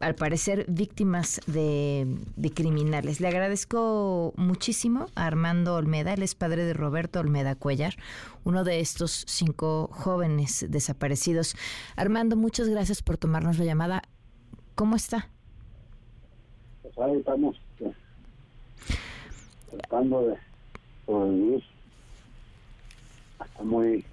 [0.00, 3.20] al parecer víctimas de, de, criminales.
[3.20, 7.94] Le agradezco muchísimo a Armando Olmeda, él es padre de Roberto Olmeda Cuellar,
[8.44, 11.56] uno de estos cinco jóvenes desaparecidos.
[11.96, 14.02] Armando, muchas gracias por tomarnos la llamada.
[14.74, 15.30] ¿Cómo está?
[16.82, 17.56] Pues ahí estamos
[19.76, 20.36] tratando de
[21.06, 21.64] sobrevivir.
[23.44, 24.04] Está muy...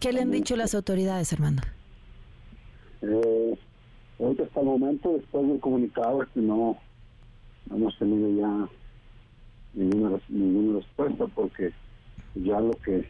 [0.00, 1.62] ¿Qué le han dicho las autoridades, Armando?
[3.02, 3.58] Eh,
[4.18, 6.76] ahorita hasta el momento, después del comunicado, que no,
[7.68, 8.68] no hemos tenido ya
[9.74, 11.72] ninguna, ninguna respuesta porque
[12.34, 13.08] ya lo que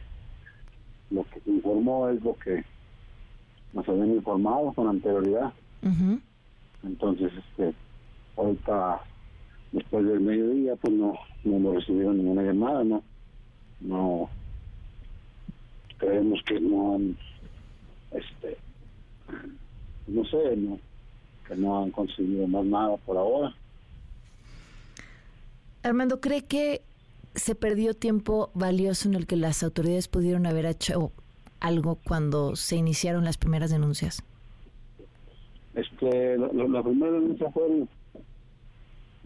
[1.09, 2.63] lo que se informó es lo que
[3.73, 5.53] nos habían informado con anterioridad.
[6.83, 7.73] Entonces, este,
[8.35, 9.01] ahorita
[9.73, 11.13] después del mediodía pues no
[11.43, 13.03] no hemos recibido ninguna llamada no
[13.81, 14.29] no
[15.97, 17.17] creemos que no han
[18.11, 18.57] este
[20.07, 20.79] no sé no
[21.47, 23.53] que no han conseguido más nada por ahora.
[25.83, 26.81] Armando cree que
[27.35, 31.11] se perdió tiempo valioso en el que las autoridades pudieron haber hecho
[31.59, 34.23] algo cuando se iniciaron las primeras denuncias
[35.75, 37.87] este la, la primera denuncia fue el,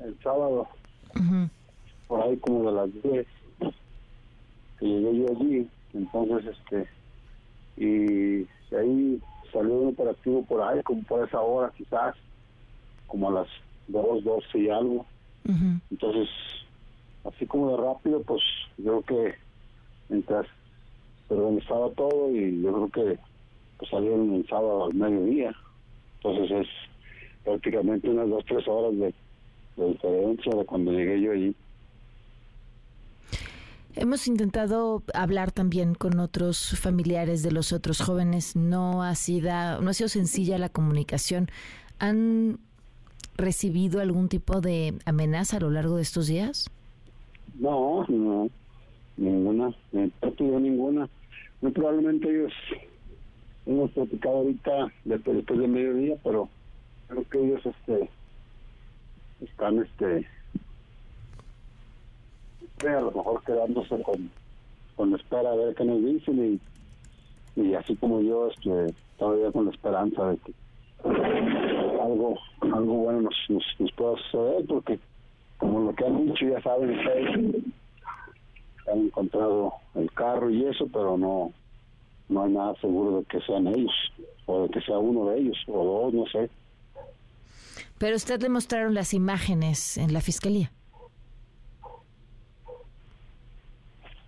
[0.03, 0.67] el sábado,
[2.07, 3.27] por ahí como de las 10,
[4.79, 6.87] que llegué yo allí, entonces este,
[7.77, 9.21] y ahí
[9.51, 12.15] salió un operativo por ahí, como por esa hora quizás,
[13.07, 13.47] como a las
[13.87, 15.05] 2, 12 y algo.
[15.89, 16.27] Entonces,
[17.23, 18.41] así como de rápido, pues
[18.77, 19.35] yo creo que
[20.09, 20.45] mientras
[21.27, 23.19] se organizaba todo y yo creo que
[23.77, 25.55] pues salieron el sábado al mediodía.
[26.15, 26.67] Entonces es
[27.43, 29.13] prácticamente unas dos, tres horas de
[29.77, 31.55] la diferencia de cuando llegué yo allí.
[33.95, 38.55] Hemos intentado hablar también con otros familiares de los otros jóvenes.
[38.55, 41.47] No ha sido, no ha sido sencilla la comunicación.
[41.97, 42.59] ¿Han
[43.37, 46.69] recibido algún tipo de amenaza a lo largo de estos días?
[47.59, 48.49] No, no,
[49.17, 51.09] ninguna, no he partido ninguna.
[51.61, 52.53] Muy probablemente ellos
[53.65, 56.49] hemos platicado ahorita después, después de mediodía, pero
[57.07, 58.09] creo que ellos este
[59.41, 60.27] están este
[62.85, 64.29] a lo mejor quedándose con,
[64.95, 66.59] con la espera a ver qué nos dicen
[67.55, 70.53] y, y así como yo este todavía con la esperanza de que
[72.01, 74.99] algo algo bueno nos, nos, nos pueda suceder porque
[75.57, 77.63] como lo que han dicho ya saben ustedes
[78.91, 81.51] han encontrado el carro y eso pero no
[82.29, 83.93] no hay nada seguro de que sean ellos
[84.45, 86.49] o de que sea uno de ellos o dos no sé
[87.97, 90.71] pero usted le mostraron las imágenes en la fiscalía.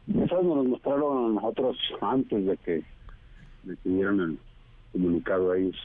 [0.08, 2.84] Esas nos las mostraron a nosotros antes de que
[3.64, 4.40] de que dieran el
[4.92, 5.78] comunicado a ellos.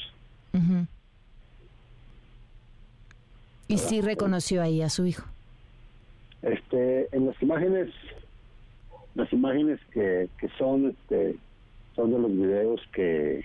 [3.69, 5.24] Y sí reconoció ahí a su hijo.
[6.43, 7.91] Este en las imágenes
[9.15, 11.36] las imágenes que, que son este
[11.95, 13.45] son de los videos que,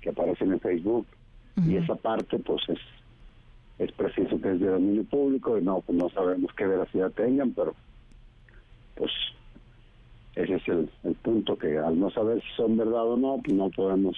[0.00, 1.06] que aparecen en Facebook
[1.66, 2.78] y esa parte pues es
[3.78, 7.52] es preciso que es de dominio público y no pues no sabemos qué veracidad tengan
[7.52, 7.74] pero
[8.94, 9.10] pues
[10.36, 13.56] ese es el, el punto que al no saber si son verdad o no pues
[13.56, 14.16] no podemos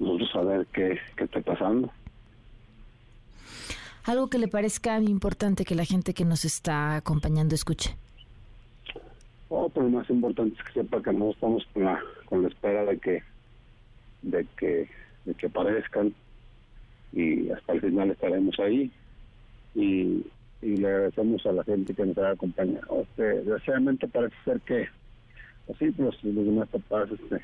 [0.00, 1.90] nosotros saber qué, qué está pasando.
[4.04, 7.96] Algo que le parezca importante que la gente que nos está acompañando escuche.
[9.50, 12.48] Oh, pero lo más importante es que sepa que no estamos con la, con la
[12.48, 13.22] espera de que,
[14.22, 14.88] de que,
[15.26, 16.14] de que aparezcan
[17.12, 18.90] y hasta el final estaremos ahí
[19.74, 20.24] y,
[20.62, 23.02] y le agradecemos a la gente que nos ha acompañado.
[23.02, 24.88] Este, desgraciadamente parece ser que
[25.70, 27.40] así pues los demás papás este,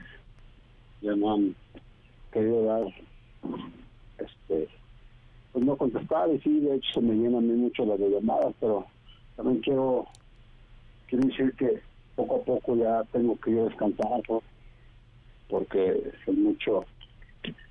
[1.02, 1.54] ya no han
[2.32, 2.86] querido dar
[4.18, 4.68] este
[5.52, 8.54] pues no contestar y sí de hecho se me llenan a mí mucho las llamadas
[8.60, 8.86] pero
[9.36, 10.06] también quiero
[11.06, 11.80] quiero decir que
[12.14, 14.42] poco a poco ya tengo que descansar ¿no?
[15.48, 16.84] porque es mucho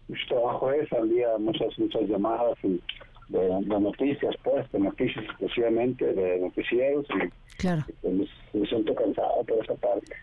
[0.07, 2.80] mucho trabajo es al día muchas muchas llamadas y
[3.30, 7.84] de, de noticias pues de noticias exclusivamente de noticieros y Claro.
[8.02, 10.14] pues, me siento cansado por esa parte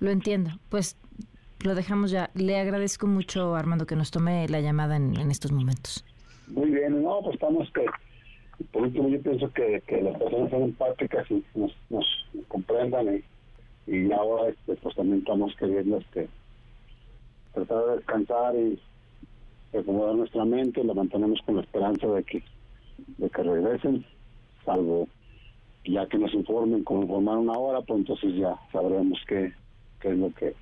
[0.00, 0.50] Lo entiendo.
[0.70, 0.96] Pues
[1.62, 2.30] lo dejamos ya.
[2.34, 6.02] Le agradezco mucho, Armando, que nos tome la llamada en, en estos momentos.
[6.46, 7.84] Muy bien, no, pues estamos que,
[8.72, 12.06] por último yo pienso que, que las personas son empáticas y nos, nos
[12.48, 13.22] comprendan
[13.86, 16.28] y, y ahora este, pues también estamos queriendo este,
[17.52, 18.80] tratar de descansar y
[19.90, 22.42] acomodar nuestra mente, la mantenemos con la esperanza de que,
[23.18, 24.04] de que regresen,
[24.64, 25.08] salvo
[25.84, 29.52] ya que nos informen como informaron ahora, pues entonces ya sabremos qué,
[30.00, 30.54] qué es lo que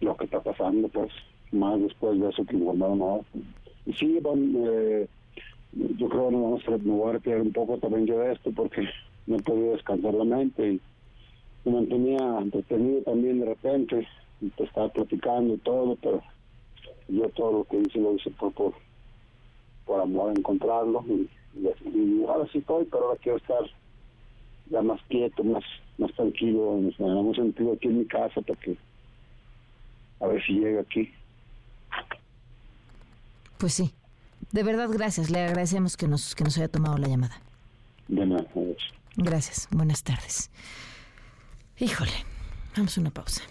[0.00, 1.10] lo que está pasando, pues
[1.50, 3.24] más después de eso que informaron ahora.
[3.84, 5.08] Y sí, bueno, eh,
[5.72, 8.52] yo creo que no vamos a, me voy a un poco también yo de esto
[8.54, 8.88] porque
[9.26, 10.80] no he podido descansar la mente y
[11.64, 14.06] me mantenía entretenido también de repente
[14.40, 16.22] y te estaba platicando y todo, pero
[17.08, 18.74] yo todo lo que hice lo hice por, por,
[19.86, 23.62] por amor a encontrarlo y, y, y ahora sí estoy, pero ahora quiero estar
[24.70, 25.64] ya más quieto, más
[25.98, 28.76] más tranquilo, en un sentido aquí en mi casa porque
[30.20, 31.12] a ver si llega aquí.
[33.58, 33.92] Pues sí.
[34.52, 35.30] De verdad, gracias.
[35.30, 37.40] Le agradecemos que nos, que nos haya tomado la llamada.
[38.06, 38.46] De nada.
[39.16, 39.68] Gracias.
[39.70, 40.50] Buenas tardes.
[41.78, 42.12] Híjole.
[42.76, 43.42] Vamos a una pausa.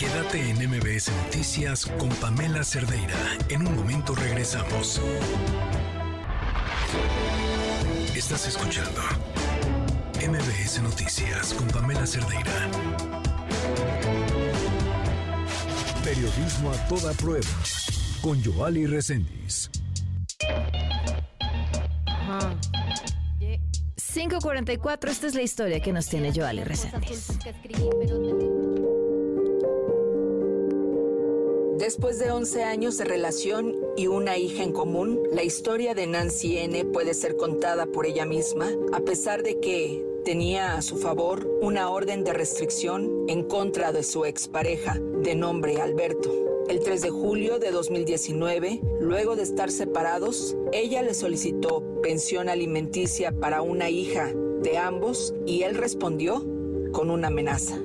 [0.00, 3.36] Quédate en MBS Noticias con Pamela Cerdeira.
[3.50, 4.98] En un momento regresamos.
[8.16, 9.02] Estás escuchando
[10.26, 12.70] MBS Noticias con Pamela Cerdeira.
[16.02, 17.46] Periodismo a toda prueba
[18.22, 19.70] con Joali Reséndiz.
[24.14, 27.38] 544, esta es la historia que nos tiene Joali Reséndiz.
[31.80, 36.58] Después de 11 años de relación y una hija en común, la historia de Nancy
[36.58, 41.50] N puede ser contada por ella misma, a pesar de que tenía a su favor
[41.62, 46.30] una orden de restricción en contra de su expareja, de nombre Alberto.
[46.68, 53.32] El 3 de julio de 2019, luego de estar separados, ella le solicitó pensión alimenticia
[53.32, 56.44] para una hija de ambos y él respondió
[56.92, 57.82] con una amenaza.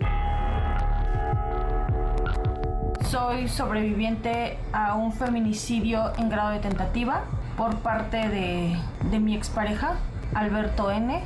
[3.10, 7.26] Soy sobreviviente a un feminicidio en grado de tentativa
[7.56, 8.76] por parte de,
[9.12, 10.00] de mi expareja,
[10.34, 11.24] Alberto N.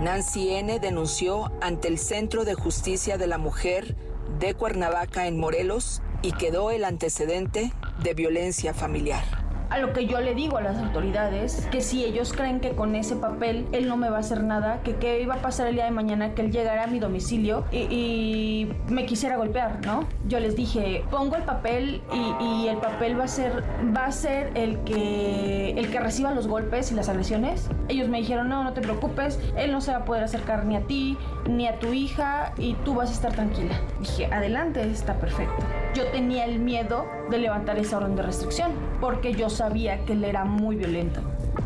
[0.00, 0.78] Nancy N.
[0.78, 3.96] denunció ante el Centro de Justicia de la Mujer
[4.38, 7.72] de Cuernavaca en Morelos y quedó el antecedente
[8.02, 9.41] de violencia familiar.
[9.72, 12.94] A lo que yo le digo a las autoridades, que si ellos creen que con
[12.94, 15.76] ese papel él no me va a hacer nada, que qué iba a pasar el
[15.76, 20.04] día de mañana, que él llegara a mi domicilio y, me quisiera golpear, ¿no?
[20.28, 23.64] Yo les dije, pongo el papel y, el papel va a ser,
[23.96, 27.70] va a ser el que, el que reciba los golpes y las agresiones.
[27.88, 30.76] Ellos me dijeron, no, no te preocupes, él no se va a poder acercar ni
[30.76, 31.16] a ti,
[31.48, 33.74] ni a tu hija y tú vas a estar tranquila.
[34.00, 35.64] Dije, adelante, está perfecto.
[35.94, 40.24] Yo tenía el miedo de levantar esa orden de restricción porque yo sabía que él
[40.24, 41.20] era muy violento.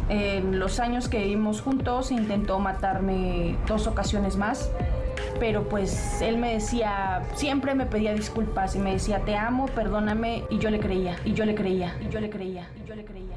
[0.09, 4.71] En los años que vivimos juntos intentó matarme dos ocasiones más,
[5.39, 10.45] pero pues él me decía, siempre me pedía disculpas y me decía, te amo, perdóname,
[10.51, 13.05] y yo le creía, y yo le creía, y yo le creía, y yo le
[13.05, 13.37] creía.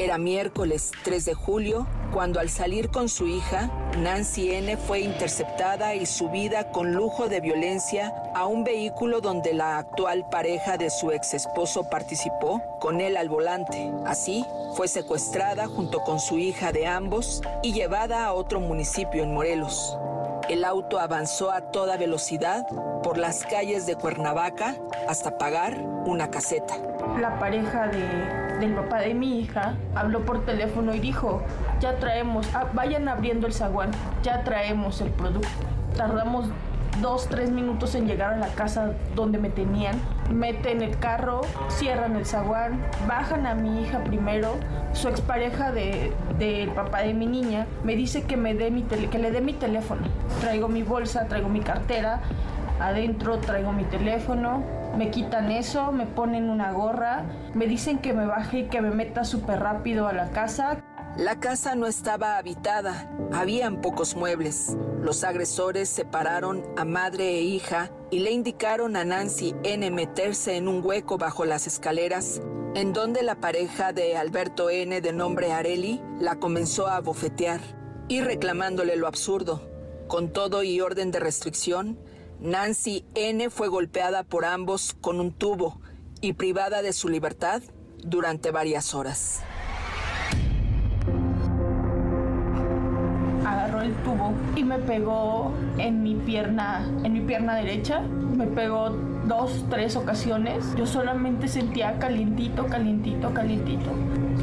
[0.00, 4.78] Era miércoles 3 de julio cuando al salir con su hija, Nancy N.
[4.78, 10.78] fue interceptada y subida con lujo de violencia a un vehículo donde la actual pareja
[10.78, 13.92] de su ex esposo participó, con él al volante.
[14.06, 14.42] Así,
[14.74, 19.98] fue secuestrada junto con su hija de ambos y llevada a otro municipio en Morelos.
[20.48, 22.66] El auto avanzó a toda velocidad
[23.02, 26.89] por las calles de Cuernavaca hasta pagar una caseta.
[27.18, 31.42] La pareja del papá de mi hija habló por teléfono y dijo,
[31.80, 33.90] ya traemos, ah, vayan abriendo el zaguán,
[34.22, 35.48] ya traemos el producto.
[35.96, 36.50] Tardamos
[37.00, 39.96] dos, tres minutos en llegar a la casa donde me tenían.
[40.30, 44.56] Meten el carro, cierran el zaguán, bajan a mi hija primero.
[44.92, 49.18] Su expareja del de, papá de mi niña me dice que, me dé mi que
[49.18, 50.02] le dé mi teléfono.
[50.40, 52.20] Traigo mi bolsa, traigo mi cartera,
[52.80, 54.62] adentro traigo mi teléfono.
[54.96, 58.90] Me quitan eso, me ponen una gorra, me dicen que me baje y que me
[58.90, 60.84] meta súper rápido a la casa.
[61.16, 64.76] La casa no estaba habitada, habían pocos muebles.
[65.00, 70.68] Los agresores separaron a madre e hija y le indicaron a Nancy N meterse en
[70.68, 72.42] un hueco bajo las escaleras,
[72.74, 77.60] en donde la pareja de Alberto N de nombre Areli la comenzó a bofetear
[78.08, 79.62] y reclamándole lo absurdo.
[80.06, 81.98] Con todo y orden de restricción,
[82.40, 85.80] Nancy N fue golpeada por ambos con un tubo
[86.20, 87.62] y privada de su libertad
[88.02, 89.42] durante varias horas.
[93.82, 98.00] el tubo y me pegó en mi pierna, en mi pierna derecha.
[98.00, 98.90] Me pegó
[99.26, 100.74] dos, tres ocasiones.
[100.76, 103.90] Yo solamente sentía calientito, calientito, calientito.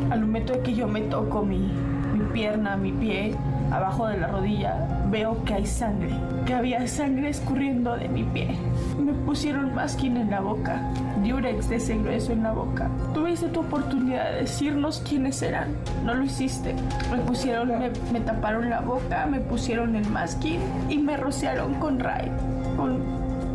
[0.10, 1.72] Al momento de que yo me toco mi,
[2.14, 3.36] mi pierna, mi pie,
[3.72, 4.76] abajo de la rodilla,
[5.10, 6.12] veo que hay sangre,
[6.46, 8.56] que había sangre escurriendo de mi pie.
[9.00, 10.82] Me pusieron masking en la boca,
[11.24, 12.90] diurex de ese grueso en la boca.
[13.14, 15.76] Tuviste tu oportunidad de decirnos quiénes eran,
[16.06, 16.76] no lo hiciste.
[17.12, 17.72] Me pusieron,
[18.12, 22.32] me, taparon la boca, me pusieron el masking y me rociaron con Ray,
[22.76, 23.00] con,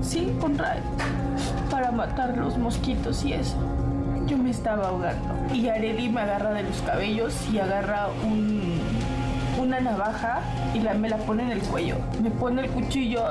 [0.02, 0.80] sí, con Ray,
[1.70, 3.56] para matar los mosquitos y eso.
[4.26, 8.80] Yo me estaba ahogando y Areli me agarra de los cabellos y agarra un
[9.58, 10.40] una navaja
[10.74, 11.96] y la, me la pone en el cuello.
[12.22, 13.24] Me pone el cuchillo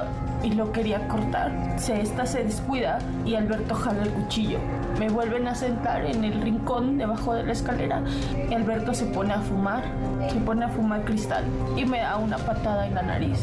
[0.44, 1.52] y lo quería cortar.
[1.78, 4.60] Se, esta se descuida y Alberto jala el cuchillo.
[5.00, 8.04] Me vuelven a sentar en el rincón debajo de la escalera
[8.50, 9.84] y Alberto se pone a fumar,
[10.30, 11.46] se pone a fumar cristal
[11.76, 13.40] y me da una patada en la nariz.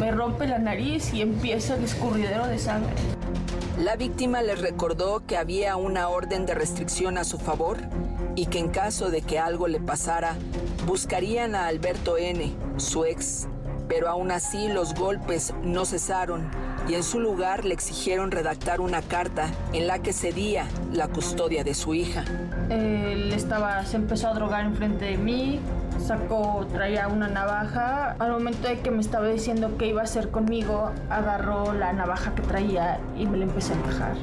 [0.00, 2.94] Me rompe la nariz y empieza el escurridero de sangre.
[3.78, 7.78] La víctima les recordó que había una orden de restricción a su favor
[8.38, 10.36] y que en caso de que algo le pasara,
[10.86, 13.48] buscarían a Alberto N., su ex,
[13.88, 16.48] pero aún así los golpes no cesaron
[16.88, 21.64] y en su lugar le exigieron redactar una carta en la que cedía la custodia
[21.64, 22.24] de su hija.
[22.70, 25.58] Él estaba, se empezó a drogar enfrente de mí,
[25.98, 28.14] sacó, traía una navaja.
[28.20, 32.36] Al momento de que me estaba diciendo qué iba a hacer conmigo, agarró la navaja
[32.36, 34.14] que traía y me la empecé a encajar.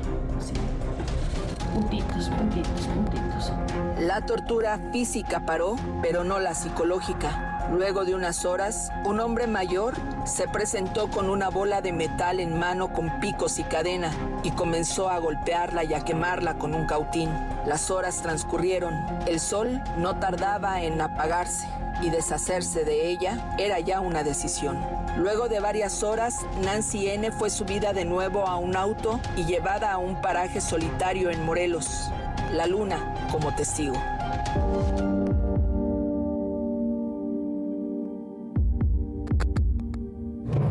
[1.74, 3.52] Puntitos, puntitos, puntitos.
[4.00, 7.70] La tortura física paró, pero no la psicológica.
[7.72, 9.94] Luego de unas horas, un hombre mayor
[10.26, 14.12] se presentó con una bola de metal en mano con picos y cadena
[14.44, 17.30] y comenzó a golpearla y a quemarla con un cautín.
[17.66, 18.94] Las horas transcurrieron.
[19.28, 21.66] El sol no tardaba en apagarse
[22.02, 24.78] y deshacerse de ella era ya una decisión.
[25.18, 27.32] Luego de varias horas, Nancy N.
[27.32, 32.12] fue subida de nuevo a un auto y llevada a un paraje solitario en Morelos.
[32.54, 33.96] La luna como testigo.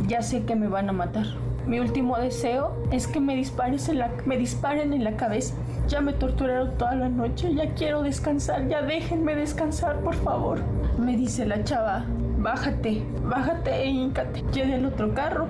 [0.07, 1.27] Ya sé que me van a matar.
[1.67, 5.55] Mi último deseo es que me, dispares en la, me disparen en la cabeza.
[5.89, 10.61] Ya me torturaron toda la noche, ya quiero descansar, ya déjenme descansar, por favor.
[10.99, 12.05] Me dice la chava,
[12.39, 14.43] bájate, bájate e híncate.
[14.53, 15.47] Llegué el otro carro,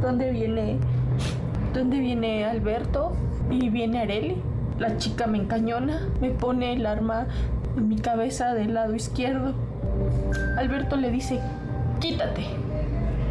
[0.00, 0.78] donde viene,
[1.72, 3.12] donde viene Alberto
[3.50, 4.51] y viene Areli.
[4.82, 7.28] La chica me encañona, me pone el arma
[7.76, 9.54] en mi cabeza del lado izquierdo.
[10.58, 11.38] Alberto le dice,
[12.00, 12.42] quítate.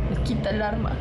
[0.09, 0.93] Le quita el arma.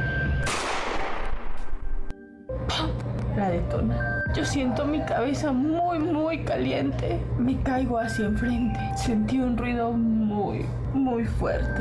[3.37, 4.25] La detona.
[4.35, 7.21] Yo siento mi cabeza muy, muy caliente.
[7.39, 8.81] Me caigo hacia enfrente.
[8.97, 11.81] Sentí un ruido muy, muy fuerte.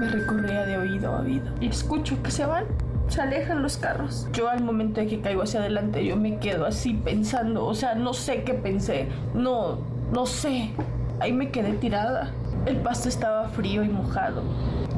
[0.00, 1.46] Me recorría de oído a oído.
[1.60, 2.64] Y escucho que se van.
[3.18, 4.28] Alejan los carros.
[4.32, 7.64] Yo al momento de que caigo hacia adelante, yo me quedo así pensando.
[7.64, 9.08] O sea, no sé qué pensé.
[9.34, 9.78] No,
[10.12, 10.70] no sé.
[11.20, 12.32] Ahí me quedé tirada.
[12.66, 14.42] El pasto estaba frío y mojado.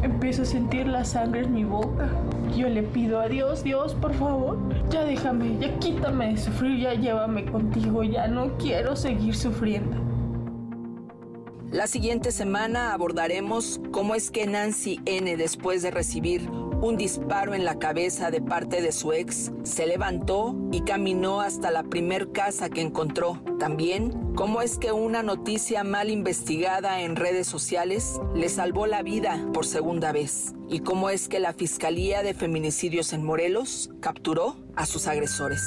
[0.02, 2.08] Empiezo a sentir la sangre en mi boca.
[2.56, 4.56] Yo le pido a Dios, Dios, por favor,
[4.88, 10.05] ya déjame, ya quítame de sufrir, ya llévame contigo, ya no quiero seguir sufriendo.
[11.72, 16.48] La siguiente semana abordaremos cómo es que Nancy N., después de recibir
[16.80, 21.72] un disparo en la cabeza de parte de su ex, se levantó y caminó hasta
[21.72, 23.42] la primer casa que encontró.
[23.58, 29.44] También, cómo es que una noticia mal investigada en redes sociales le salvó la vida
[29.52, 30.54] por segunda vez.
[30.68, 35.62] Y cómo es que la Fiscalía de Feminicidios en Morelos capturó a sus agresores.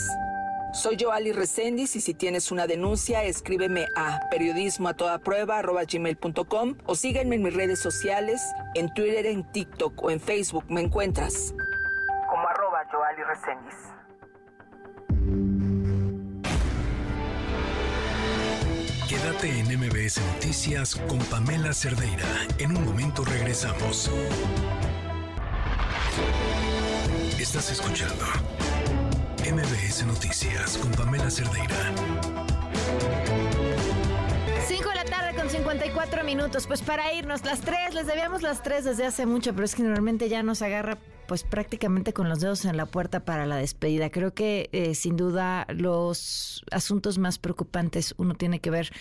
[0.71, 4.89] Soy Joali Reséndiz y si tienes una denuncia, escríbeme a periodismo
[6.85, 8.41] o sígueme en mis redes sociales,
[8.75, 11.55] en Twitter, en TikTok o en Facebook me encuentras
[12.29, 13.75] como arroba Joali Reséndiz.
[19.09, 22.27] Quédate en MBS Noticias con Pamela Cerdeira.
[22.59, 24.11] En un momento regresamos.
[27.39, 28.25] Estás escuchando
[29.45, 31.75] MBS Noticias con Pamela Cerdeira.
[34.67, 36.67] 5 de la tarde con 54 minutos.
[36.67, 39.83] Pues para irnos, las 3, les debíamos las 3 desde hace mucho, pero es que
[39.83, 40.97] normalmente ya nos agarra
[41.27, 44.09] pues prácticamente con los dedos en la puerta para la despedida.
[44.09, 48.91] Creo que eh, sin duda los asuntos más preocupantes uno tiene que ver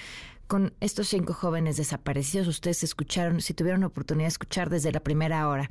[0.49, 2.49] con estos cinco jóvenes desaparecidos.
[2.49, 5.70] Ustedes escucharon, si tuvieron oportunidad de escuchar desde la primera hora,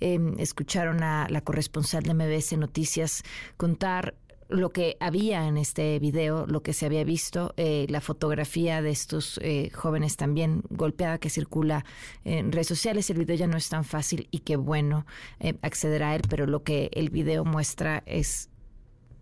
[0.00, 3.24] eh, escucharon a la corresponsal de MBS Noticias
[3.56, 4.14] contar
[4.48, 8.90] lo que había en este video, lo que se había visto, eh, la fotografía de
[8.90, 11.84] estos eh, jóvenes también golpeada que circula
[12.24, 13.10] en redes sociales.
[13.10, 15.06] El video ya no es tan fácil y qué bueno
[15.38, 18.48] eh, acceder a él, pero lo que el video muestra es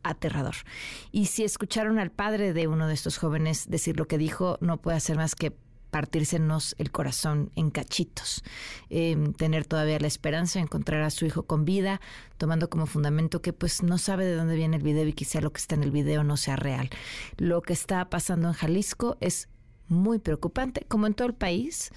[0.08, 0.56] aterrador.
[1.12, 4.78] Y si escucharon al padre de uno de estos jóvenes decir lo que dijo, no
[4.78, 5.56] puede hacer más que
[5.90, 8.44] partírsenos el corazón en cachitos,
[8.90, 12.00] eh, tener todavía la esperanza de encontrar a su hijo con vida,
[12.36, 15.52] tomando como fundamento que pues no sabe de dónde viene el video y quizá lo
[15.52, 16.90] que está en el video no sea real.
[17.38, 19.48] Lo que está pasando en Jalisco es
[19.88, 21.92] muy preocupante, como en todo el país,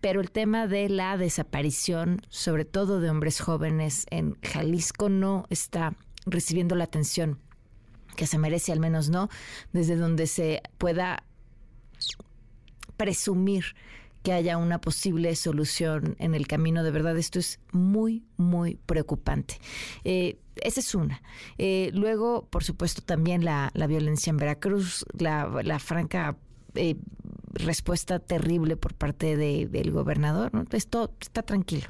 [0.00, 5.96] pero el tema de la desaparición, sobre todo de hombres jóvenes en Jalisco, no está
[6.26, 7.38] recibiendo la atención
[8.16, 9.28] que se merece, al menos no,
[9.72, 11.24] desde donde se pueda
[12.96, 13.64] presumir
[14.22, 16.82] que haya una posible solución en el camino.
[16.82, 19.58] De verdad, esto es muy, muy preocupante.
[20.04, 21.22] Eh, esa es una.
[21.58, 26.38] Eh, luego, por supuesto, también la, la violencia en Veracruz, la, la franca
[26.74, 26.96] eh,
[27.54, 30.50] respuesta terrible por parte de, del gobernador.
[30.68, 31.88] Pues todo está tranquilo,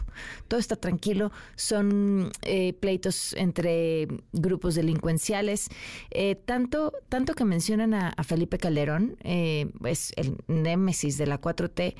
[0.49, 1.33] todo está tranquilo.
[1.57, 5.69] Son eh, pleitos entre grupos delincuenciales.
[6.11, 11.41] Eh, tanto, tanto que mencionan a, a Felipe Calderón, eh, es el némesis de la
[11.41, 11.95] 4T,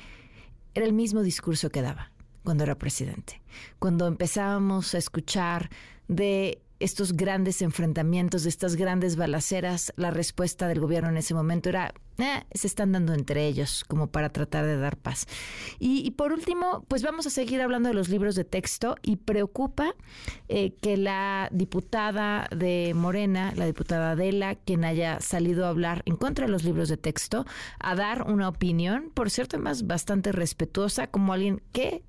[0.73, 2.11] era el mismo discurso que daba
[2.43, 3.41] cuando era presidente.
[3.79, 5.69] Cuando empezábamos a escuchar
[6.07, 11.93] de estos grandes enfrentamientos, estas grandes balaceras, la respuesta del gobierno en ese momento era,
[12.17, 15.27] eh, se están dando entre ellos como para tratar de dar paz.
[15.79, 19.17] Y, y, por último, pues vamos a seguir hablando de los libros de texto y
[19.17, 19.95] preocupa
[20.49, 26.15] eh, que la diputada de Morena, la diputada Adela, quien haya salido a hablar en
[26.15, 27.45] contra de los libros de texto,
[27.79, 32.03] a dar una opinión, por cierto, más bastante respetuosa, como alguien que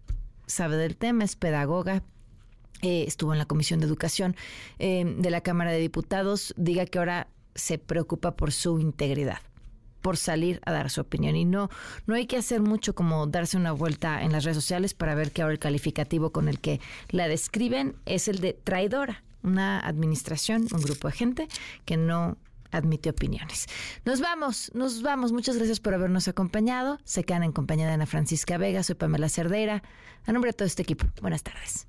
[0.47, 2.03] sabe del tema, es pedagoga,
[2.83, 4.37] eh, estuvo en la Comisión de Educación
[4.79, 9.39] eh, de la Cámara de Diputados, diga que ahora se preocupa por su integridad
[10.03, 11.69] por salir a dar su opinión y no
[12.07, 15.33] no hay que hacer mucho como darse una vuelta en las redes sociales para ver
[15.33, 16.81] que ahora el calificativo con el que
[17.11, 21.49] la describen es el de traidora, una administración, un grupo de gente
[21.85, 22.37] que no
[22.71, 23.67] admite opiniones.
[24.05, 25.33] Nos vamos, nos vamos.
[25.33, 26.99] Muchas gracias por habernos acompañado.
[27.05, 29.83] Se quedan en compañía de Ana Francisca Vega, soy Pamela Cerdeira.
[30.25, 31.89] A nombre de todo este equipo, buenas tardes.